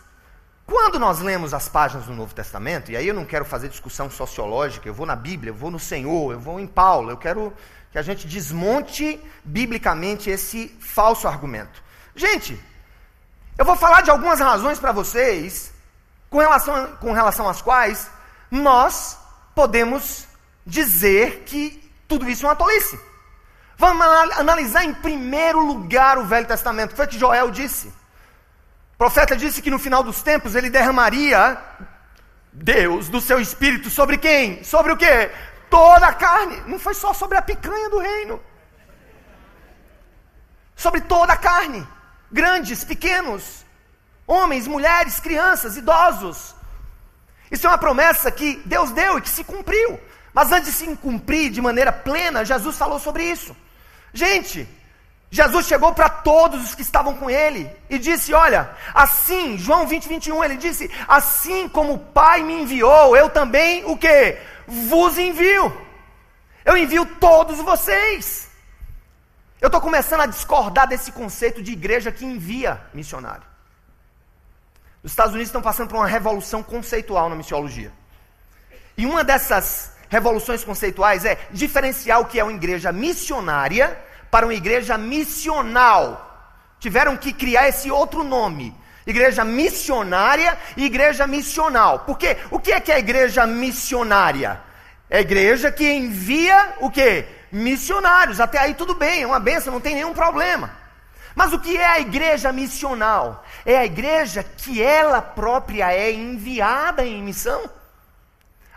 quando 0.73 0.97
nós 0.97 1.19
lemos 1.19 1.53
as 1.53 1.69
páginas 1.69 2.07
do 2.07 2.13
Novo 2.13 2.33
Testamento, 2.33 2.91
e 2.91 2.97
aí 2.97 3.07
eu 3.07 3.13
não 3.13 3.25
quero 3.25 3.45
fazer 3.45 3.69
discussão 3.69 4.09
sociológica, 4.09 4.89
eu 4.89 4.93
vou 4.93 5.05
na 5.05 5.15
Bíblia, 5.15 5.51
eu 5.51 5.55
vou 5.55 5.69
no 5.69 5.77
Senhor, 5.77 6.33
eu 6.33 6.39
vou 6.39 6.59
em 6.59 6.65
Paulo, 6.65 7.11
eu 7.11 7.17
quero 7.17 7.53
que 7.91 7.99
a 7.99 8.01
gente 8.01 8.27
desmonte 8.27 9.21
biblicamente 9.43 10.31
esse 10.31 10.75
falso 10.79 11.27
argumento. 11.27 11.83
Gente, 12.15 12.59
eu 13.55 13.63
vou 13.63 13.75
falar 13.75 14.01
de 14.01 14.09
algumas 14.09 14.39
razões 14.39 14.79
para 14.79 14.91
vocês 14.91 15.71
com 16.27 16.39
relação, 16.39 16.87
com 16.99 17.13
relação 17.13 17.47
às 17.47 17.61
quais 17.61 18.09
nós 18.49 19.15
podemos 19.53 20.25
dizer 20.65 21.43
que 21.45 21.87
tudo 22.07 22.27
isso 22.27 22.47
é 22.47 22.49
uma 22.49 22.55
tolice. 22.55 22.99
Vamos 23.77 24.03
analisar 24.39 24.83
em 24.83 24.93
primeiro 24.95 25.63
lugar 25.63 26.17
o 26.17 26.25
Velho 26.25 26.47
Testamento. 26.47 26.95
Foi 26.95 27.05
o 27.05 27.07
que 27.07 27.19
Joel 27.19 27.51
disse. 27.51 27.93
O 28.93 28.97
profeta 28.97 29.35
disse 29.35 29.61
que 29.61 29.71
no 29.71 29.79
final 29.79 30.03
dos 30.03 30.21
tempos 30.21 30.55
ele 30.55 30.69
derramaria 30.69 31.57
Deus 32.51 33.09
do 33.09 33.19
seu 33.19 33.39
espírito 33.39 33.89
sobre 33.89 34.17
quem? 34.17 34.63
Sobre 34.63 34.91
o 34.91 34.97
quê? 34.97 35.31
Toda 35.69 36.07
a 36.07 36.13
carne. 36.13 36.61
Não 36.67 36.77
foi 36.77 36.93
só 36.93 37.13
sobre 37.13 37.37
a 37.37 37.41
picanha 37.41 37.89
do 37.89 37.97
reino. 37.97 38.41
Sobre 40.75 41.01
toda 41.01 41.33
a 41.33 41.37
carne. 41.37 41.85
Grandes, 42.31 42.83
pequenos, 42.83 43.65
homens, 44.27 44.67
mulheres, 44.67 45.19
crianças, 45.19 45.75
idosos. 45.77 46.55
Isso 47.51 47.65
é 47.67 47.69
uma 47.69 47.77
promessa 47.77 48.31
que 48.31 48.61
Deus 48.65 48.91
deu 48.91 49.17
e 49.17 49.21
que 49.21 49.29
se 49.29 49.43
cumpriu. 49.43 49.99
Mas 50.33 50.51
antes 50.51 50.71
de 50.71 50.77
se 50.77 50.95
cumprir 50.97 51.51
de 51.51 51.61
maneira 51.61 51.91
plena, 51.91 52.45
Jesus 52.45 52.77
falou 52.77 52.99
sobre 52.99 53.23
isso. 53.23 53.55
Gente, 54.13 54.67
Jesus 55.33 55.65
chegou 55.65 55.91
para 55.95 56.09
todos 56.09 56.63
os 56.63 56.75
que 56.75 56.83
estavam 56.83 57.15
com 57.15 57.27
ele 57.27 57.67
e 57.89 57.97
disse: 57.97 58.35
Olha, 58.35 58.69
assim, 58.93 59.57
João 59.57 59.87
20, 59.87 60.07
21, 60.07 60.43
ele 60.43 60.57
disse: 60.57 60.91
Assim 61.07 61.67
como 61.67 61.93
o 61.93 61.97
Pai 61.97 62.43
me 62.43 62.61
enviou, 62.61 63.17
eu 63.17 63.31
também 63.31 63.83
o 63.85 63.97
que? 63.97 64.37
Vos 64.67 65.17
envio. 65.17 65.75
Eu 66.63 66.77
envio 66.77 67.03
todos 67.19 67.57
vocês. 67.57 68.47
Eu 69.59 69.69
estou 69.69 69.81
começando 69.81 70.21
a 70.21 70.27
discordar 70.27 70.87
desse 70.87 71.11
conceito 71.11 71.63
de 71.63 71.71
igreja 71.71 72.11
que 72.11 72.23
envia 72.23 72.79
missionário. 72.93 73.47
Os 75.01 75.13
Estados 75.13 75.33
Unidos 75.33 75.49
estão 75.49 75.63
passando 75.63 75.89
por 75.89 75.95
uma 75.95 76.05
revolução 76.05 76.61
conceitual 76.61 77.27
na 77.27 77.35
missiologia. 77.35 77.91
E 78.95 79.03
uma 79.03 79.23
dessas 79.23 79.93
revoluções 80.09 80.63
conceituais 80.63 81.25
é 81.25 81.39
diferenciar 81.49 82.21
o 82.21 82.25
que 82.25 82.39
é 82.39 82.43
uma 82.43 82.53
igreja 82.53 82.91
missionária 82.91 84.12
para 84.33 84.47
uma 84.47 84.55
igreja 84.55 84.97
missional. 84.97 86.49
Tiveram 86.79 87.15
que 87.15 87.31
criar 87.31 87.67
esse 87.67 87.91
outro 87.91 88.23
nome. 88.23 88.75
Igreja 89.05 89.45
missionária 89.45 90.57
e 90.75 90.85
igreja 90.85 91.27
missional. 91.27 91.99
Porque 91.99 92.37
o 92.49 92.59
que 92.59 92.71
é 92.71 92.79
que 92.79 92.91
é 92.91 92.95
a 92.95 92.99
igreja 92.99 93.45
missionária? 93.45 94.59
É 95.07 95.19
a 95.19 95.21
igreja 95.21 95.71
que 95.71 95.87
envia 95.87 96.73
o 96.79 96.89
que? 96.89 97.25
Missionários. 97.51 98.39
Até 98.39 98.57
aí 98.57 98.73
tudo 98.73 98.95
bem, 98.95 99.21
é 99.21 99.27
uma 99.27 99.39
benção, 99.39 99.71
não 99.71 99.79
tem 99.79 99.93
nenhum 99.93 100.15
problema. 100.15 100.71
Mas 101.35 101.53
o 101.53 101.59
que 101.59 101.77
é 101.77 101.85
a 101.85 101.99
igreja 101.99 102.51
missional? 102.51 103.45
É 103.63 103.77
a 103.77 103.85
igreja 103.85 104.43
que 104.43 104.81
ela 104.81 105.21
própria 105.21 105.93
é 105.93 106.11
enviada 106.11 107.05
em 107.05 107.21
missão. 107.21 107.69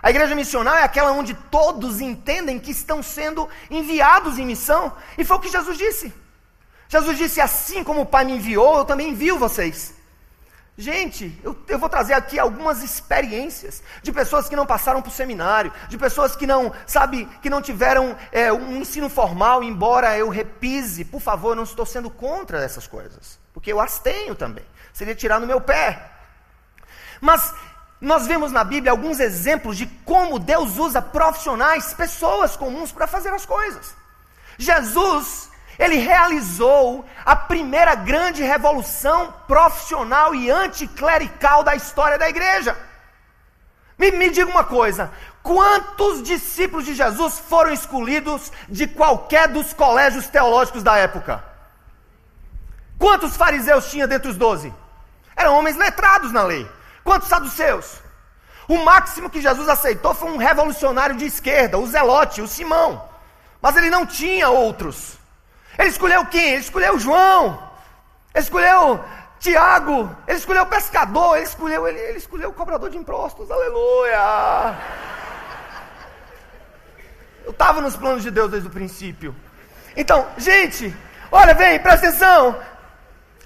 A 0.03 0.11
igreja 0.11 0.35
missional 0.35 0.77
é 0.77 0.83
aquela 0.83 1.13
onde 1.13 1.35
todos 1.35 2.01
entendem 2.01 2.59
que 2.59 2.71
estão 2.71 3.03
sendo 3.03 3.49
enviados 3.71 4.39
em 4.39 4.47
missão. 4.47 4.93
E 5.17 5.25
foi 5.25 5.37
o 5.37 5.41
que 5.41 5.49
Jesus 5.49 5.77
disse. 5.77 6.13
Jesus 6.89 7.19
disse: 7.19 7.41
Assim 7.41 7.83
como 7.83 8.03
o 8.03 8.07
Pai 8.07 8.25
me 8.25 8.33
enviou, 8.33 8.79
eu 8.79 8.85
também 8.85 9.11
envio 9.11 9.39
vocês. 9.39 9.97
Gente, 10.79 11.41
eu, 11.43 11.57
eu, 11.69 11.79
vou 11.79 11.89
trazer 11.89 12.13
aqui 12.13 12.39
algumas 12.39 12.83
experiências 12.83 13.83
de 14.03 14.13
pessoas 14.13 14.47
que 14.47 14.55
não 14.55 14.67
passaram 14.67 15.01
por 15.01 15.11
seminário, 15.11 15.73
de 15.89 15.97
pessoas 15.97 16.37
que 16.37 16.47
não, 16.47 16.71
sabe, 16.87 17.25
que 17.41 17.49
não 17.49 17.63
tiveram 17.63 18.15
é, 18.31 18.53
um 18.53 18.77
ensino 18.77 19.09
formal, 19.09 19.65
embora 19.65 20.19
eu 20.19 20.29
repise, 20.29 21.03
por 21.03 21.21
favor, 21.21 21.53
eu 21.53 21.57
não 21.57 21.63
estou 21.63 21.87
sendo 21.87 22.11
contra 22.11 22.63
essas 22.63 22.87
coisas, 22.87 23.39
porque 23.55 23.73
eu 23.73 23.81
as 23.81 23.99
tenho 23.99 24.35
também, 24.35 24.67
seria 24.93 25.15
tirar 25.15 25.41
no 25.41 25.47
meu 25.47 25.63
pé. 25.63 26.11
Mas 27.23 27.55
nós 28.01 28.27
vemos 28.27 28.53
na 28.53 28.63
Bíblia 28.63 28.93
alguns 28.93 29.21
exemplos 29.21 29.77
de 29.77 29.87
como 30.05 30.39
Deus 30.39 30.77
usa 30.77 31.01
profissionais, 31.01 31.95
pessoas 31.95 32.57
comuns, 32.57 32.93
para 32.93 33.07
fazer 33.07 33.33
as 33.33 33.47
coisas. 33.47 33.95
Jesus 34.59 35.51
ele 35.79 35.97
realizou 35.97 37.05
a 37.25 37.37
primeira 37.37 37.95
grande 37.95 38.43
revolução 38.43 39.33
profissional 39.47 40.35
e 40.35 40.51
anticlerical 40.51 41.63
da 41.63 41.75
história 41.75 42.19
da 42.19 42.29
igreja. 42.29 42.77
Me, 43.99 44.11
me 44.11 44.31
diga 44.31 44.51
uma 44.51 44.65
coisa: 44.65 45.11
quantos 45.43 46.23
discípulos 46.23 46.85
de 46.85 46.95
Jesus 46.95 47.39
foram 47.39 47.73
escolhidos 47.73 48.51
de 48.69 48.87
qualquer 48.87 49.49
dos 49.49 49.73
colégios 49.73 50.29
teológicos 50.29 50.83
da 50.83 50.97
época? 50.97 51.45
Quantos 52.99 53.37
fariseus 53.37 53.91
tinha 53.91 54.07
dentre 54.07 54.31
os 54.31 54.37
doze? 54.37 54.73
Eram 55.37 55.55
homens 55.59 55.77
letrados 55.77 56.33
na 56.33 56.43
lei. 56.43 56.67
Quantos 57.07 57.29
saduceus? 57.29 58.03
O 58.67 58.79
máximo 58.79 59.31
que 59.31 59.41
Jesus 59.41 59.69
aceitou 59.69 60.13
foi 60.13 60.29
um 60.33 60.37
revolucionário 60.37 61.15
de 61.15 61.25
esquerda, 61.25 61.79
o 61.79 61.87
Zelote, 61.87 62.43
o 62.43 62.49
Simão. 62.49 63.09
Mas 63.63 63.77
ele 63.77 63.91
não 63.91 64.05
tinha 64.05 64.49
outros. 64.49 65.17
Ele 65.79 65.89
escolheu 65.89 66.27
quem? 66.27 66.49
Ele 66.51 66.63
escolheu 66.63 66.99
João. 66.99 67.63
Ele 68.35 68.43
escolheu 68.43 69.05
Tiago. 69.39 70.11
Ele 70.27 70.39
escolheu 70.39 70.65
o 70.65 70.67
pescador. 70.67 71.37
Ele 71.37 71.47
escolheu, 71.47 71.87
ele, 71.87 72.01
ele 72.01 72.19
escolheu 72.19 72.51
o 72.51 72.53
cobrador 72.53 72.91
de 72.91 72.99
impostos. 72.99 73.53
Aleluia! 73.53 74.75
Eu 77.45 77.53
estava 77.53 77.81
nos 77.81 77.97
planos 77.97 78.25
de 78.25 78.33
Deus 78.33 78.51
desde 78.51 78.69
o 78.69 78.73
princípio. 78.73 79.33
Então, 79.97 80.27
gente, 80.37 80.93
olha, 81.31 81.55
vem, 81.55 81.79
presta 81.79 82.09
atenção. 82.09 82.61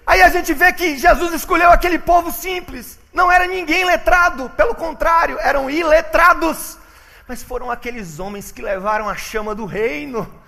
Aí 0.07 0.23
a 0.23 0.31
gente 0.31 0.55
vê 0.55 0.73
que 0.73 0.97
Jesus 0.97 1.35
escolheu 1.35 1.71
aquele 1.71 1.99
povo 1.99 2.33
simples. 2.33 2.99
Não 3.13 3.31
era 3.31 3.47
ninguém 3.47 3.85
letrado, 3.85 4.51
pelo 4.51 4.75
contrário, 4.75 5.39
eram 5.41 5.69
iletrados. 5.71 6.79
Mas 7.27 7.43
foram 7.43 7.71
aqueles 7.71 8.19
homens 8.19 8.53
que 8.53 8.63
levaram 8.63 9.09
a 9.09 9.17
chama 9.17 9.55
do 9.55 9.65
reino 9.65 10.41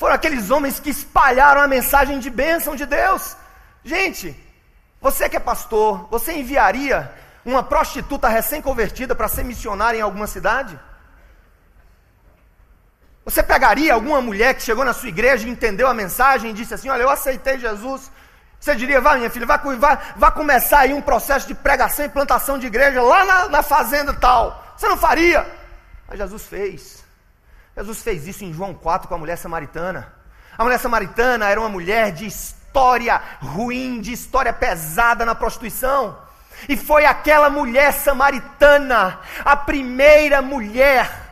foram 0.00 0.14
aqueles 0.14 0.50
homens 0.50 0.80
que 0.80 0.88
espalharam 0.88 1.60
a 1.60 1.68
mensagem 1.68 2.18
de 2.18 2.30
bênção 2.30 2.74
de 2.74 2.86
Deus. 2.86 3.36
Gente, 3.84 4.34
você 4.98 5.28
que 5.28 5.36
é 5.36 5.38
pastor, 5.38 6.08
você 6.10 6.32
enviaria 6.32 7.12
uma 7.44 7.62
prostituta 7.62 8.26
recém-convertida 8.26 9.14
para 9.14 9.28
ser 9.28 9.44
missionária 9.44 9.98
em 9.98 10.00
alguma 10.00 10.26
cidade? 10.26 10.80
Você 13.26 13.42
pegaria 13.42 13.92
alguma 13.92 14.22
mulher 14.22 14.54
que 14.54 14.62
chegou 14.62 14.86
na 14.86 14.94
sua 14.94 15.10
igreja 15.10 15.46
e 15.46 15.50
entendeu 15.50 15.86
a 15.86 15.92
mensagem 15.92 16.50
e 16.50 16.54
disse 16.54 16.72
assim: 16.72 16.88
Olha, 16.88 17.02
eu 17.02 17.10
aceitei 17.10 17.58
Jesus. 17.58 18.10
Você 18.60 18.76
diria, 18.76 19.00
vai 19.00 19.16
minha 19.16 19.30
filha, 19.30 19.46
vai, 19.46 19.58
vai, 19.58 19.98
vai 20.14 20.30
começar 20.32 20.80
aí 20.80 20.92
um 20.92 21.00
processo 21.00 21.48
de 21.48 21.54
pregação 21.54 22.04
e 22.04 22.10
plantação 22.10 22.58
de 22.58 22.66
igreja 22.66 23.00
lá 23.00 23.24
na, 23.24 23.48
na 23.48 23.62
fazenda 23.62 24.12
tal. 24.12 24.62
Você 24.76 24.86
não 24.86 24.98
faria? 24.98 25.50
Mas 26.06 26.18
Jesus 26.18 26.44
fez. 26.44 27.02
Jesus 27.74 28.02
fez 28.02 28.28
isso 28.28 28.44
em 28.44 28.52
João 28.52 28.74
4 28.74 29.08
com 29.08 29.14
a 29.14 29.18
mulher 29.18 29.36
samaritana. 29.36 30.12
A 30.58 30.62
mulher 30.62 30.78
samaritana 30.78 31.48
era 31.48 31.58
uma 31.58 31.70
mulher 31.70 32.12
de 32.12 32.26
história 32.26 33.18
ruim, 33.40 33.98
de 33.98 34.12
história 34.12 34.52
pesada 34.52 35.24
na 35.24 35.34
prostituição. 35.34 36.18
E 36.68 36.76
foi 36.76 37.06
aquela 37.06 37.48
mulher 37.48 37.92
samaritana, 37.92 39.20
a 39.42 39.56
primeira 39.56 40.42
mulher 40.42 41.29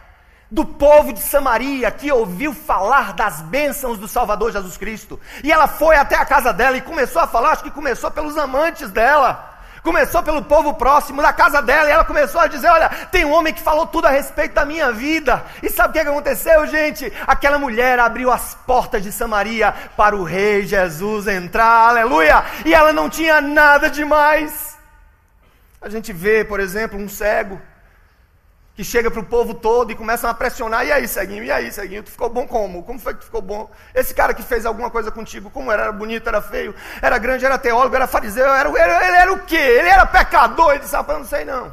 do 0.51 0.65
povo 0.65 1.13
de 1.13 1.21
Samaria 1.21 1.91
que 1.91 2.11
ouviu 2.11 2.55
falar 2.55 3.13
das 3.13 3.43
bênçãos 3.43 3.99
do 3.99 4.09
Salvador 4.09 4.53
Jesus 4.53 4.77
Cristo. 4.77 5.21
E 5.45 5.53
ela 5.53 5.69
foi 5.69 5.97
até 5.97 6.17
a 6.17 6.25
casa 6.25 6.53
dela 6.53 6.77
e 6.77 6.81
começou 6.81 7.21
a 7.21 7.27
falar, 7.27 7.53
acho 7.53 7.65
que 7.65 7.71
começou 7.71 8.11
pelos 8.11 8.37
amantes 8.39 8.91
dela. 8.91 9.57
Começou 9.83 10.23
pelo 10.23 10.43
povo 10.43 10.75
próximo 10.75 11.23
da 11.23 11.33
casa 11.33 11.63
dela 11.63 11.89
e 11.89 11.93
ela 11.93 12.05
começou 12.05 12.41
a 12.41 12.47
dizer: 12.47 12.69
Olha, 12.69 12.89
tem 13.11 13.25
um 13.25 13.33
homem 13.33 13.55
que 13.55 13.63
falou 13.63 13.87
tudo 13.87 14.07
a 14.07 14.11
respeito 14.11 14.55
da 14.55 14.65
minha 14.65 14.91
vida. 14.93 15.43
E 15.63 15.71
sabe 15.71 15.91
o 15.91 15.93
que 15.93 16.09
aconteceu, 16.09 16.67
gente? 16.67 17.11
Aquela 17.27 17.59
mulher 17.59 17.99
abriu 17.99 18.31
as 18.31 18.55
portas 18.67 19.03
de 19.03 19.13
Samaria 19.13 19.73
para 19.97 20.17
o 20.17 20.25
rei 20.25 20.67
Jesus 20.67 21.27
entrar, 21.29 21.91
aleluia! 21.91 22.45
E 22.67 22.75
ela 22.75 22.93
não 22.93 23.09
tinha 23.09 23.41
nada 23.41 23.89
demais. 23.89 24.77
A 25.81 25.89
gente 25.89 26.13
vê, 26.13 26.45
por 26.45 26.59
exemplo, 26.59 26.99
um 26.99 27.09
cego 27.09 27.61
que 28.79 28.85
chega 28.85 29.11
para 29.11 29.19
o 29.19 29.25
povo 29.25 29.55
todo 29.55 29.91
e 29.91 29.97
começam 29.97 30.31
a 30.31 30.35
pressionar. 30.35 30.87
E 30.87 30.93
aí, 30.93 31.09
Ceguinho? 31.09 31.43
E 31.43 31.51
aí, 31.51 31.73
Ceguinho? 31.73 32.05
Tu 32.05 32.13
ficou 32.13 32.31
bom 32.31 32.47
como? 32.47 32.85
Como 32.85 32.97
foi 32.97 33.13
que 33.13 33.19
tu 33.19 33.25
ficou 33.25 33.43
bom? 33.43 33.69
Esse 33.93 34.15
cara 34.15 34.33
que 34.33 34.41
fez 34.41 34.65
alguma 34.65 34.89
coisa 34.89 35.11
contigo, 35.11 35.51
como 35.51 35.73
era? 35.73 35.83
Era 35.83 35.91
bonito, 35.91 36.29
era 36.29 36.41
feio, 36.41 36.73
era 37.03 37.19
grande, 37.19 37.45
era 37.45 37.59
teólogo, 37.59 37.97
era 37.97 38.07
fariseu, 38.07 38.45
era, 38.47 38.69
era, 38.79 39.09
ele 39.09 39.17
era 39.17 39.33
o 39.33 39.41
quê? 39.41 39.57
Ele 39.57 39.89
era 39.89 40.07
pecador. 40.07 40.71
Ele 40.71 40.79
disse, 40.79 40.95
rapaz, 40.95 41.19
eu 41.19 41.23
não 41.25 41.29
sei 41.29 41.45
não. 41.45 41.73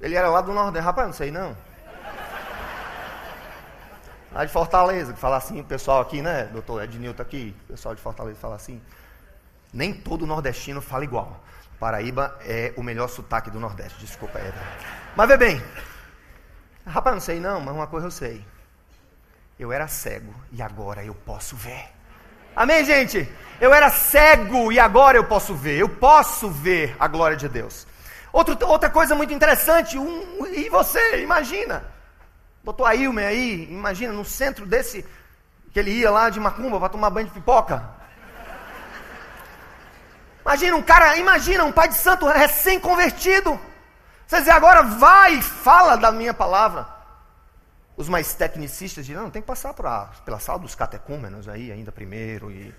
Ele 0.00 0.16
era 0.16 0.28
lá 0.28 0.40
do 0.40 0.52
Nordeste, 0.52 0.84
rapaz, 0.84 1.04
eu 1.04 1.08
não 1.10 1.16
sei 1.16 1.30
não. 1.30 1.56
Lá 4.32 4.44
de 4.44 4.50
Fortaleza, 4.50 5.12
que 5.12 5.20
fala 5.20 5.36
assim, 5.36 5.60
o 5.60 5.64
pessoal 5.64 6.00
aqui, 6.00 6.20
né, 6.20 6.48
doutor 6.52 6.82
Ednilton 6.82 7.22
aqui, 7.22 7.54
o 7.68 7.74
pessoal 7.74 7.94
de 7.94 8.00
Fortaleza 8.00 8.36
fala 8.40 8.56
assim. 8.56 8.82
Nem 9.72 9.94
todo 9.94 10.26
nordestino 10.26 10.82
fala 10.82 11.04
igual. 11.04 11.40
Paraíba 11.78 12.36
é 12.40 12.74
o 12.76 12.82
melhor 12.82 13.06
sotaque 13.06 13.52
do 13.52 13.60
Nordeste, 13.60 14.00
desculpa. 14.00 14.40
É. 14.40 14.99
Mas 15.16 15.28
vê 15.28 15.36
bem, 15.36 15.62
rapaz, 16.86 17.14
não 17.14 17.20
sei 17.20 17.40
não, 17.40 17.60
mas 17.60 17.74
uma 17.74 17.86
coisa 17.86 18.06
eu 18.06 18.10
sei. 18.10 18.44
Eu 19.58 19.72
era 19.72 19.86
cego 19.86 20.34
e 20.52 20.62
agora 20.62 21.04
eu 21.04 21.14
posso 21.14 21.54
ver. 21.56 21.88
Amém, 22.54 22.84
gente? 22.84 23.28
Eu 23.60 23.74
era 23.74 23.90
cego 23.90 24.72
e 24.72 24.80
agora 24.80 25.18
eu 25.18 25.24
posso 25.24 25.54
ver. 25.54 25.78
Eu 25.78 25.88
posso 25.88 26.48
ver 26.48 26.96
a 26.98 27.06
glória 27.06 27.36
de 27.36 27.48
Deus. 27.48 27.86
Outro, 28.32 28.56
outra 28.66 28.88
coisa 28.88 29.14
muito 29.14 29.34
interessante, 29.34 29.98
um, 29.98 30.46
e 30.46 30.68
você, 30.68 31.22
imagina. 31.22 31.84
Doutor 32.62 32.86
Ailme 32.86 33.24
aí, 33.24 33.68
imagina, 33.70 34.12
no 34.12 34.24
centro 34.24 34.64
desse, 34.66 35.04
que 35.72 35.78
ele 35.78 35.90
ia 35.90 36.10
lá 36.10 36.30
de 36.30 36.38
Macumba 36.38 36.78
para 36.78 36.88
tomar 36.88 37.10
banho 37.10 37.26
de 37.26 37.32
pipoca. 37.32 37.82
Imagina 40.42 40.76
um 40.76 40.82
cara, 40.82 41.16
imagina 41.16 41.64
um 41.64 41.72
pai 41.72 41.88
de 41.88 41.94
santo 41.94 42.26
recém-convertido. 42.26 43.58
Você 44.30 44.38
dizer, 44.38 44.52
agora 44.52 44.84
vai 44.84 45.38
e 45.38 45.42
fala 45.42 45.96
da 45.96 46.12
minha 46.12 46.32
palavra. 46.32 46.86
Os 47.96 48.08
mais 48.08 48.32
tecnicistas 48.32 49.04
dizem, 49.04 49.20
não, 49.20 49.28
tem 49.28 49.42
que 49.42 49.48
passar 49.48 49.74
pra, 49.74 50.08
pela 50.24 50.38
sala 50.38 50.60
dos 50.60 50.76
catecúmenos 50.76 51.48
aí 51.48 51.72
ainda 51.72 51.90
primeiro. 51.90 52.48
E, 52.48 52.72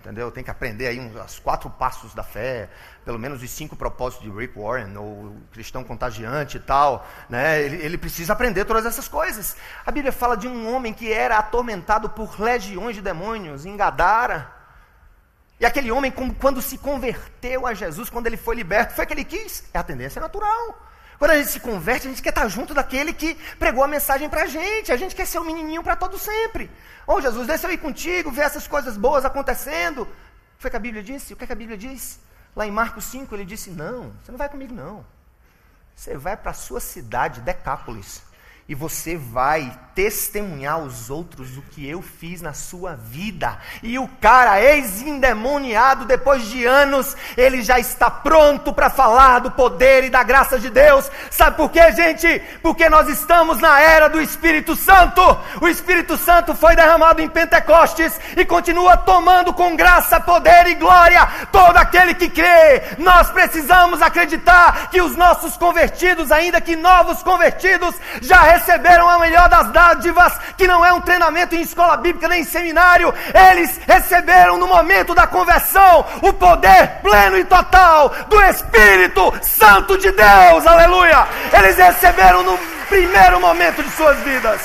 entendeu? 0.00 0.30
Tem 0.30 0.44
que 0.44 0.50
aprender 0.50 0.86
aí 0.86 1.00
uns, 1.00 1.38
quatro 1.38 1.70
passos 1.70 2.12
da 2.12 2.22
fé, 2.22 2.68
pelo 3.06 3.18
menos 3.18 3.42
os 3.42 3.50
cinco 3.50 3.74
propósitos 3.74 4.30
de 4.30 4.38
Rick 4.38 4.58
Warren, 4.58 4.94
ou 4.98 5.34
cristão 5.50 5.82
contagiante 5.82 6.58
e 6.58 6.60
tal. 6.60 7.08
Né? 7.26 7.62
Ele, 7.62 7.76
ele 7.76 7.96
precisa 7.96 8.34
aprender 8.34 8.66
todas 8.66 8.84
essas 8.84 9.08
coisas. 9.08 9.56
A 9.86 9.90
Bíblia 9.90 10.12
fala 10.12 10.36
de 10.36 10.46
um 10.46 10.70
homem 10.74 10.92
que 10.92 11.10
era 11.10 11.38
atormentado 11.38 12.10
por 12.10 12.38
legiões 12.38 12.94
de 12.94 13.00
demônios 13.00 13.64
em 13.64 13.74
Gadara. 13.78 14.52
E 15.58 15.64
aquele 15.64 15.90
homem, 15.90 16.12
quando 16.38 16.60
se 16.60 16.76
converteu 16.76 17.66
a 17.66 17.72
Jesus, 17.72 18.10
quando 18.10 18.26
ele 18.26 18.36
foi 18.36 18.56
liberto, 18.56 18.92
foi 18.92 19.06
o 19.06 19.08
que 19.08 19.14
ele 19.14 19.24
quis. 19.24 19.64
É 19.72 19.78
a 19.78 19.82
tendência 19.82 20.20
natural. 20.20 20.86
Quando 21.18 21.32
a 21.32 21.36
gente 21.36 21.50
se 21.50 21.60
converte, 21.60 22.06
a 22.06 22.10
gente 22.10 22.22
quer 22.22 22.28
estar 22.28 22.46
junto 22.48 22.72
daquele 22.72 23.12
que 23.12 23.34
pregou 23.58 23.82
a 23.82 23.88
mensagem 23.88 24.28
para 24.28 24.42
a 24.42 24.46
gente. 24.46 24.92
A 24.92 24.96
gente 24.96 25.14
quer 25.14 25.26
ser 25.26 25.38
o 25.38 25.42
um 25.42 25.44
menininho 25.44 25.82
para 25.82 25.96
todo 25.96 26.18
sempre. 26.18 26.70
Oh, 27.06 27.20
Jesus, 27.20 27.46
deixa 27.46 27.66
eu 27.66 27.72
ir 27.72 27.78
contigo, 27.78 28.30
ver 28.30 28.42
essas 28.42 28.68
coisas 28.68 28.96
boas 28.96 29.24
acontecendo. 29.24 30.06
Foi 30.58 30.68
o 30.68 30.70
que 30.70 30.76
a 30.76 30.80
Bíblia 30.80 31.02
disse? 31.02 31.32
O 31.32 31.36
que, 31.36 31.44
é 31.44 31.46
que 31.46 31.52
a 31.52 31.56
Bíblia 31.56 31.76
diz? 31.76 32.20
Lá 32.54 32.66
em 32.66 32.70
Marcos 32.70 33.04
5, 33.06 33.34
ele 33.34 33.44
disse: 33.44 33.70
Não, 33.70 34.12
você 34.22 34.30
não 34.30 34.38
vai 34.38 34.48
comigo, 34.48 34.72
não. 34.72 35.04
Você 35.96 36.16
vai 36.16 36.36
para 36.36 36.52
a 36.52 36.54
sua 36.54 36.78
cidade, 36.78 37.40
Decápolis 37.40 38.27
e 38.68 38.74
você 38.74 39.16
vai 39.16 39.72
testemunhar 39.98 40.74
aos 40.74 41.10
outros 41.10 41.56
o 41.56 41.62
que 41.62 41.84
eu 41.88 42.00
fiz 42.00 42.40
na 42.40 42.52
sua 42.52 42.94
vida. 42.94 43.58
E 43.82 43.98
o 43.98 44.06
cara, 44.20 44.62
ex-endemoniado, 44.62 46.04
depois 46.04 46.44
de 46.46 46.64
anos, 46.64 47.16
ele 47.36 47.62
já 47.62 47.80
está 47.80 48.08
pronto 48.08 48.72
para 48.72 48.88
falar 48.88 49.40
do 49.40 49.50
poder 49.50 50.04
e 50.04 50.10
da 50.10 50.22
graça 50.22 50.56
de 50.56 50.70
Deus. 50.70 51.10
Sabe 51.32 51.56
por 51.56 51.72
quê, 51.72 51.90
gente? 51.90 52.40
Porque 52.62 52.88
nós 52.88 53.08
estamos 53.08 53.58
na 53.58 53.80
era 53.80 54.08
do 54.08 54.20
Espírito 54.20 54.76
Santo. 54.76 55.20
O 55.60 55.66
Espírito 55.66 56.16
Santo 56.16 56.54
foi 56.54 56.76
derramado 56.76 57.20
em 57.20 57.28
Pentecostes 57.28 58.20
e 58.36 58.44
continua 58.44 58.96
tomando 58.98 59.52
com 59.52 59.74
graça, 59.74 60.20
poder 60.20 60.68
e 60.68 60.76
glória 60.76 61.26
todo 61.50 61.76
aquele 61.76 62.14
que 62.14 62.30
crê. 62.30 62.84
Nós 62.98 63.32
precisamos 63.32 64.00
acreditar 64.00 64.90
que 64.90 65.02
os 65.02 65.16
nossos 65.16 65.56
convertidos, 65.56 66.30
ainda 66.30 66.60
que 66.60 66.76
novos 66.76 67.20
convertidos, 67.20 67.96
já 68.22 68.42
receberam 68.58 69.08
a 69.08 69.18
melhor 69.18 69.48
das 69.48 69.70
dádivas, 69.70 70.38
que 70.56 70.66
não 70.66 70.84
é 70.84 70.92
um 70.92 71.00
treinamento 71.00 71.54
em 71.54 71.60
escola 71.60 71.96
bíblica 71.96 72.28
nem 72.28 72.42
em 72.42 72.44
seminário, 72.44 73.14
eles 73.50 73.78
receberam 73.86 74.58
no 74.58 74.66
momento 74.66 75.14
da 75.14 75.26
conversão 75.26 76.04
o 76.22 76.32
poder 76.32 77.00
pleno 77.02 77.38
e 77.38 77.44
total 77.44 78.08
do 78.28 78.42
Espírito 78.42 79.32
Santo 79.42 79.96
de 79.96 80.10
Deus, 80.10 80.66
aleluia! 80.66 81.26
Eles 81.56 81.76
receberam 81.76 82.42
no 82.42 82.58
primeiro 82.88 83.40
momento 83.40 83.82
de 83.82 83.90
suas 83.90 84.18
vidas. 84.20 84.60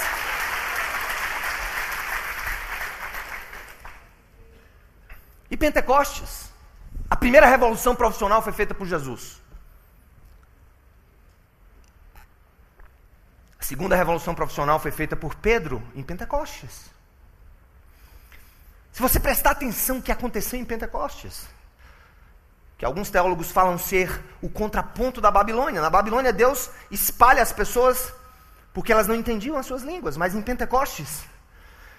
E 5.52 5.58
Pentecostes? 5.58 6.52
A 7.10 7.16
primeira 7.16 7.46
revolução 7.46 7.94
profissional 7.94 8.42
foi 8.42 8.54
feita 8.54 8.74
por 8.74 8.88
Jesus. 8.88 9.43
Segunda 13.74 13.96
revolução 13.96 14.36
profissional 14.36 14.78
foi 14.78 14.92
feita 14.92 15.16
por 15.16 15.34
Pedro 15.34 15.82
em 15.96 16.04
Pentecostes. 16.04 16.92
Se 18.92 19.02
você 19.02 19.20
prestar 19.20 19.50
atenção 19.50 19.98
o 19.98 20.02
que 20.02 20.12
aconteceu 20.12 20.60
em 20.60 20.64
Pentecostes, 20.64 21.48
que 22.78 22.86
alguns 22.86 23.10
teólogos 23.10 23.52
falam 23.52 23.80
ser 23.80 24.24
o 24.44 24.48
contraponto 24.48 25.20
da 25.20 25.32
Babilônia. 25.32 25.82
Na 25.82 25.90
Babilônia, 25.90 26.32
Deus 26.32 26.70
espalha 26.92 27.42
as 27.42 27.52
pessoas 27.52 28.14
porque 28.72 28.92
elas 28.92 29.08
não 29.08 29.16
entendiam 29.16 29.58
as 29.58 29.66
suas 29.66 29.82
línguas, 29.82 30.18
mas 30.18 30.36
em 30.36 30.42
Pentecostes, 30.44 31.24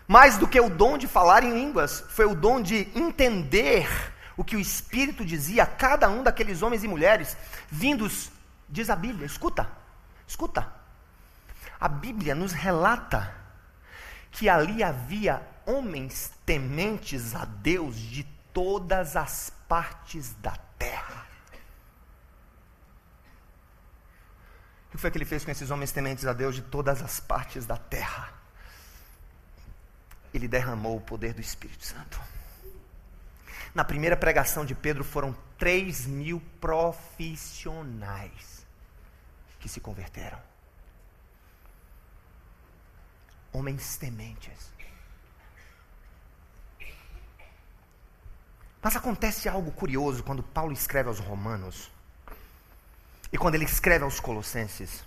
mais 0.07 0.39
do 0.39 0.47
que 0.47 0.61
o 0.61 0.71
dom 0.71 0.97
de 0.97 1.09
falar 1.09 1.43
em 1.43 1.53
línguas, 1.53 2.05
foi 2.09 2.25
o 2.25 2.37
dom 2.37 2.63
de 2.63 2.89
entender 2.95 3.89
o 4.37 4.45
que 4.45 4.55
o 4.55 4.61
Espírito 4.61 5.25
dizia 5.25 5.65
a 5.65 5.67
cada 5.67 6.09
um 6.09 6.23
daqueles 6.23 6.63
homens 6.63 6.85
e 6.85 6.89
mulheres 6.89 7.37
vindos, 7.69 8.31
diz 8.69 8.89
a 8.91 8.95
Bíblia, 8.95 9.27
escuta, 9.27 9.69
escuta, 10.25 10.84
a 11.85 11.89
Bíblia 11.89 12.35
nos 12.35 12.53
relata 12.53 13.37
que 14.31 14.49
ali 14.49 14.83
havia 14.83 15.47
homens 15.67 16.33
tementes 16.47 17.35
a 17.35 17.45
Deus 17.45 17.99
de 17.99 18.25
todas 18.55 19.17
as 19.17 19.53
partes 19.69 20.33
da 20.37 20.57
terra. 20.79 21.27
O 24.89 24.93
que 24.93 24.97
foi 24.97 25.11
que 25.11 25.19
ele 25.19 25.27
fez 25.27 25.45
com 25.45 25.51
esses 25.51 25.71
homens 25.71 25.93
tementes 25.93 26.25
a 26.25 26.33
Deus 26.33 26.55
de 26.55 26.63
todas 26.63 27.03
as 27.03 27.21
partes 27.21 27.67
da 27.67 27.77
terra? 27.77 28.33
Ele 30.33 30.49
derramou 30.49 30.97
o 30.97 31.03
poder 31.03 31.35
do 31.35 31.43
Espírito 31.43 31.85
Santo. 31.85 32.19
Na 33.75 33.85
primeira 33.85 34.17
pregação 34.17 34.65
de 34.65 34.75
Pedro 34.75 35.05
foram 35.05 35.37
3 35.59 36.07
mil 36.07 36.41
profissionais 36.59 38.65
que 39.61 39.69
se 39.69 39.81
converteram 39.81 40.54
homens 43.55 43.97
tementes. 43.97 44.75
Mas 48.83 48.97
acontece 48.97 49.49
algo 49.49 49.71
curioso 49.71 50.23
quando 50.23 50.43
Paulo 50.43 50.73
escreve 50.73 51.09
aos 51.09 51.19
Romanos 51.19 51.91
e 53.33 53.39
quando 53.39 53.55
ele 53.55 53.65
escreve 53.65 54.05
aos 54.05 54.21
Colossenses. 54.21 55.03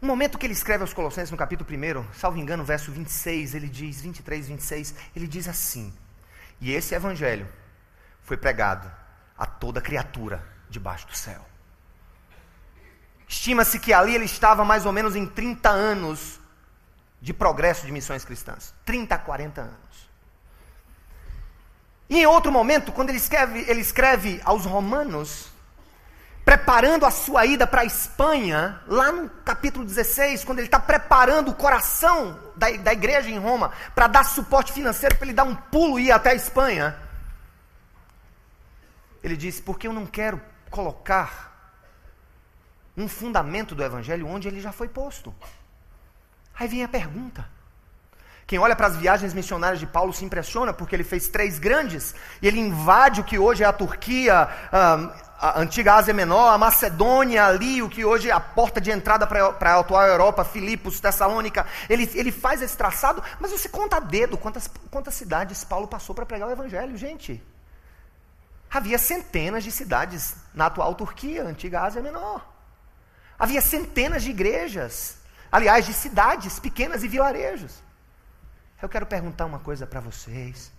No 0.00 0.06
momento 0.06 0.38
que 0.38 0.46
ele 0.46 0.52
escreve 0.52 0.82
aos 0.82 0.92
Colossenses, 0.92 1.30
no 1.30 1.36
capítulo 1.36 1.68
1, 1.68 2.12
salvo 2.12 2.38
engano, 2.38 2.62
verso 2.62 2.92
26, 2.92 3.54
ele 3.54 3.68
diz, 3.68 4.02
23, 4.02 4.48
26, 4.48 4.94
ele 5.16 5.26
diz 5.26 5.48
assim: 5.48 5.92
E 6.60 6.72
esse 6.72 6.94
evangelho 6.94 7.48
foi 8.22 8.36
pregado 8.36 8.90
a 9.36 9.46
toda 9.46 9.80
criatura 9.80 10.46
debaixo 10.68 11.06
do 11.06 11.16
céu. 11.16 11.53
Estima-se 13.34 13.80
que 13.80 13.92
ali 13.92 14.14
ele 14.14 14.26
estava 14.26 14.64
mais 14.64 14.86
ou 14.86 14.92
menos 14.92 15.16
em 15.16 15.26
30 15.26 15.68
anos 15.68 16.38
de 17.20 17.34
progresso 17.34 17.84
de 17.84 17.90
missões 17.90 18.24
cristãs. 18.24 18.72
30 18.84 19.12
a 19.12 19.18
40 19.18 19.60
anos. 19.60 20.08
E 22.08 22.20
em 22.20 22.26
outro 22.26 22.52
momento, 22.52 22.92
quando 22.92 23.08
ele 23.08 23.18
escreve, 23.18 23.64
ele 23.66 23.80
escreve 23.80 24.40
aos 24.44 24.64
romanos, 24.64 25.48
preparando 26.44 27.04
a 27.04 27.10
sua 27.10 27.44
ida 27.44 27.66
para 27.66 27.80
a 27.80 27.84
Espanha, 27.84 28.80
lá 28.86 29.10
no 29.10 29.28
capítulo 29.44 29.84
16, 29.84 30.44
quando 30.44 30.60
ele 30.60 30.68
está 30.68 30.78
preparando 30.78 31.50
o 31.50 31.54
coração 31.56 32.38
da, 32.54 32.70
da 32.70 32.92
igreja 32.92 33.28
em 33.28 33.38
Roma 33.38 33.72
para 33.96 34.06
dar 34.06 34.24
suporte 34.24 34.72
financeiro 34.72 35.16
para 35.16 35.26
ele 35.26 35.34
dar 35.34 35.44
um 35.44 35.56
pulo 35.56 35.98
e 35.98 36.06
ir 36.06 36.12
até 36.12 36.30
a 36.30 36.34
Espanha, 36.34 36.96
ele 39.24 39.36
disse: 39.36 39.60
Porque 39.60 39.88
eu 39.88 39.92
não 39.92 40.06
quero 40.06 40.40
colocar 40.70 41.53
um 42.96 43.08
fundamento 43.08 43.74
do 43.74 43.82
evangelho 43.82 44.26
onde 44.26 44.48
ele 44.48 44.60
já 44.60 44.72
foi 44.72 44.88
posto. 44.88 45.34
Aí 46.58 46.68
vem 46.68 46.84
a 46.84 46.88
pergunta: 46.88 47.46
Quem 48.46 48.58
olha 48.58 48.76
para 48.76 48.86
as 48.86 48.96
viagens 48.96 49.34
missionárias 49.34 49.80
de 49.80 49.86
Paulo 49.86 50.12
se 50.12 50.24
impressiona 50.24 50.72
porque 50.72 50.94
ele 50.94 51.04
fez 51.04 51.28
três 51.28 51.58
grandes 51.58 52.14
e 52.40 52.46
ele 52.46 52.60
invade 52.60 53.20
o 53.20 53.24
que 53.24 53.38
hoje 53.38 53.64
é 53.64 53.66
a 53.66 53.72
Turquia, 53.72 54.48
a 54.70 55.60
antiga 55.60 55.94
Ásia 55.94 56.14
Menor, 56.14 56.52
a 56.52 56.58
Macedônia 56.58 57.46
ali, 57.46 57.82
o 57.82 57.88
que 57.88 58.04
hoje 58.04 58.30
é 58.30 58.32
a 58.32 58.40
porta 58.40 58.80
de 58.80 58.90
entrada 58.90 59.26
para 59.26 59.74
a 59.74 59.80
atual 59.80 60.06
Europa, 60.06 60.44
Filipos, 60.44 61.00
Tessalônica. 61.00 61.66
Ele, 61.88 62.08
ele 62.14 62.30
faz 62.30 62.62
esse 62.62 62.76
traçado, 62.76 63.22
mas 63.40 63.50
você 63.50 63.68
conta 63.68 63.96
a 63.96 64.00
dedo 64.00 64.38
quantas, 64.38 64.70
quantas 64.90 65.14
cidades 65.14 65.64
Paulo 65.64 65.88
passou 65.88 66.14
para 66.14 66.24
pregar 66.24 66.48
o 66.48 66.52
Evangelho, 66.52 66.96
gente. 66.96 67.42
Havia 68.70 68.98
centenas 68.98 69.62
de 69.62 69.70
cidades 69.70 70.36
na 70.54 70.66
atual 70.66 70.94
Turquia, 70.94 71.44
antiga 71.44 71.82
Ásia 71.82 72.00
Menor. 72.00 72.53
Havia 73.38 73.60
centenas 73.60 74.22
de 74.22 74.30
igrejas, 74.30 75.18
aliás, 75.50 75.86
de 75.86 75.92
cidades 75.92 76.58
pequenas 76.58 77.02
e 77.02 77.08
vilarejos. 77.08 77.82
Eu 78.80 78.88
quero 78.88 79.06
perguntar 79.06 79.46
uma 79.46 79.58
coisa 79.58 79.86
para 79.86 80.00
vocês. 80.00 80.72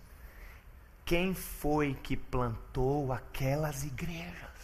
Quem 1.03 1.33
foi 1.33 1.93
que 1.95 2.15
plantou 2.15 3.11
aquelas 3.11 3.83
igrejas? 3.83 4.55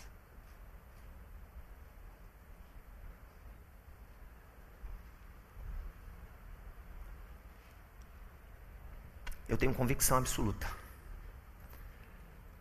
Eu 9.48 9.58
tenho 9.58 9.74
convicção 9.74 10.18
absoluta 10.18 10.66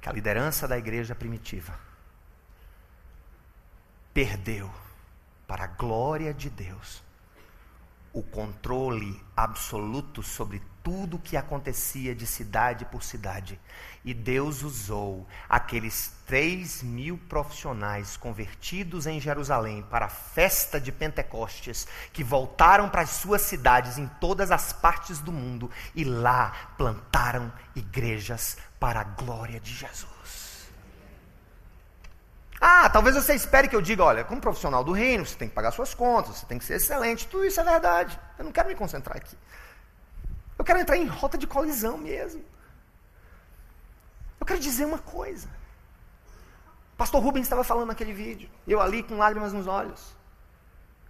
que 0.00 0.08
a 0.08 0.12
liderança 0.12 0.66
da 0.66 0.76
igreja 0.76 1.14
primitiva 1.14 1.78
perdeu, 4.12 4.68
para 5.50 5.64
a 5.64 5.66
glória 5.66 6.32
de 6.32 6.48
Deus, 6.48 7.02
o 8.12 8.22
controle 8.22 9.20
absoluto 9.36 10.22
sobre 10.22 10.62
tudo 10.80 11.16
o 11.16 11.18
que 11.18 11.36
acontecia 11.36 12.14
de 12.14 12.24
cidade 12.24 12.84
por 12.84 13.02
cidade. 13.02 13.58
E 14.04 14.14
Deus 14.14 14.62
usou 14.62 15.26
aqueles 15.48 16.12
três 16.24 16.84
mil 16.84 17.18
profissionais 17.28 18.16
convertidos 18.16 19.08
em 19.08 19.20
Jerusalém 19.20 19.82
para 19.90 20.06
a 20.06 20.08
festa 20.08 20.80
de 20.80 20.92
Pentecostes, 20.92 21.84
que 22.12 22.22
voltaram 22.22 22.88
para 22.88 23.02
as 23.02 23.10
suas 23.10 23.42
cidades 23.42 23.98
em 23.98 24.06
todas 24.20 24.52
as 24.52 24.72
partes 24.72 25.18
do 25.18 25.32
mundo 25.32 25.68
e 25.96 26.04
lá 26.04 26.74
plantaram 26.78 27.52
igrejas 27.74 28.56
para 28.78 29.00
a 29.00 29.04
glória 29.04 29.58
de 29.58 29.74
Jesus. 29.74 30.39
Ah, 32.60 32.90
talvez 32.90 33.16
você 33.16 33.34
espere 33.34 33.68
que 33.68 33.74
eu 33.74 33.80
diga, 33.80 34.04
olha, 34.04 34.22
como 34.22 34.38
profissional 34.40 34.84
do 34.84 34.92
reino, 34.92 35.24
você 35.24 35.34
tem 35.34 35.48
que 35.48 35.54
pagar 35.54 35.70
suas 35.70 35.94
contas, 35.94 36.36
você 36.36 36.46
tem 36.46 36.58
que 36.58 36.64
ser 36.64 36.74
excelente, 36.74 37.26
tudo 37.26 37.46
isso 37.46 37.58
é 37.58 37.64
verdade. 37.64 38.20
Eu 38.38 38.44
não 38.44 38.52
quero 38.52 38.68
me 38.68 38.74
concentrar 38.74 39.16
aqui. 39.16 39.36
Eu 40.58 40.64
quero 40.64 40.78
entrar 40.78 40.96
em 40.98 41.06
rota 41.06 41.38
de 41.38 41.46
colisão 41.46 41.96
mesmo. 41.96 42.44
Eu 44.38 44.44
quero 44.44 44.60
dizer 44.60 44.84
uma 44.84 44.98
coisa. 44.98 45.48
O 46.92 46.96
pastor 46.98 47.22
Rubens 47.22 47.44
estava 47.44 47.64
falando 47.64 47.88
naquele 47.88 48.12
vídeo, 48.12 48.50
eu 48.68 48.78
ali 48.78 49.02
com 49.02 49.16
lágrimas 49.16 49.54
nos 49.54 49.66
olhos. 49.66 50.14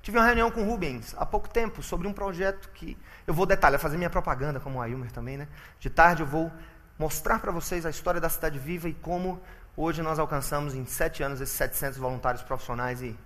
Tive 0.03 0.19
uma 0.19 0.25
reunião 0.25 0.53
com 0.53 0.63
o 0.63 0.65
Rubens 0.65 1.15
há 1.19 1.27
pouco 1.27 1.49
tempo 1.49 1.83
sobre 1.83 2.07
um 2.07 2.13
projeto 2.13 2.71
que 2.71 2.97
eu 3.27 3.35
vou 3.35 3.45
detalhar, 3.45 3.79
fazer 3.81 3.97
minha 3.97 4.09
propaganda, 4.09 4.61
como 4.61 4.79
o 4.79 4.83
Ailmer 4.83 5.11
também, 5.11 5.37
né? 5.37 5.49
De 5.81 5.91
tarde 5.91 6.23
eu 6.23 6.27
vou 6.27 6.51
mostrar 6.97 7.39
para 7.39 7.51
vocês 7.51 7.85
a 7.85 7.91
história 7.91 8.21
da 8.21 8.29
Cidade 8.29 8.59
Viva 8.59 8.89
e 8.89 8.95
como 8.95 9.43
Hoje 9.83 10.03
nós 10.03 10.19
alcançamos 10.19 10.75
em 10.75 10.85
sete 10.85 11.23
anos 11.23 11.41
esses 11.41 11.57
700 11.57 11.97
voluntários 11.97 12.43
profissionais 12.43 13.01
e 13.01 13.17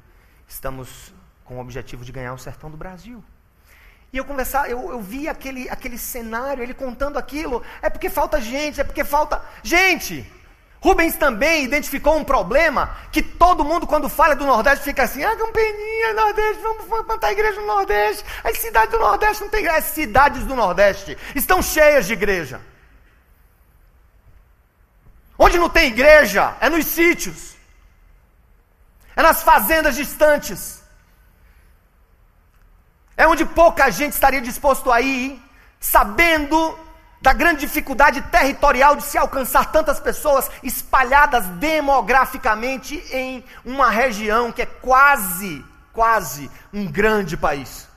estamos 0.47 1.13
com 1.45 1.57
o 1.57 1.61
objetivo 1.61 2.05
de 2.05 2.13
ganhar 2.13 2.33
o 2.33 2.39
sertão 2.39 2.71
do 2.71 2.77
Brasil. 2.77 3.25
E 4.13 4.19
eu 4.19 4.25
conversar, 4.25 4.71
eu, 4.71 4.89
eu 4.89 5.03
vi 5.03 5.29
aquele, 5.29 5.69
aquele 5.69 5.99
cenário, 5.99 6.63
ele 6.63 6.73
contando 6.73 7.19
aquilo, 7.19 7.61
é 7.83 7.91
porque 7.91 8.09
falta 8.09 8.41
gente, 8.41 8.81
é 8.81 8.85
porque 8.85 9.03
falta. 9.03 9.43
Gente! 9.65 10.33
Rubens 10.81 11.17
também 11.17 11.65
identificou 11.65 12.17
um 12.17 12.23
problema 12.23 12.97
que 13.11 13.21
todo 13.21 13.65
mundo, 13.65 13.85
quando 13.85 14.09
fala 14.09 14.37
do 14.37 14.47
Nordeste, 14.47 14.85
fica 14.85 15.03
assim: 15.03 15.25
ah, 15.25 15.35
Campeninha, 15.35 16.15
Nordeste, 16.15 16.63
vamos 16.63 16.85
plantar 17.05 17.33
igreja 17.33 17.61
no 17.61 17.67
Nordeste. 17.67 18.25
As 18.45 18.59
cidades 18.59 18.93
do 18.93 19.01
Nordeste 19.01 19.43
não 19.43 19.51
tem 19.51 19.59
igreja. 19.59 19.79
As 19.79 19.87
cidades 19.87 20.45
do 20.45 20.55
Nordeste 20.55 21.19
estão 21.35 21.61
cheias 21.61 22.07
de 22.07 22.13
igreja. 22.13 22.61
Onde 25.39 25.59
não 25.59 25.69
tem 25.69 25.89
igreja, 25.89 26.57
é 26.61 26.69
nos 26.69 26.87
sítios, 26.87 27.55
é 29.17 29.23
nas 29.23 29.43
fazendas 29.43 29.97
distantes, 29.97 30.83
é 33.17 33.27
onde 33.27 33.45
pouca 33.45 33.91
gente 33.91 34.13
estaria 34.13 34.41
disposto 34.41 34.91
a 34.93 35.01
ir, 35.01 35.41
sabendo 35.81 36.79
da 37.21 37.33
grande 37.33 37.61
dificuldade 37.61 38.21
territorial 38.23 38.97
de 38.97 39.03
se 39.03 39.17
alcançar 39.17 39.73
tantas 39.73 39.99
pessoas 39.99 40.51
espalhadas 40.63 41.47
demograficamente 41.47 42.97
em 43.11 43.43
uma 43.65 43.89
região 43.89 44.53
que 44.53 44.63
é 44.63 44.67
quase, 44.67 45.65
quase 45.93 46.51
um 46.73 46.87
grande 46.87 47.37
país. 47.37 47.89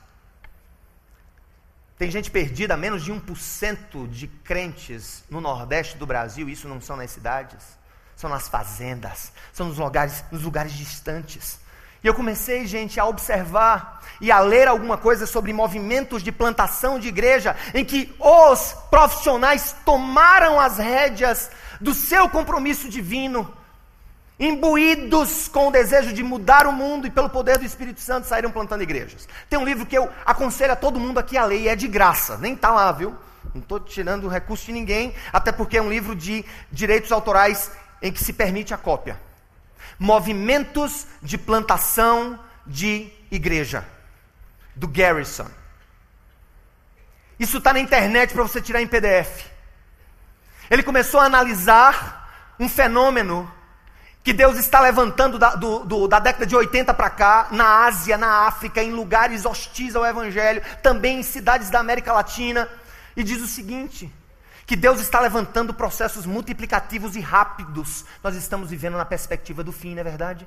Tem 1.98 2.10
gente 2.12 2.30
perdida, 2.30 2.76
menos 2.76 3.02
de 3.02 3.12
1% 3.12 4.08
de 4.08 4.28
crentes 4.28 5.24
no 5.28 5.40
Nordeste 5.40 5.98
do 5.98 6.06
Brasil, 6.06 6.48
isso 6.48 6.68
não 6.68 6.80
são 6.80 6.96
nas 6.96 7.10
cidades, 7.10 7.76
são 8.14 8.30
nas 8.30 8.48
fazendas, 8.48 9.32
são 9.52 9.66
nos 9.66 9.78
lugares, 9.78 10.24
nos 10.30 10.42
lugares 10.42 10.72
distantes. 10.72 11.58
E 12.02 12.06
eu 12.06 12.14
comecei, 12.14 12.64
gente, 12.68 13.00
a 13.00 13.04
observar 13.04 14.00
e 14.20 14.30
a 14.30 14.38
ler 14.38 14.68
alguma 14.68 14.96
coisa 14.96 15.26
sobre 15.26 15.52
movimentos 15.52 16.22
de 16.22 16.30
plantação 16.30 17.00
de 17.00 17.08
igreja, 17.08 17.56
em 17.74 17.84
que 17.84 18.14
os 18.20 18.76
profissionais 18.88 19.74
tomaram 19.84 20.60
as 20.60 20.78
rédeas 20.78 21.50
do 21.80 21.92
seu 21.92 22.28
compromisso 22.28 22.88
divino 22.88 23.52
imbuídos 24.38 25.48
com 25.48 25.68
o 25.68 25.70
desejo 25.70 26.12
de 26.12 26.22
mudar 26.22 26.66
o 26.66 26.72
mundo 26.72 27.06
e 27.06 27.10
pelo 27.10 27.28
poder 27.28 27.58
do 27.58 27.64
Espírito 27.64 28.00
Santo 28.00 28.26
saíram 28.26 28.50
plantando 28.50 28.82
igrejas. 28.82 29.28
Tem 29.50 29.58
um 29.58 29.64
livro 29.64 29.84
que 29.84 29.98
eu 29.98 30.08
aconselho 30.24 30.72
a 30.72 30.76
todo 30.76 31.00
mundo 31.00 31.18
aqui 31.18 31.36
a 31.36 31.44
ler 31.44 31.60
e 31.60 31.68
é 31.68 31.74
de 31.74 31.88
graça, 31.88 32.38
nem 32.38 32.54
está 32.54 32.70
lá, 32.70 32.90
viu? 32.92 33.16
Não 33.52 33.60
estou 33.60 33.80
tirando 33.80 34.24
o 34.24 34.28
recurso 34.28 34.66
de 34.66 34.72
ninguém, 34.72 35.14
até 35.32 35.50
porque 35.50 35.78
é 35.78 35.82
um 35.82 35.90
livro 35.90 36.14
de 36.14 36.44
direitos 36.70 37.10
autorais 37.10 37.72
em 38.00 38.12
que 38.12 38.22
se 38.22 38.32
permite 38.32 38.72
a 38.72 38.76
cópia. 38.76 39.20
Movimentos 39.98 41.06
de 41.20 41.36
plantação 41.36 42.38
de 42.64 43.10
igreja, 43.30 43.84
do 44.76 44.86
Garrison. 44.86 45.46
Isso 47.38 47.58
está 47.58 47.72
na 47.72 47.80
internet 47.80 48.32
para 48.32 48.42
você 48.42 48.60
tirar 48.60 48.82
em 48.82 48.86
PDF. 48.86 49.46
Ele 50.70 50.82
começou 50.82 51.18
a 51.18 51.24
analisar 51.24 52.54
um 52.60 52.68
fenômeno 52.68 53.50
que 54.28 54.34
Deus 54.34 54.58
está 54.58 54.78
levantando 54.78 55.38
da, 55.38 55.54
do, 55.54 55.86
do, 55.86 56.06
da 56.06 56.18
década 56.18 56.44
de 56.44 56.54
80 56.54 56.92
para 56.92 57.08
cá, 57.08 57.48
na 57.50 57.86
Ásia, 57.86 58.18
na 58.18 58.46
África, 58.46 58.82
em 58.82 58.92
lugares 58.92 59.46
hostis 59.46 59.96
ao 59.96 60.04
Evangelho, 60.04 60.60
também 60.82 61.20
em 61.20 61.22
cidades 61.22 61.70
da 61.70 61.80
América 61.80 62.12
Latina, 62.12 62.68
e 63.16 63.24
diz 63.24 63.40
o 63.40 63.46
seguinte: 63.46 64.12
que 64.66 64.76
Deus 64.76 65.00
está 65.00 65.18
levantando 65.18 65.72
processos 65.72 66.26
multiplicativos 66.26 67.16
e 67.16 67.20
rápidos. 67.20 68.04
Nós 68.22 68.36
estamos 68.36 68.68
vivendo 68.68 68.98
na 68.98 69.04
perspectiva 69.06 69.64
do 69.64 69.72
fim, 69.72 69.94
não 69.94 70.02
é 70.02 70.04
verdade? 70.04 70.46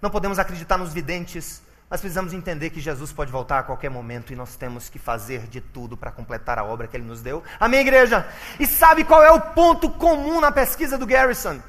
Não 0.00 0.08
podemos 0.08 0.38
acreditar 0.38 0.78
nos 0.78 0.92
videntes, 0.92 1.60
mas 1.90 2.00
precisamos 2.00 2.32
entender 2.32 2.70
que 2.70 2.80
Jesus 2.80 3.12
pode 3.12 3.32
voltar 3.32 3.58
a 3.58 3.62
qualquer 3.64 3.90
momento 3.90 4.32
e 4.32 4.36
nós 4.36 4.54
temos 4.54 4.88
que 4.88 5.00
fazer 5.00 5.48
de 5.48 5.60
tudo 5.60 5.96
para 5.96 6.12
completar 6.12 6.56
a 6.56 6.62
obra 6.62 6.86
que 6.86 6.96
ele 6.96 7.04
nos 7.04 7.20
deu. 7.20 7.42
Amém, 7.58 7.80
igreja? 7.80 8.24
E 8.60 8.66
sabe 8.66 9.02
qual 9.02 9.24
é 9.24 9.32
o 9.32 9.40
ponto 9.40 9.90
comum 9.90 10.40
na 10.40 10.52
pesquisa 10.52 10.96
do 10.96 11.04
Garrison? 11.04 11.60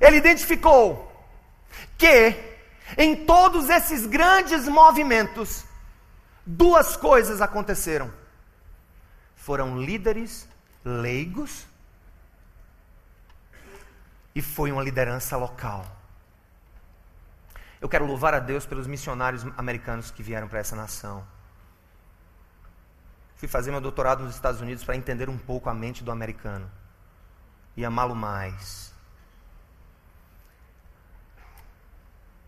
Ele 0.00 0.16
identificou 0.16 1.06
que 1.96 2.48
em 2.96 3.26
todos 3.26 3.68
esses 3.68 4.06
grandes 4.06 4.66
movimentos, 4.66 5.64
duas 6.46 6.96
coisas 6.96 7.40
aconteceram. 7.40 8.12
Foram 9.36 9.80
líderes 9.80 10.48
leigos 10.84 11.66
e 14.34 14.40
foi 14.40 14.72
uma 14.72 14.82
liderança 14.82 15.36
local. 15.36 15.84
Eu 17.80 17.88
quero 17.88 18.06
louvar 18.06 18.34
a 18.34 18.40
Deus 18.40 18.66
pelos 18.66 18.86
missionários 18.86 19.44
americanos 19.56 20.10
que 20.10 20.22
vieram 20.22 20.48
para 20.48 20.58
essa 20.58 20.74
nação. 20.74 21.24
Fui 23.36 23.46
fazer 23.46 23.70
meu 23.70 23.80
doutorado 23.80 24.24
nos 24.24 24.34
Estados 24.34 24.60
Unidos 24.60 24.82
para 24.82 24.96
entender 24.96 25.28
um 25.28 25.38
pouco 25.38 25.68
a 25.70 25.74
mente 25.74 26.02
do 26.02 26.10
americano 26.10 26.68
e 27.76 27.84
amá-lo 27.84 28.16
mais 28.16 28.92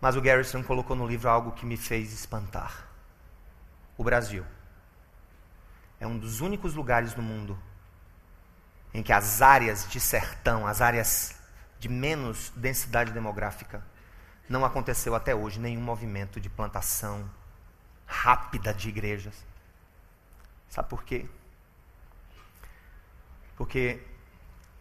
Mas 0.01 0.17
o 0.17 0.21
Garrison 0.21 0.63
colocou 0.63 0.97
no 0.97 1.07
livro 1.07 1.29
algo 1.29 1.53
que 1.53 1.67
me 1.67 1.77
fez 1.77 2.13
espantar. 2.13 2.89
O 3.99 4.03
Brasil 4.03 4.45
é 5.99 6.07
um 6.07 6.19
dos 6.19 6.41
únicos 6.41 6.75
lugares 6.75 7.15
no 7.15 7.23
mundo 7.23 7.59
em 8.95 9.03
que 9.03 9.13
as 9.13 9.43
áreas 9.43 9.89
de 9.89 10.01
sertão, 10.01 10.67
as 10.67 10.81
áreas 10.81 11.39
de 11.79 11.89
menos 11.89 12.51
densidade 12.57 13.13
demográfica, 13.13 13.85
não 14.49 14.65
aconteceu 14.65 15.15
até 15.15 15.35
hoje 15.35 15.61
nenhum 15.61 15.83
movimento 15.83 16.41
de 16.41 16.49
plantação 16.49 17.31
rápida 18.07 18.75
de 18.75 18.89
igrejas. 18.89 19.35
Sabe 20.69 20.89
por 20.89 21.05
quê? 21.05 21.29
Porque 23.57 24.03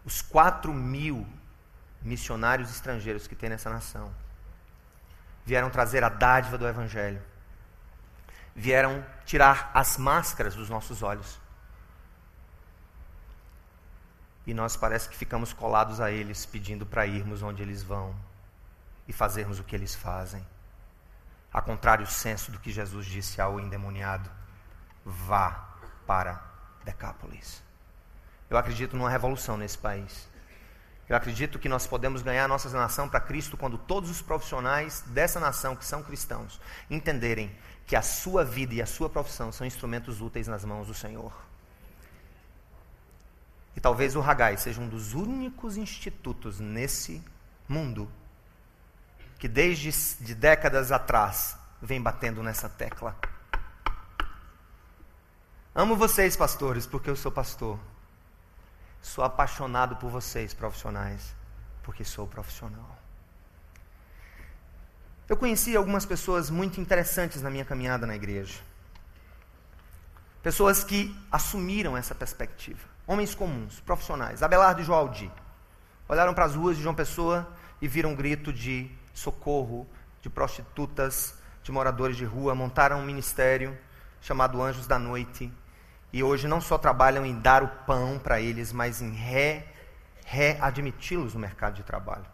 os 0.05 0.21
4 0.21 0.73
mil 0.73 1.27
missionários 2.01 2.71
estrangeiros 2.71 3.27
que 3.27 3.35
tem 3.35 3.49
nessa 3.49 3.69
nação 3.69 4.11
vieram 5.45 5.69
trazer 5.69 6.03
a 6.03 6.09
dádiva 6.09 6.57
do 6.57 6.67
Evangelho, 6.67 7.21
vieram 8.55 9.05
tirar 9.25 9.71
as 9.73 9.97
máscaras 9.97 10.55
dos 10.55 10.69
nossos 10.69 11.01
olhos. 11.01 11.39
E 14.45 14.53
nós 14.53 14.75
parece 14.75 15.07
que 15.07 15.15
ficamos 15.15 15.53
colados 15.53 16.01
a 16.01 16.11
eles, 16.11 16.45
pedindo 16.45 16.85
para 16.85 17.05
irmos 17.05 17.41
onde 17.41 17.61
eles 17.61 17.83
vão 17.83 18.15
e 19.07 19.13
fazermos 19.13 19.59
o 19.59 19.63
que 19.63 19.75
eles 19.75 19.95
fazem. 19.95 20.45
A 21.51 21.61
contrário 21.61 22.05
senso 22.05 22.51
do 22.51 22.59
que 22.59 22.71
Jesus 22.71 23.05
disse 23.05 23.41
ao 23.41 23.59
endemoniado: 23.59 24.29
vá 25.05 25.67
para 26.05 26.41
Decápolis. 26.83 27.61
Eu 28.49 28.57
acredito 28.57 28.95
numa 28.97 29.09
revolução 29.09 29.57
nesse 29.57 29.77
país. 29.77 30.27
Eu 31.09 31.15
acredito 31.15 31.57
que 31.57 31.67
nós 31.67 31.87
podemos 31.87 32.21
ganhar 32.21 32.45
a 32.45 32.47
nossa 32.47 32.69
nação 32.69 33.09
para 33.09 33.19
Cristo 33.19 33.57
quando 33.57 33.79
todos 33.79 34.11
os 34.11 34.21
profissionais 34.21 35.03
dessa 35.07 35.39
nação 35.39 35.75
que 35.75 35.83
são 35.83 36.03
cristãos 36.03 36.61
entenderem 36.87 37.51
que 37.87 37.95
a 37.95 38.03
sua 38.03 38.45
vida 38.45 38.75
e 38.75 38.81
a 38.81 38.85
sua 38.85 39.09
profissão 39.09 39.51
são 39.51 39.65
instrumentos 39.65 40.21
úteis 40.21 40.47
nas 40.47 40.63
mãos 40.63 40.85
do 40.85 40.93
Senhor. 40.93 41.33
E 43.75 43.81
talvez 43.81 44.15
o 44.15 44.21
Hagai 44.21 44.55
seja 44.57 44.79
um 44.79 44.87
dos 44.87 45.15
únicos 45.15 45.77
institutos 45.77 46.59
nesse 46.59 47.23
mundo 47.67 48.07
que 49.39 49.47
desde 49.47 49.89
de 50.23 50.35
décadas 50.35 50.91
atrás 50.91 51.57
vem 51.81 51.99
batendo 51.99 52.43
nessa 52.43 52.69
tecla. 52.69 53.17
Amo 55.73 55.95
vocês, 55.95 56.35
pastores, 56.35 56.85
porque 56.85 57.09
eu 57.09 57.15
sou 57.15 57.31
pastor. 57.31 57.79
Sou 59.01 59.23
apaixonado 59.23 59.95
por 59.95 60.09
vocês, 60.09 60.53
profissionais, 60.53 61.35
porque 61.83 62.03
sou 62.03 62.27
profissional. 62.27 62.97
Eu 65.27 65.37
conheci 65.37 65.75
algumas 65.75 66.05
pessoas 66.05 66.49
muito 66.49 66.81
interessantes 66.81 67.41
na 67.41 67.49
minha 67.49 67.63
caminhada 67.63 68.07
na 68.07 68.15
igreja. 68.15 68.59
Pessoas 70.41 70.83
que 70.83 71.15
assumiram 71.31 71.95
essa 71.95 72.15
perspectiva. 72.15 72.79
Homens 73.05 73.35
comuns, 73.35 73.79
profissionais. 73.81 74.41
Abelardo 74.41 74.81
e 74.81 74.83
Joaldi. 74.83 75.31
Olharam 76.07 76.33
para 76.33 76.45
as 76.45 76.55
ruas 76.55 76.77
de 76.77 76.83
João 76.83 76.95
Pessoa 76.95 77.47
e 77.81 77.87
viram 77.87 78.11
um 78.11 78.15
grito 78.15 78.51
de 78.51 78.89
socorro 79.13 79.87
de 80.21 80.29
prostitutas, 80.29 81.35
de 81.61 81.71
moradores 81.71 82.17
de 82.17 82.25
rua. 82.25 82.55
Montaram 82.55 82.99
um 82.99 83.05
ministério 83.05 83.77
chamado 84.21 84.61
Anjos 84.61 84.87
da 84.87 84.97
Noite 84.97 85.51
e 86.11 86.23
hoje 86.23 86.47
não 86.47 86.59
só 86.59 86.77
trabalham 86.77 87.25
em 87.25 87.39
dar 87.39 87.63
o 87.63 87.67
pão 87.67 88.17
para 88.17 88.41
eles, 88.41 88.73
mas 88.73 89.01
em 89.01 89.15
readmiti-los 90.25 91.33
no 91.33 91.39
mercado 91.39 91.75
de 91.75 91.83
trabalho. 91.83 92.25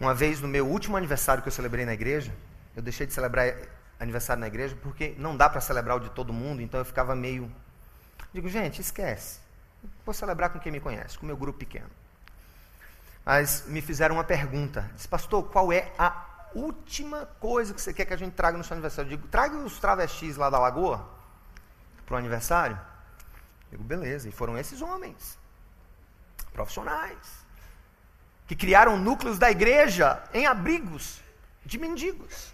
Uma 0.00 0.12
vez 0.12 0.40
no 0.40 0.48
meu 0.48 0.66
último 0.66 0.96
aniversário 0.96 1.42
que 1.42 1.48
eu 1.48 1.52
celebrei 1.52 1.84
na 1.84 1.94
igreja, 1.94 2.34
eu 2.74 2.82
deixei 2.82 3.06
de 3.06 3.12
celebrar 3.12 3.54
aniversário 4.00 4.40
na 4.40 4.48
igreja 4.48 4.76
porque 4.82 5.14
não 5.16 5.36
dá 5.36 5.48
para 5.48 5.60
celebrar 5.60 5.96
o 5.96 6.00
de 6.00 6.10
todo 6.10 6.32
mundo, 6.32 6.60
então 6.60 6.80
eu 6.80 6.84
ficava 6.84 7.14
meio. 7.14 7.50
Digo, 8.32 8.48
gente, 8.48 8.80
esquece. 8.80 9.38
Vou 10.04 10.12
celebrar 10.12 10.50
com 10.50 10.58
quem 10.58 10.72
me 10.72 10.80
conhece, 10.80 11.16
com 11.16 11.24
o 11.24 11.26
meu 11.26 11.36
grupo 11.36 11.60
pequeno. 11.60 11.90
Mas 13.24 13.64
me 13.68 13.80
fizeram 13.80 14.16
uma 14.16 14.24
pergunta. 14.24 14.90
Disse, 14.96 15.06
pastor, 15.06 15.44
qual 15.44 15.72
é 15.72 15.92
a 15.96 16.48
última 16.52 17.26
coisa 17.38 17.72
que 17.72 17.80
você 17.80 17.94
quer 17.94 18.04
que 18.04 18.14
a 18.14 18.16
gente 18.16 18.32
traga 18.32 18.58
no 18.58 18.64
seu 18.64 18.74
aniversário? 18.74 19.08
Eu 19.08 19.16
digo, 19.16 19.28
traga 19.28 19.56
os 19.58 19.78
travestis 19.78 20.36
lá 20.36 20.50
da 20.50 20.58
lagoa 20.58 21.21
para 22.06 22.14
o 22.14 22.18
aniversário? 22.18 22.78
Eu 23.70 23.78
digo, 23.78 23.84
beleza. 23.84 24.28
E 24.28 24.32
foram 24.32 24.56
esses 24.58 24.82
homens, 24.82 25.38
profissionais, 26.52 27.46
que 28.46 28.54
criaram 28.54 28.98
núcleos 28.98 29.38
da 29.38 29.50
igreja 29.50 30.22
em 30.34 30.46
abrigos 30.46 31.20
de 31.64 31.78
mendigos. 31.78 32.52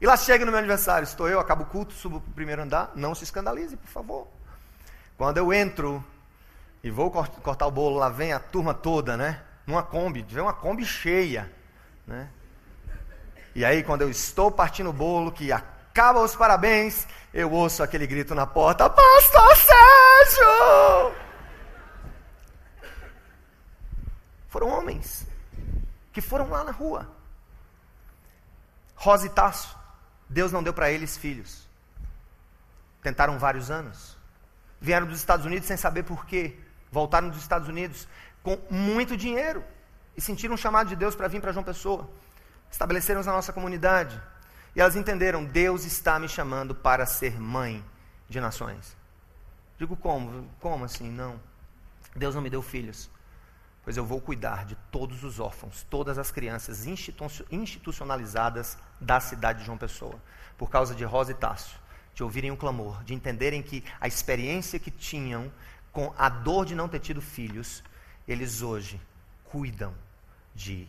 E 0.00 0.06
lá 0.06 0.16
chega 0.16 0.44
no 0.44 0.50
meu 0.50 0.58
aniversário, 0.58 1.04
estou 1.04 1.28
eu, 1.28 1.40
acabo 1.40 1.64
o 1.64 1.66
culto, 1.66 1.94
subo 1.94 2.20
para 2.20 2.30
o 2.30 2.34
primeiro 2.34 2.62
andar, 2.62 2.92
não 2.94 3.14
se 3.14 3.24
escandalize, 3.24 3.76
por 3.76 3.88
favor. 3.88 4.28
Quando 5.16 5.38
eu 5.38 5.52
entro 5.52 6.04
e 6.82 6.90
vou 6.90 7.10
cortar 7.10 7.66
o 7.66 7.70
bolo, 7.70 7.96
lá 7.96 8.08
vem 8.08 8.32
a 8.32 8.38
turma 8.38 8.74
toda, 8.74 9.16
né? 9.16 9.42
Numa 9.66 9.82
Kombi, 9.82 10.22
vem 10.22 10.42
uma 10.42 10.52
Kombi 10.52 10.84
cheia, 10.84 11.50
né? 12.06 12.30
E 13.54 13.64
aí, 13.64 13.82
quando 13.82 14.02
eu 14.02 14.10
estou 14.10 14.50
partindo 14.50 14.90
o 14.90 14.92
bolo, 14.92 15.32
que 15.32 15.50
acaba 15.96 16.20
os 16.20 16.36
parabéns, 16.36 17.06
eu 17.32 17.50
ouço 17.50 17.82
aquele 17.82 18.06
grito 18.06 18.34
na 18.34 18.46
porta: 18.46 18.90
Pastor 18.90 19.56
Sérgio! 19.56 21.16
Foram 24.48 24.68
homens 24.68 25.26
que 26.12 26.20
foram 26.20 26.50
lá 26.50 26.62
na 26.62 26.70
rua. 26.70 27.10
Rosa 28.94 29.26
e 29.26 29.30
Tasso, 29.30 29.74
Deus 30.28 30.52
não 30.52 30.62
deu 30.62 30.74
para 30.74 30.90
eles 30.90 31.16
filhos. 31.16 31.66
Tentaram 33.02 33.38
vários 33.38 33.70
anos. 33.70 34.16
Vieram 34.78 35.06
dos 35.06 35.18
Estados 35.18 35.46
Unidos 35.46 35.66
sem 35.66 35.76
saber 35.78 36.02
por 36.02 36.26
quê. 36.26 36.58
Voltaram 36.92 37.30
dos 37.30 37.40
Estados 37.40 37.68
Unidos 37.68 38.06
com 38.42 38.58
muito 38.70 39.16
dinheiro 39.16 39.64
e 40.14 40.20
sentiram 40.20 40.54
um 40.54 40.58
chamado 40.58 40.88
de 40.88 40.96
Deus 40.96 41.14
para 41.14 41.28
vir 41.28 41.40
para 41.40 41.52
João 41.52 41.64
Pessoa. 41.64 42.08
Estabeleceram 42.70 43.22
na 43.22 43.32
nossa 43.32 43.52
comunidade. 43.52 44.20
E 44.76 44.80
elas 44.80 44.94
entenderam: 44.94 45.42
Deus 45.42 45.86
está 45.86 46.18
me 46.18 46.28
chamando 46.28 46.74
para 46.74 47.06
ser 47.06 47.40
mãe 47.40 47.82
de 48.28 48.38
nações. 48.38 48.94
Digo, 49.78 49.96
como? 49.96 50.46
Como 50.60 50.84
assim? 50.84 51.10
Não. 51.10 51.40
Deus 52.14 52.34
não 52.34 52.42
me 52.42 52.50
deu 52.50 52.60
filhos. 52.60 53.10
Pois 53.82 53.96
eu 53.96 54.04
vou 54.04 54.20
cuidar 54.20 54.66
de 54.66 54.74
todos 54.90 55.24
os 55.24 55.40
órfãos, 55.40 55.86
todas 55.88 56.18
as 56.18 56.30
crianças 56.30 56.86
institucionalizadas 57.50 58.76
da 59.00 59.20
cidade 59.20 59.60
de 59.60 59.64
João 59.64 59.78
Pessoa, 59.78 60.20
por 60.58 60.68
causa 60.68 60.94
de 60.94 61.04
Rosa 61.04 61.30
e 61.30 61.34
Tássio, 61.34 61.78
de 62.12 62.24
ouvirem 62.24 62.50
o 62.50 62.56
clamor, 62.56 63.02
de 63.04 63.14
entenderem 63.14 63.62
que 63.62 63.84
a 64.00 64.08
experiência 64.08 64.80
que 64.80 64.90
tinham 64.90 65.52
com 65.92 66.12
a 66.18 66.28
dor 66.28 66.66
de 66.66 66.74
não 66.74 66.88
ter 66.88 66.98
tido 66.98 67.22
filhos, 67.22 67.82
eles 68.26 68.60
hoje 68.60 69.00
cuidam 69.44 69.94
de 70.52 70.88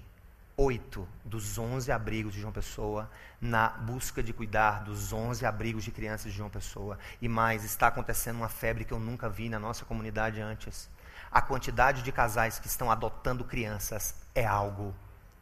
oito 0.60 1.08
dos 1.24 1.60
onze 1.60 1.92
abrigos 1.92 2.34
de 2.34 2.42
João 2.42 2.52
Pessoa 2.52 3.12
na 3.40 3.70
busca 3.70 4.24
de 4.24 4.34
cuidar 4.34 4.84
dos 4.84 5.14
onze 5.14 5.46
abrigos 5.46 5.84
de 5.84 5.92
crianças 5.92 6.32
de 6.32 6.38
João 6.38 6.50
Pessoa. 6.50 6.98
E 7.22 7.30
mais, 7.30 7.64
está 7.64 7.86
acontecendo 7.88 8.38
uma 8.38 8.50
febre 8.50 8.84
que 8.84 8.92
eu 8.92 9.00
nunca 9.00 9.30
vi 9.30 9.50
na 9.50 9.60
nossa 9.60 9.86
comunidade 9.86 10.42
antes. 10.42 10.90
A 11.32 11.44
quantidade 11.44 12.02
de 12.02 12.12
casais 12.12 12.58
que 12.58 12.66
estão 12.66 12.90
adotando 12.90 13.46
crianças 13.46 14.16
é 14.34 14.44
algo 14.44 14.96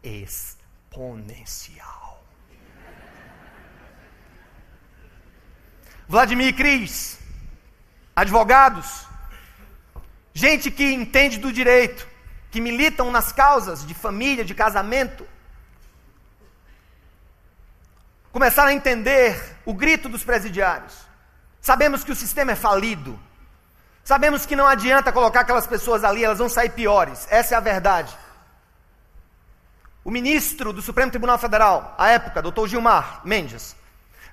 exponencial. 0.03 2.22
Vladimir 6.09 6.49
e 6.49 6.53
Cris, 6.53 7.20
advogados, 8.13 9.07
gente 10.34 10.70
que 10.70 10.91
entende 10.91 11.39
do 11.39 11.53
direito, 11.53 12.05
que 12.56 12.62
militam 12.62 13.12
nas 13.12 13.34
causas 13.34 13.86
de 13.86 13.93
família, 13.93 14.45
de 14.45 14.56
casamento, 14.56 15.28
começaram 18.32 18.70
a 18.70 18.74
entender 18.74 19.58
o 19.66 19.74
grito 19.74 20.08
dos 20.08 20.24
presidiários. 20.24 20.93
Sabemos 21.60 22.01
que 22.01 22.14
o 22.14 22.16
sistema 22.16 22.53
é 22.53 22.56
falido. 22.56 23.20
Sabemos 24.06 24.45
que 24.45 24.56
não 24.56 24.66
adianta 24.66 25.12
colocar 25.12 25.41
aquelas 25.41 25.68
pessoas 25.68 26.06
ali, 26.06 26.24
elas 26.24 26.38
vão 26.38 26.47
sair 26.47 26.70
piores. 26.70 27.28
Essa 27.30 27.56
é 27.56 27.58
a 27.58 27.60
verdade. 27.60 28.18
O 30.01 30.10
ministro 30.10 30.72
do 30.72 30.82
Supremo 30.82 31.12
Tribunal 31.12 31.38
Federal, 31.38 31.93
à 31.97 32.08
época, 32.08 32.41
doutor 32.41 32.70
Gilmar 32.70 33.20
Mendes, 33.26 33.76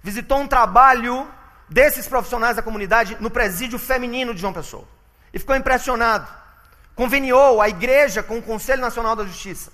visitou 0.00 0.38
um 0.38 0.46
trabalho 0.46 1.28
desses 1.68 2.06
profissionais 2.06 2.54
da 2.54 2.62
comunidade 2.62 3.16
no 3.18 3.32
presídio 3.32 3.80
feminino 3.80 4.32
de 4.32 4.40
João 4.40 4.52
Pessoa. 4.52 4.86
E 5.34 5.40
ficou 5.40 5.56
impressionado 5.56 6.41
conveniou 6.94 7.60
a 7.60 7.68
igreja 7.68 8.22
com 8.22 8.38
o 8.38 8.42
Conselho 8.42 8.80
Nacional 8.80 9.16
da 9.16 9.24
Justiça 9.24 9.72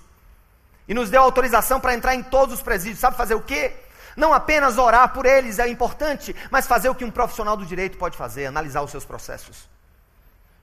e 0.87 0.93
nos 0.93 1.09
deu 1.09 1.21
autorização 1.21 1.79
para 1.79 1.93
entrar 1.93 2.15
em 2.15 2.23
todos 2.23 2.55
os 2.55 2.61
presídios. 2.61 2.99
Sabe 2.99 3.15
fazer 3.15 3.35
o 3.35 3.41
quê? 3.41 3.73
Não 4.15 4.33
apenas 4.33 4.77
orar 4.77 5.13
por 5.13 5.25
eles 5.25 5.59
é 5.59 5.67
importante, 5.67 6.35
mas 6.49 6.67
fazer 6.67 6.89
o 6.89 6.95
que 6.95 7.05
um 7.05 7.11
profissional 7.11 7.55
do 7.55 7.65
direito 7.65 7.97
pode 7.97 8.17
fazer, 8.17 8.47
analisar 8.47 8.81
os 8.81 8.91
seus 8.91 9.05
processos. 9.05 9.69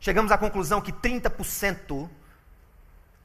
Chegamos 0.01 0.31
à 0.33 0.37
conclusão 0.37 0.81
que 0.81 0.93
30%, 0.93 2.09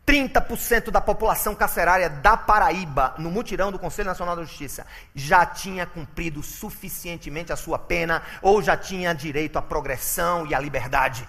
30% 0.06 0.92
da 0.92 1.02
população 1.02 1.54
carcerária 1.56 2.10
da 2.10 2.38
Paraíba, 2.38 3.16
no 3.18 3.30
mutirão 3.30 3.72
do 3.72 3.80
Conselho 3.80 4.08
Nacional 4.08 4.36
da 4.36 4.44
Justiça, 4.44 4.86
já 5.14 5.46
tinha 5.46 5.86
cumprido 5.86 6.42
suficientemente 6.42 7.52
a 7.52 7.58
sua 7.58 7.78
pena 7.78 8.22
ou 8.42 8.62
já 8.62 8.78
tinha 8.78 9.14
direito 9.14 9.58
à 9.58 9.62
progressão 9.62 10.46
e 10.46 10.56
à 10.56 10.60
liberdade. 10.60 11.28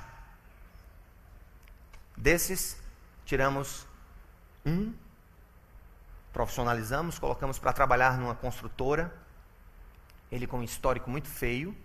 Desses, 2.16 2.76
tiramos 3.24 3.86
um, 4.64 4.92
profissionalizamos, 6.32 7.18
colocamos 7.18 7.58
para 7.58 7.72
trabalhar 7.72 8.18
numa 8.18 8.34
construtora. 8.34 9.12
Ele 10.30 10.46
com 10.46 10.58
um 10.58 10.62
histórico 10.62 11.10
muito 11.10 11.28
feio, 11.28 11.76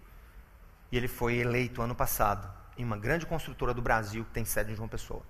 e 0.91 0.97
ele 0.97 1.07
foi 1.07 1.37
eleito 1.37 1.81
ano 1.81 1.95
passado 1.95 2.49
em 2.77 2.85
uma 2.85 2.97
grande 2.97 3.25
construtora 3.25 3.73
do 3.73 3.81
Brasil 3.81 4.23
que 4.23 4.31
tem 4.31 4.45
sede 4.45 4.71
em 4.71 4.75
João 4.75 4.87
Pessoa, 4.87 5.21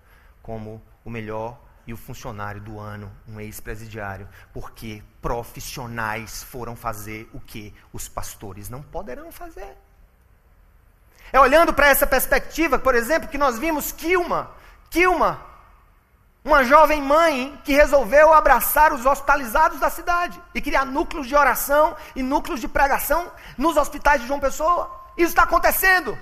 como 0.41 0.81
o 1.03 1.09
melhor 1.09 1.59
e 1.87 1.93
o 1.93 1.97
funcionário 1.97 2.59
do 2.59 2.77
ano, 2.77 3.09
um 3.27 3.39
ex-presidiário, 3.39 4.27
porque 4.53 5.01
profissionais 5.21 6.43
foram 6.43 6.75
fazer 6.75 7.29
o 7.33 7.39
que 7.39 7.73
os 7.93 8.09
pastores 8.09 8.69
não 8.69 8.83
poderão 8.83 9.31
fazer. 9.31 9.77
É 11.31 11.39
olhando 11.39 11.73
para 11.73 11.87
essa 11.87 12.05
perspectiva, 12.05 12.77
por 12.77 12.93
exemplo, 12.93 13.29
que 13.29 13.37
nós 13.37 13.57
vimos 13.57 13.91
Kilma, 13.93 14.51
Kilma, 14.89 15.41
uma 16.43 16.63
jovem 16.63 17.01
mãe 17.01 17.59
que 17.65 17.73
resolveu 17.73 18.33
abraçar 18.33 18.93
os 18.93 19.05
hospitalizados 19.05 19.79
da 19.79 19.89
cidade 19.89 20.41
e 20.55 20.61
criar 20.61 20.85
núcleos 20.85 21.27
de 21.27 21.35
oração 21.35 21.95
e 22.15 22.23
núcleos 22.23 22.61
de 22.61 22.69
pregação 22.69 23.29
nos 23.57 23.75
hospitais 23.75 24.21
de 24.21 24.27
João 24.27 24.39
Pessoa. 24.39 24.89
Isso 25.17 25.29
está 25.29 25.43
acontecendo. 25.43 26.17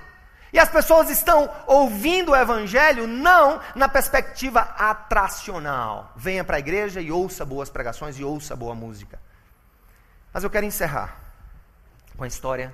E 0.51 0.57
as 0.57 0.69
pessoas 0.69 1.09
estão 1.09 1.53
ouvindo 1.67 2.31
o 2.31 2.35
evangelho 2.35 3.05
não 3.05 3.59
na 3.75 3.89
perspectiva 3.89 4.61
atracional. 4.61 6.11
Venha 6.15 6.43
para 6.43 6.55
a 6.55 6.59
igreja 6.59 7.01
e 7.01 7.11
ouça 7.11 7.45
boas 7.45 7.69
pregações 7.69 8.17
e 8.17 8.23
ouça 8.23 8.55
boa 8.55 8.73
música. 8.73 9.19
Mas 10.33 10.43
eu 10.43 10.49
quero 10.49 10.65
encerrar 10.65 11.17
com 12.17 12.23
a 12.23 12.27
história 12.27 12.73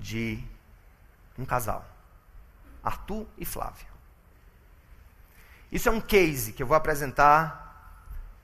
de 0.00 0.42
um 1.38 1.44
casal, 1.44 1.84
Arthur 2.82 3.26
e 3.38 3.44
Flávia. 3.44 3.91
Isso 5.72 5.88
é 5.88 5.92
um 5.92 6.02
case 6.02 6.52
que 6.52 6.62
eu 6.62 6.66
vou 6.66 6.76
apresentar 6.76 7.98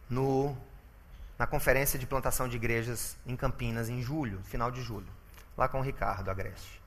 no, 0.09 0.57
na 1.39 1.47
conferência 1.47 1.99
de 1.99 2.07
plantação 2.07 2.49
de 2.49 2.57
igrejas 2.57 3.19
em 3.27 3.37
Campinas, 3.37 3.91
em 3.91 4.01
julho, 4.01 4.41
final 4.45 4.71
de 4.71 4.81
julho, 4.83 5.07
lá 5.55 5.69
com 5.69 5.81
o 5.81 5.83
Ricardo 5.83 6.31
Agreste. 6.31 6.81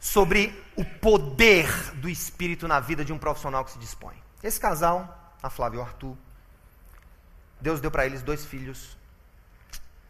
Sobre 0.00 0.58
o 0.74 0.84
poder 0.86 1.68
do 1.96 2.08
Espírito 2.08 2.66
na 2.66 2.80
vida 2.80 3.04
de 3.04 3.12
um 3.12 3.18
profissional 3.18 3.62
que 3.62 3.72
se 3.72 3.78
dispõe. 3.78 4.16
Esse 4.42 4.58
casal, 4.58 5.34
a 5.42 5.50
Flávia 5.50 5.76
e 5.76 5.80
o 5.80 5.84
Arthur, 5.84 6.16
Deus 7.60 7.82
deu 7.82 7.90
para 7.90 8.06
eles 8.06 8.22
dois 8.22 8.46
filhos 8.46 8.96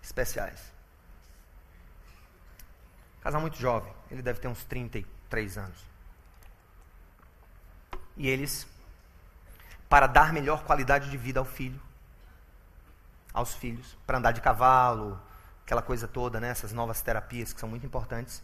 especiais. 0.00 0.72
Casal 3.22 3.40
muito 3.40 3.58
jovem, 3.58 3.92
ele 4.08 4.22
deve 4.22 4.38
ter 4.38 4.46
uns 4.46 4.62
33 4.64 5.58
anos. 5.58 5.87
E 8.18 8.28
eles, 8.28 8.66
para 9.88 10.08
dar 10.08 10.32
melhor 10.32 10.64
qualidade 10.64 11.08
de 11.08 11.16
vida 11.16 11.38
ao 11.38 11.46
filho, 11.46 11.80
aos 13.32 13.54
filhos, 13.54 13.96
para 14.04 14.18
andar 14.18 14.32
de 14.32 14.40
cavalo, 14.40 15.18
aquela 15.64 15.80
coisa 15.80 16.08
toda, 16.08 16.40
né, 16.40 16.48
essas 16.48 16.72
novas 16.72 17.00
terapias 17.00 17.52
que 17.52 17.60
são 17.60 17.68
muito 17.68 17.86
importantes, 17.86 18.42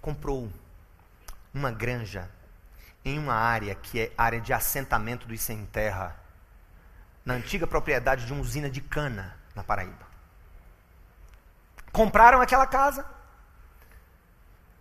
comprou 0.00 0.50
uma 1.52 1.72
granja 1.72 2.30
em 3.04 3.18
uma 3.18 3.34
área 3.34 3.74
que 3.74 4.00
é 4.00 4.12
área 4.16 4.40
de 4.40 4.52
assentamento 4.52 5.26
dos 5.26 5.42
sem 5.42 5.66
terra, 5.66 6.16
na 7.24 7.34
antiga 7.34 7.66
propriedade 7.66 8.24
de 8.24 8.32
uma 8.32 8.40
usina 8.40 8.70
de 8.70 8.80
cana 8.80 9.36
na 9.54 9.64
Paraíba. 9.64 10.06
Compraram 11.90 12.40
aquela 12.40 12.66
casa, 12.66 13.04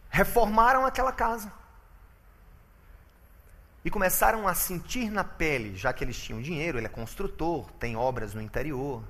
reformaram 0.10 0.86
aquela 0.86 1.12
casa 1.12 1.52
e 3.86 3.92
começaram 3.92 4.48
a 4.48 4.54
sentir 4.54 5.12
na 5.12 5.24
pele, 5.24 5.76
já 5.76 5.92
que 5.92 6.04
eles 6.04 6.18
tinham 6.18 6.42
dinheiro, 6.42 6.78
ele 6.78 6.86
é 6.86 6.90
construtor, 6.90 7.70
tem 7.74 7.98
obras 7.98 8.34
no 8.34 8.42
interior. 8.42 9.04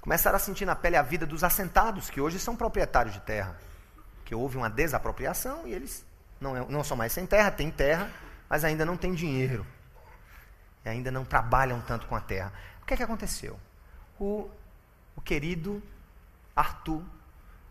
Começaram 0.00 0.36
a 0.36 0.38
sentir 0.38 0.64
na 0.64 0.76
pele 0.76 0.96
a 0.96 1.02
vida 1.02 1.26
dos 1.26 1.42
assentados, 1.42 2.08
que 2.08 2.20
hoje 2.20 2.38
são 2.38 2.54
proprietários 2.54 3.14
de 3.14 3.20
terra. 3.20 3.56
Que 4.24 4.34
houve 4.34 4.56
uma 4.56 4.70
desapropriação 4.70 5.66
e 5.66 5.72
eles 5.72 6.04
não, 6.40 6.56
é, 6.56 6.64
não 6.68 6.84
são 6.84 6.96
mais 6.96 7.12
sem 7.12 7.26
terra, 7.26 7.50
têm 7.50 7.70
terra, 7.70 8.10
mas 8.48 8.64
ainda 8.64 8.84
não 8.84 8.96
têm 8.96 9.12
dinheiro. 9.12 9.66
E 10.84 10.88
ainda 10.88 11.10
não 11.10 11.24
trabalham 11.24 11.80
tanto 11.80 12.06
com 12.06 12.14
a 12.14 12.20
terra. 12.20 12.52
O 12.82 12.86
que 12.86 12.94
é 12.94 12.96
que 12.96 13.02
aconteceu? 13.02 13.58
O, 14.20 14.48
o 15.16 15.20
querido 15.20 15.82
Arthur, 16.54 17.02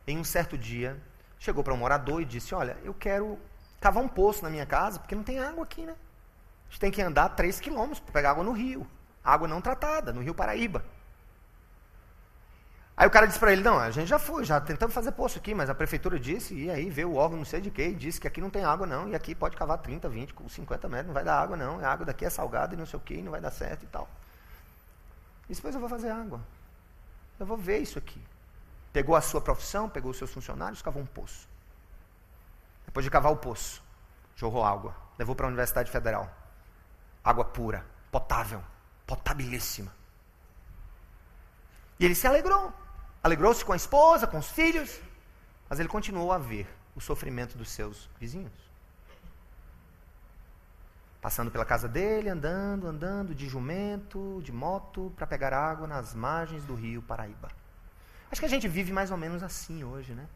em 0.06 0.18
um 0.18 0.24
certo 0.24 0.58
dia, 0.58 1.02
chegou 1.40 1.64
para 1.64 1.74
um 1.74 1.78
morador 1.78 2.22
e 2.22 2.26
disse: 2.26 2.54
Olha, 2.54 2.78
eu 2.84 2.94
quero 2.94 3.40
cavar 3.82 4.02
um 4.02 4.08
poço 4.08 4.44
na 4.44 4.50
minha 4.50 4.66
casa, 4.66 5.00
porque 5.00 5.16
não 5.16 5.24
tem 5.24 5.40
água 5.40 5.64
aqui, 5.64 5.82
né? 5.82 5.94
A 5.94 6.70
gente 6.70 6.80
tem 6.80 6.92
que 6.92 7.02
andar 7.02 7.30
3 7.30 7.60
quilômetros 7.60 8.00
para 8.00 8.14
pegar 8.14 8.32
água 8.32 8.44
no 8.44 8.54
rio. 8.54 8.88
Água 9.24 9.48
não 9.48 9.60
tratada, 9.60 10.14
no 10.14 10.22
rio 10.22 10.34
Paraíba. 10.34 10.86
Aí 12.96 13.08
o 13.08 13.12
cara 13.12 13.26
disse 13.26 13.40
para 13.40 13.52
ele: 13.52 13.64
Não, 13.64 13.80
a 13.80 13.90
gente 13.90 14.08
já 14.08 14.20
foi, 14.20 14.46
já 14.46 14.62
tentamos 14.62 14.94
fazer 14.94 15.12
poço 15.12 15.40
aqui, 15.40 15.54
mas 15.56 15.70
a 15.70 15.76
prefeitura 15.76 16.20
disse, 16.20 16.54
e 16.54 16.70
aí 16.70 16.90
veio 16.90 17.10
o 17.10 17.16
órgão 17.16 17.40
não 17.40 17.46
sei 17.46 17.60
de 17.60 17.72
que, 17.72 17.82
e 17.82 17.96
disse 17.96 18.22
que 18.22 18.28
aqui 18.28 18.40
não 18.40 18.50
tem 18.50 18.64
água 18.64 18.86
não, 18.86 19.10
e 19.10 19.16
aqui 19.16 19.34
pode 19.34 19.58
cavar 19.58 19.80
30, 19.80 20.08
20, 20.08 20.36
50 20.48 20.88
metros, 20.88 21.08
não 21.08 21.14
vai 21.14 21.24
dar 21.24 21.42
água 21.42 21.58
não, 21.58 21.84
a 21.84 21.88
água 21.88 22.06
daqui 22.06 22.26
é 22.26 22.30
salgada 22.30 22.76
e 22.76 22.78
não 22.78 22.86
sei 22.86 22.98
o 22.98 23.02
que, 23.02 23.22
não 23.22 23.32
vai 23.32 23.42
dar 23.42 23.52
certo 23.52 23.84
e 23.84 23.88
tal. 23.88 24.08
E 25.50 25.56
depois 25.56 25.74
eu 25.74 25.82
vou 25.82 25.90
fazer 25.90 26.10
água. 26.10 26.40
Eu 27.40 27.46
vou 27.46 27.58
ver 27.58 27.80
isso 27.80 27.98
aqui. 27.98 28.22
Pegou 28.94 29.16
a 29.16 29.22
sua 29.22 29.42
profissão, 29.42 29.90
pegou 29.90 30.12
os 30.12 30.18
seus 30.18 30.32
funcionários, 30.32 30.82
cavou 30.82 31.02
um 31.02 31.06
poço. 31.06 31.48
Depois 32.86 33.04
de 33.04 33.10
cavar 33.10 33.32
o 33.32 33.38
poço, 33.38 33.82
jorrou 34.36 34.64
água, 34.64 34.96
levou 35.18 35.36
para 35.36 35.46
a 35.46 35.50
Universidade 35.50 35.92
Federal. 35.92 36.30
Água 37.24 37.46
pura, 37.46 37.86
potável, 38.12 38.64
potabilíssima. 39.06 39.92
E 42.00 42.06
ele 42.06 42.16
se 42.16 42.28
alegrou. 42.28 42.74
Alegrou-se 43.24 43.64
com 43.64 43.74
a 43.74 43.76
esposa, 43.76 44.26
com 44.26 44.40
os 44.40 44.50
filhos, 44.50 45.00
mas 45.70 45.80
ele 45.80 45.88
continuou 45.88 46.32
a 46.32 46.40
ver 46.40 46.68
o 46.96 47.00
sofrimento 47.00 47.56
dos 47.58 47.70
seus 47.70 48.10
vizinhos. 48.20 48.52
Passando 51.22 51.52
pela 51.52 51.64
casa 51.64 51.88
dele, 51.88 52.30
andando, 52.30 52.88
andando, 52.88 53.36
de 53.36 53.48
jumento, 53.48 54.42
de 54.44 54.52
moto, 54.52 55.14
para 55.16 55.28
pegar 55.28 55.54
água 55.54 55.86
nas 55.86 56.16
margens 56.16 56.66
do 56.66 56.74
rio 56.74 57.04
Paraíba. 57.04 57.52
Acho 58.32 58.42
que 58.42 58.48
a 58.48 58.50
gente 58.50 58.68
vive 58.68 58.92
mais 58.92 59.12
ou 59.12 59.18
menos 59.18 59.44
assim 59.44 59.84
hoje, 59.84 60.14
né? 60.14 60.28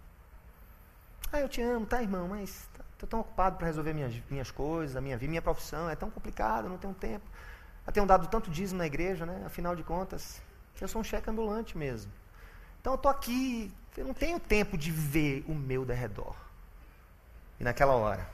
Ah, 1.32 1.40
eu 1.40 1.50
te 1.50 1.62
amo, 1.62 1.86
tá, 1.86 2.02
irmão, 2.02 2.28
mas 2.28 2.68
estou 2.94 3.10
tão 3.10 3.20
ocupado 3.20 3.58
para 3.58 3.68
resolver 3.68 3.94
minhas, 3.94 4.14
minhas 4.30 4.52
coisas, 4.52 4.96
a 4.96 5.02
minha 5.02 5.18
vida, 5.18 5.30
minha 5.30 5.42
profissão, 5.42 5.90
é 5.90 5.96
tão 5.96 6.10
complicado, 6.10 6.70
não 6.70 6.78
tenho 6.78 6.94
tempo. 6.94 7.26
Eu 7.86 7.94
tenho 7.94 8.06
dado 8.06 8.28
tanto 8.28 8.50
dízimo 8.50 8.80
na 8.80 8.86
igreja, 8.86 9.26
né? 9.26 9.44
Afinal 9.46 9.76
de 9.76 9.84
contas, 9.84 10.42
eu 10.80 10.88
sou 10.88 11.02
um 11.02 11.04
cheque 11.04 11.30
ambulante 11.30 11.78
mesmo. 11.78 12.12
Então 12.80 12.94
eu 12.94 12.98
estou 12.98 13.12
aqui, 13.12 13.74
eu 13.98 14.06
não 14.06 14.14
tenho 14.14 14.40
tempo 14.40 14.78
de 14.78 14.92
ver 14.92 15.44
o 15.48 15.54
meu 15.54 15.86
derredor. 15.86 16.36
E 17.60 17.64
naquela 17.64 17.94
hora, 17.94 18.28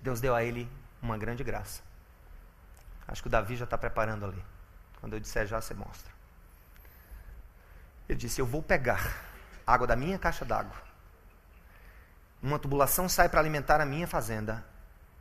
Deus 0.00 0.20
deu 0.20 0.34
a 0.34 0.42
ele 0.42 0.68
uma 1.00 1.16
grande 1.16 1.44
graça. 1.44 1.82
Acho 3.06 3.22
que 3.22 3.28
o 3.28 3.30
Davi 3.30 3.56
já 3.56 3.64
está 3.64 3.76
preparando 3.76 4.24
ali. 4.24 4.44
Quando 5.00 5.14
eu 5.14 5.20
disser 5.20 5.46
já, 5.46 5.60
você 5.60 5.74
mostra. 5.74 6.12
Ele 8.08 8.18
disse: 8.18 8.40
Eu 8.40 8.46
vou 8.46 8.62
pegar 8.62 9.20
água 9.66 9.86
da 9.86 9.96
minha 9.96 10.18
caixa 10.18 10.44
d'água. 10.44 10.91
Uma 12.42 12.58
tubulação 12.58 13.08
sai 13.08 13.28
para 13.28 13.38
alimentar 13.38 13.80
a 13.80 13.86
minha 13.86 14.06
fazenda, 14.06 14.66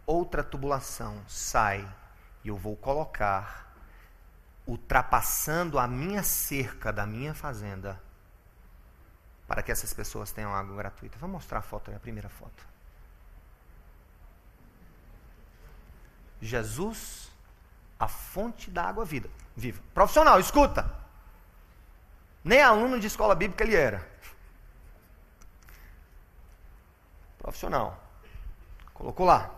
outra 0.08 0.44
tubulação 0.44 1.22
sai 1.28 1.88
e 2.44 2.48
eu 2.48 2.58
vou 2.58 2.76
colocar, 2.76 3.72
ultrapassando 4.66 5.78
a 5.78 5.88
minha 5.88 6.24
cerca 6.24 6.92
da 6.92 7.06
minha 7.06 7.36
fazenda, 7.36 8.02
para 9.48 9.62
que 9.62 9.72
essas 9.72 9.94
pessoas 9.94 10.32
tenham 10.32 10.56
água 10.56 10.76
gratuita. 10.76 11.18
Vamos 11.20 11.36
mostrar 11.36 11.60
a 11.60 11.62
foto 11.62 11.92
a 11.94 12.00
primeira 12.00 12.30
foto. 12.30 12.66
Jesus, 16.42 17.32
a 18.00 18.08
fonte 18.08 18.72
da 18.72 18.86
água 18.86 19.06
vida, 19.06 19.30
viva. 19.56 19.80
Profissional, 19.94 20.40
escuta. 20.40 20.92
Nem 22.44 22.64
aluno 22.64 23.00
de 23.00 23.06
escola 23.06 23.36
bíblica 23.36 23.64
ele 23.64 23.76
era. 23.76 24.11
Profissional. 27.62 27.96
Colocou 28.92 29.24
lá. 29.24 29.52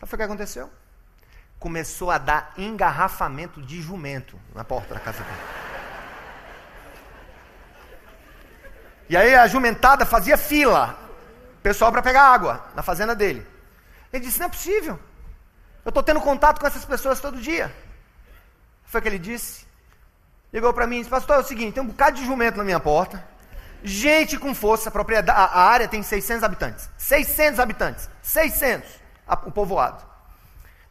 Sabe 0.00 0.14
o 0.14 0.16
que 0.16 0.22
aconteceu? 0.22 0.68
Começou 1.60 2.10
a 2.10 2.18
dar 2.18 2.52
engarrafamento 2.56 3.62
de 3.62 3.80
jumento 3.80 4.38
na 4.52 4.64
porta 4.64 4.94
da 4.94 5.00
casa 5.00 5.22
dele. 5.22 5.38
E 9.08 9.16
aí 9.16 9.34
a 9.34 9.46
jumentada 9.46 10.04
fazia 10.04 10.36
fila, 10.36 10.98
pessoal 11.62 11.92
para 11.92 12.02
pegar 12.02 12.24
água 12.24 12.66
na 12.74 12.82
fazenda 12.82 13.14
dele. 13.14 13.46
Ele 14.12 14.24
disse: 14.24 14.40
Não 14.40 14.46
é 14.46 14.50
possível. 14.50 14.98
Eu 15.84 15.90
estou 15.90 16.02
tendo 16.02 16.20
contato 16.20 16.58
com 16.58 16.66
essas 16.66 16.84
pessoas 16.84 17.20
todo 17.20 17.40
dia. 17.40 17.72
Foi 18.86 18.98
o 18.98 19.02
que 19.02 19.08
ele 19.08 19.20
disse. 19.20 19.66
Ligou 20.52 20.74
para 20.74 20.86
mim 20.86 20.96
e 20.96 20.98
disse, 20.98 21.10
pastor, 21.10 21.36
é 21.36 21.40
o 21.40 21.44
seguinte, 21.44 21.74
tem 21.74 21.82
um 21.82 21.86
bocado 21.86 22.16
de 22.16 22.26
jumento 22.26 22.56
na 22.56 22.64
minha 22.64 22.80
porta, 22.80 23.22
gente 23.82 24.38
com 24.38 24.54
força, 24.54 24.88
a, 24.88 24.92
propriedade, 24.92 25.38
a 25.38 25.60
área 25.60 25.88
tem 25.88 26.02
600 26.02 26.42
habitantes, 26.42 26.88
600 26.96 27.60
habitantes, 27.60 28.08
600, 28.22 28.88
a, 29.26 29.34
o 29.34 29.50
povoado. 29.50 30.06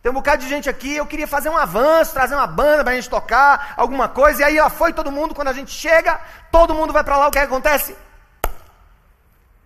Tem 0.02 0.12
um 0.12 0.16
bocado 0.16 0.44
de 0.44 0.50
gente 0.50 0.70
aqui, 0.70 0.96
eu 0.96 1.06
queria 1.06 1.28
fazer 1.28 1.50
um 1.50 1.58
avanço, 1.58 2.14
trazer 2.14 2.36
uma 2.36 2.48
banda 2.48 2.84
para 2.84 2.94
a 2.94 2.96
gente 2.96 3.10
tocar, 3.10 3.74
alguma 3.76 4.08
coisa, 4.08 4.42
e 4.42 4.44
aí 4.46 4.60
lá 4.60 4.70
foi 4.70 4.94
todo 4.94 5.12
mundo, 5.12 5.36
quando 5.36 5.50
a 5.50 5.54
gente 5.54 5.72
chega, 5.72 6.20
todo 6.52 6.74
mundo 6.74 6.94
vai 6.94 7.04
para 7.04 7.18
lá, 7.18 7.28
o 7.28 7.32
que, 7.32 7.40
é 7.40 7.42
que 7.42 7.48
acontece? 7.48 7.96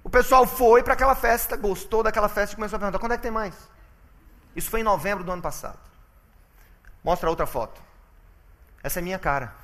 O 0.03 0.09
pessoal 0.09 0.47
foi 0.47 0.81
para 0.83 0.93
aquela 0.93 1.15
festa, 1.15 1.55
gostou 1.55 2.03
daquela 2.03 2.27
festa 2.27 2.53
e 2.53 2.55
começou 2.55 2.77
a 2.77 2.79
perguntar: 2.79 2.99
quando 2.99 3.13
é 3.13 3.17
que 3.17 3.23
tem 3.23 3.31
mais? 3.31 3.53
Isso 4.55 4.69
foi 4.69 4.81
em 4.81 4.83
novembro 4.83 5.23
do 5.23 5.31
ano 5.31 5.41
passado. 5.41 5.79
Mostra 7.03 7.29
outra 7.29 7.45
foto. 7.45 7.81
Essa 8.83 8.99
é 8.99 9.01
minha 9.01 9.19
cara. 9.19 9.60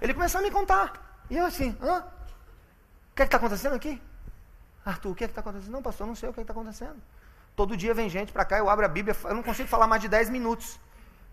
Ele 0.00 0.14
começou 0.14 0.38
a 0.38 0.42
me 0.42 0.50
contar. 0.50 0.92
E 1.30 1.36
eu 1.36 1.44
assim, 1.44 1.76
hã? 1.82 2.00
O 2.00 3.14
que 3.16 3.22
é 3.22 3.24
está 3.24 3.36
acontecendo 3.36 3.74
aqui? 3.74 4.00
Arthur, 4.84 5.10
o 5.10 5.14
que 5.14 5.24
é 5.24 5.26
está 5.26 5.40
acontecendo? 5.40 5.72
Não, 5.72 5.82
pastor, 5.82 6.06
não 6.06 6.14
sei 6.14 6.28
o 6.28 6.32
que 6.32 6.40
é 6.40 6.42
está 6.42 6.52
acontecendo. 6.52 6.96
Todo 7.56 7.76
dia 7.76 7.94
vem 7.94 8.08
gente 8.08 8.32
para 8.32 8.44
cá, 8.44 8.58
eu 8.58 8.68
abro 8.68 8.84
a 8.84 8.88
Bíblia, 8.88 9.16
eu 9.24 9.34
não 9.34 9.42
consigo 9.42 9.68
falar 9.68 9.86
mais 9.86 10.02
de 10.02 10.08
10 10.08 10.28
minutos. 10.28 10.78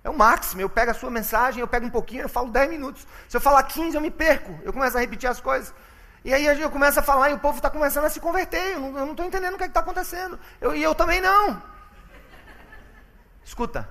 É 0.04 0.10
o 0.10 0.18
máximo, 0.18 0.62
eu 0.62 0.70
pego 0.70 0.92
a 0.92 0.94
sua 0.94 1.12
mensagem, 1.12 1.62
eu 1.62 1.68
pego 1.68 1.86
um 1.86 1.90
pouquinho, 1.90 2.24
eu 2.24 2.30
falo 2.30 2.50
10 2.50 2.70
minutos. 2.70 3.06
Se 3.28 3.38
eu 3.38 3.42
falar 3.42 3.64
15, 3.64 3.96
eu 3.96 4.02
me 4.02 4.12
perco. 4.12 4.58
Eu 4.64 4.74
começo 4.74 4.98
a 4.98 5.00
repetir 5.00 5.30
as 5.30 5.40
coisas. 5.40 5.74
E 6.26 6.34
aí 6.34 6.46
eu 6.46 6.70
começo 6.72 7.00
a 7.00 7.04
falar 7.04 7.30
e 7.30 7.34
o 7.34 7.40
povo 7.40 7.58
está 7.58 7.70
começando 7.70 8.06
a 8.06 8.10
se 8.10 8.20
converter. 8.20 8.74
Eu 8.74 8.80
não 8.80 9.12
estou 9.12 9.26
entendendo 9.26 9.56
o 9.56 9.58
que 9.58 9.64
é 9.64 9.68
está 9.68 9.82
acontecendo. 9.82 10.40
Eu, 10.60 10.76
e 10.76 10.82
eu 10.82 10.96
também 10.96 11.22
não. 11.22 11.62
Escuta, 13.44 13.90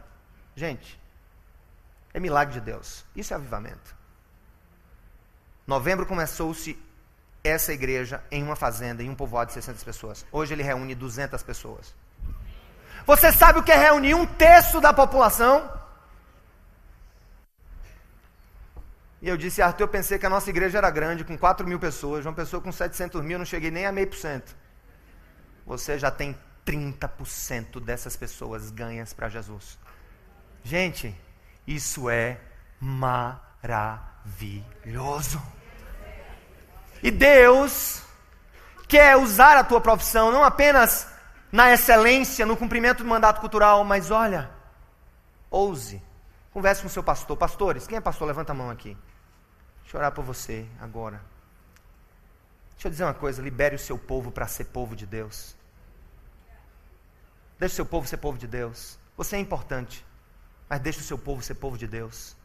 gente, 0.57 0.99
é 2.13 2.21
milagre 2.21 2.55
de 2.55 2.61
Deus. 2.61 3.05
Isso 3.15 3.33
é 3.33 3.37
avivamento. 3.37 3.95
Novembro 5.73 6.05
começou-se 6.05 6.79
essa 7.43 7.73
igreja 7.73 8.23
em 8.31 8.43
uma 8.43 8.55
fazenda, 8.55 9.03
em 9.03 9.09
um 9.09 9.15
povoado 9.15 9.49
de 9.49 9.55
600 9.55 9.83
pessoas. 9.83 10.27
Hoje 10.31 10.53
ele 10.53 10.63
reúne 10.63 10.95
200 10.95 11.43
pessoas. 11.43 11.95
Você 13.07 13.33
sabe 13.33 13.59
o 13.59 13.63
que 13.63 13.73
é 13.73 13.77
reunir 13.79 14.13
um 14.13 14.27
terço 14.27 14.83
da 14.83 14.93
população? 14.93 15.73
E 19.23 19.29
eu 19.31 19.39
disse, 19.39 19.63
Arthur, 19.63 19.85
eu 19.85 19.89
pensei 19.89 20.19
que 20.19 20.27
a 20.27 20.29
nossa 20.29 20.51
igreja 20.51 20.77
era 20.77 20.91
grande, 20.91 21.25
com 21.25 21.39
4 21.39 21.67
mil 21.67 21.79
pessoas. 21.79 22.27
Uma 22.27 22.35
pessoa 22.35 22.61
com 22.61 22.71
700 22.71 23.23
mil, 23.23 23.39
não 23.39 23.47
cheguei 23.47 23.71
nem 23.71 23.87
a 23.87 23.93
meio 23.93 24.09
por 24.09 24.19
cento. 24.19 24.55
Você 25.65 25.99
já 25.99 26.11
tem 26.11 26.39
30% 26.67 27.81
dessas 27.81 28.15
pessoas 28.15 28.71
ganhas 28.71 29.15
para 29.15 29.31
Jesus. 29.31 29.79
Gente, 30.63 31.19
isso 31.67 32.11
é 32.11 32.39
maravilhoso. 32.79 34.23
E 37.03 37.11
Deus 37.11 38.03
quer 38.87 39.17
usar 39.17 39.57
a 39.57 39.65
tua 39.65 39.81
profissão 39.81 40.31
não 40.31 40.45
apenas 40.45 41.09
na 41.51 41.73
excelência, 41.73 42.47
no 42.47 42.57
cumprimento 42.57 43.03
do 43.03 43.09
mandato 43.09 43.41
cultural, 43.41 43.85
mas 43.85 44.11
olha, 44.11 44.51
ouse. 45.51 46.03
Converse 46.53 46.83
com 46.83 46.89
o 46.89 46.91
seu 46.91 47.03
pastor. 47.03 47.37
Pastores, 47.37 47.87
quem 47.87 47.97
é 47.97 48.01
pastor? 48.01 48.27
Levanta 48.27 48.53
a 48.53 48.55
mão 48.55 48.71
aqui. 48.71 48.97
Deixa 49.83 49.97
eu 49.97 50.01
orar 50.01 50.13
por 50.13 50.25
você 50.25 50.67
agora. 50.81 51.21
Deixa 52.73 52.89
eu 52.89 52.91
dizer 52.91 53.05
uma 53.05 53.15
coisa: 53.15 53.43
libere 53.43 53.77
o 53.77 53.79
seu 53.79 53.99
povo 53.99 54.31
para 54.31 54.47
ser 54.47 54.65
povo 54.67 54.95
de 54.95 55.07
Deus. 55.07 55.57
Deixe 57.59 57.75
o 57.75 57.77
seu 57.77 57.87
povo 57.87 58.07
ser 58.07 58.19
povo 58.19 58.39
de 58.39 58.47
Deus. 58.47 58.99
Você 59.17 59.37
é 59.37 59.39
importante, 59.39 60.05
mas 60.69 60.81
deixe 60.81 61.01
o 61.01 61.05
seu 61.05 61.17
povo 61.17 61.43
ser 61.43 61.55
povo 61.55 61.79
de 61.79 61.87
Deus. 61.87 62.37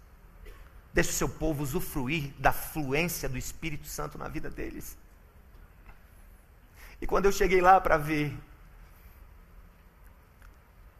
Deixe 0.93 1.11
o 1.11 1.13
seu 1.13 1.29
povo 1.29 1.61
usufruir 1.63 2.33
da 2.39 2.51
fluência 2.51 3.29
do 3.29 3.37
Espírito 3.37 3.87
Santo 3.87 4.17
na 4.17 4.27
vida 4.27 4.49
deles. 4.49 4.97
E 6.99 7.05
quando 7.05 7.25
eu 7.25 7.31
cheguei 7.31 7.61
lá 7.61 7.79
para 7.79 7.97
ver, 7.97 8.35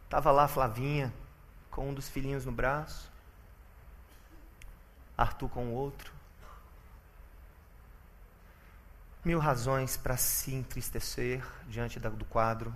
estava 0.04 0.30
lá 0.30 0.46
Flavinha 0.46 1.12
com 1.70 1.88
um 1.88 1.94
dos 1.94 2.08
filhinhos 2.08 2.44
no 2.44 2.52
braço, 2.52 3.10
Arthur 5.16 5.48
com 5.48 5.66
o 5.66 5.72
outro. 5.72 6.12
Mil 9.24 9.40
razões 9.40 9.96
para 9.96 10.16
se 10.16 10.54
entristecer 10.54 11.44
diante 11.66 11.98
do 11.98 12.24
quadro, 12.24 12.72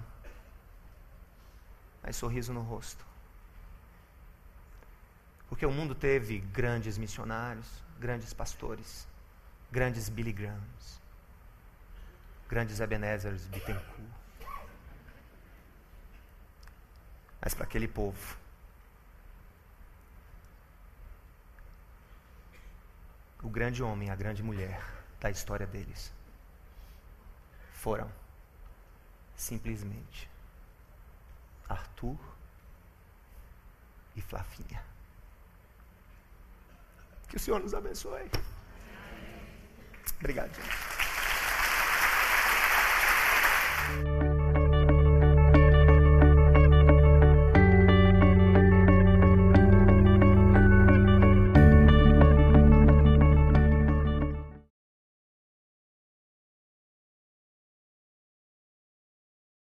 mas 2.02 2.16
sorriso 2.16 2.52
no 2.52 2.60
rosto. 2.60 3.11
Porque 5.52 5.66
o 5.66 5.70
mundo 5.70 5.94
teve 5.94 6.38
grandes 6.38 6.96
missionários, 6.96 7.84
grandes 8.00 8.32
pastores, 8.32 9.06
grandes 9.70 10.08
Billy 10.08 10.32
Grahams, 10.32 10.98
grandes 12.48 12.80
Ebenezers 12.80 13.46
Bittencourt. 13.48 14.08
Mas 17.38 17.52
para 17.52 17.64
aquele 17.64 17.86
povo, 17.86 18.38
o 23.42 23.50
grande 23.50 23.82
homem, 23.82 24.08
a 24.08 24.16
grande 24.16 24.42
mulher 24.42 24.82
da 25.20 25.28
história 25.28 25.66
deles 25.66 26.10
foram 27.74 28.10
simplesmente 29.36 30.30
Arthur 31.68 32.18
e 34.16 34.22
Flavinha. 34.22 34.91
Que 37.32 37.38
o 37.38 37.40
Senhor 37.40 37.60
nos 37.60 37.72
abençoe. 37.72 38.30
Obrigado, 40.20 40.54
gente. 40.54 40.68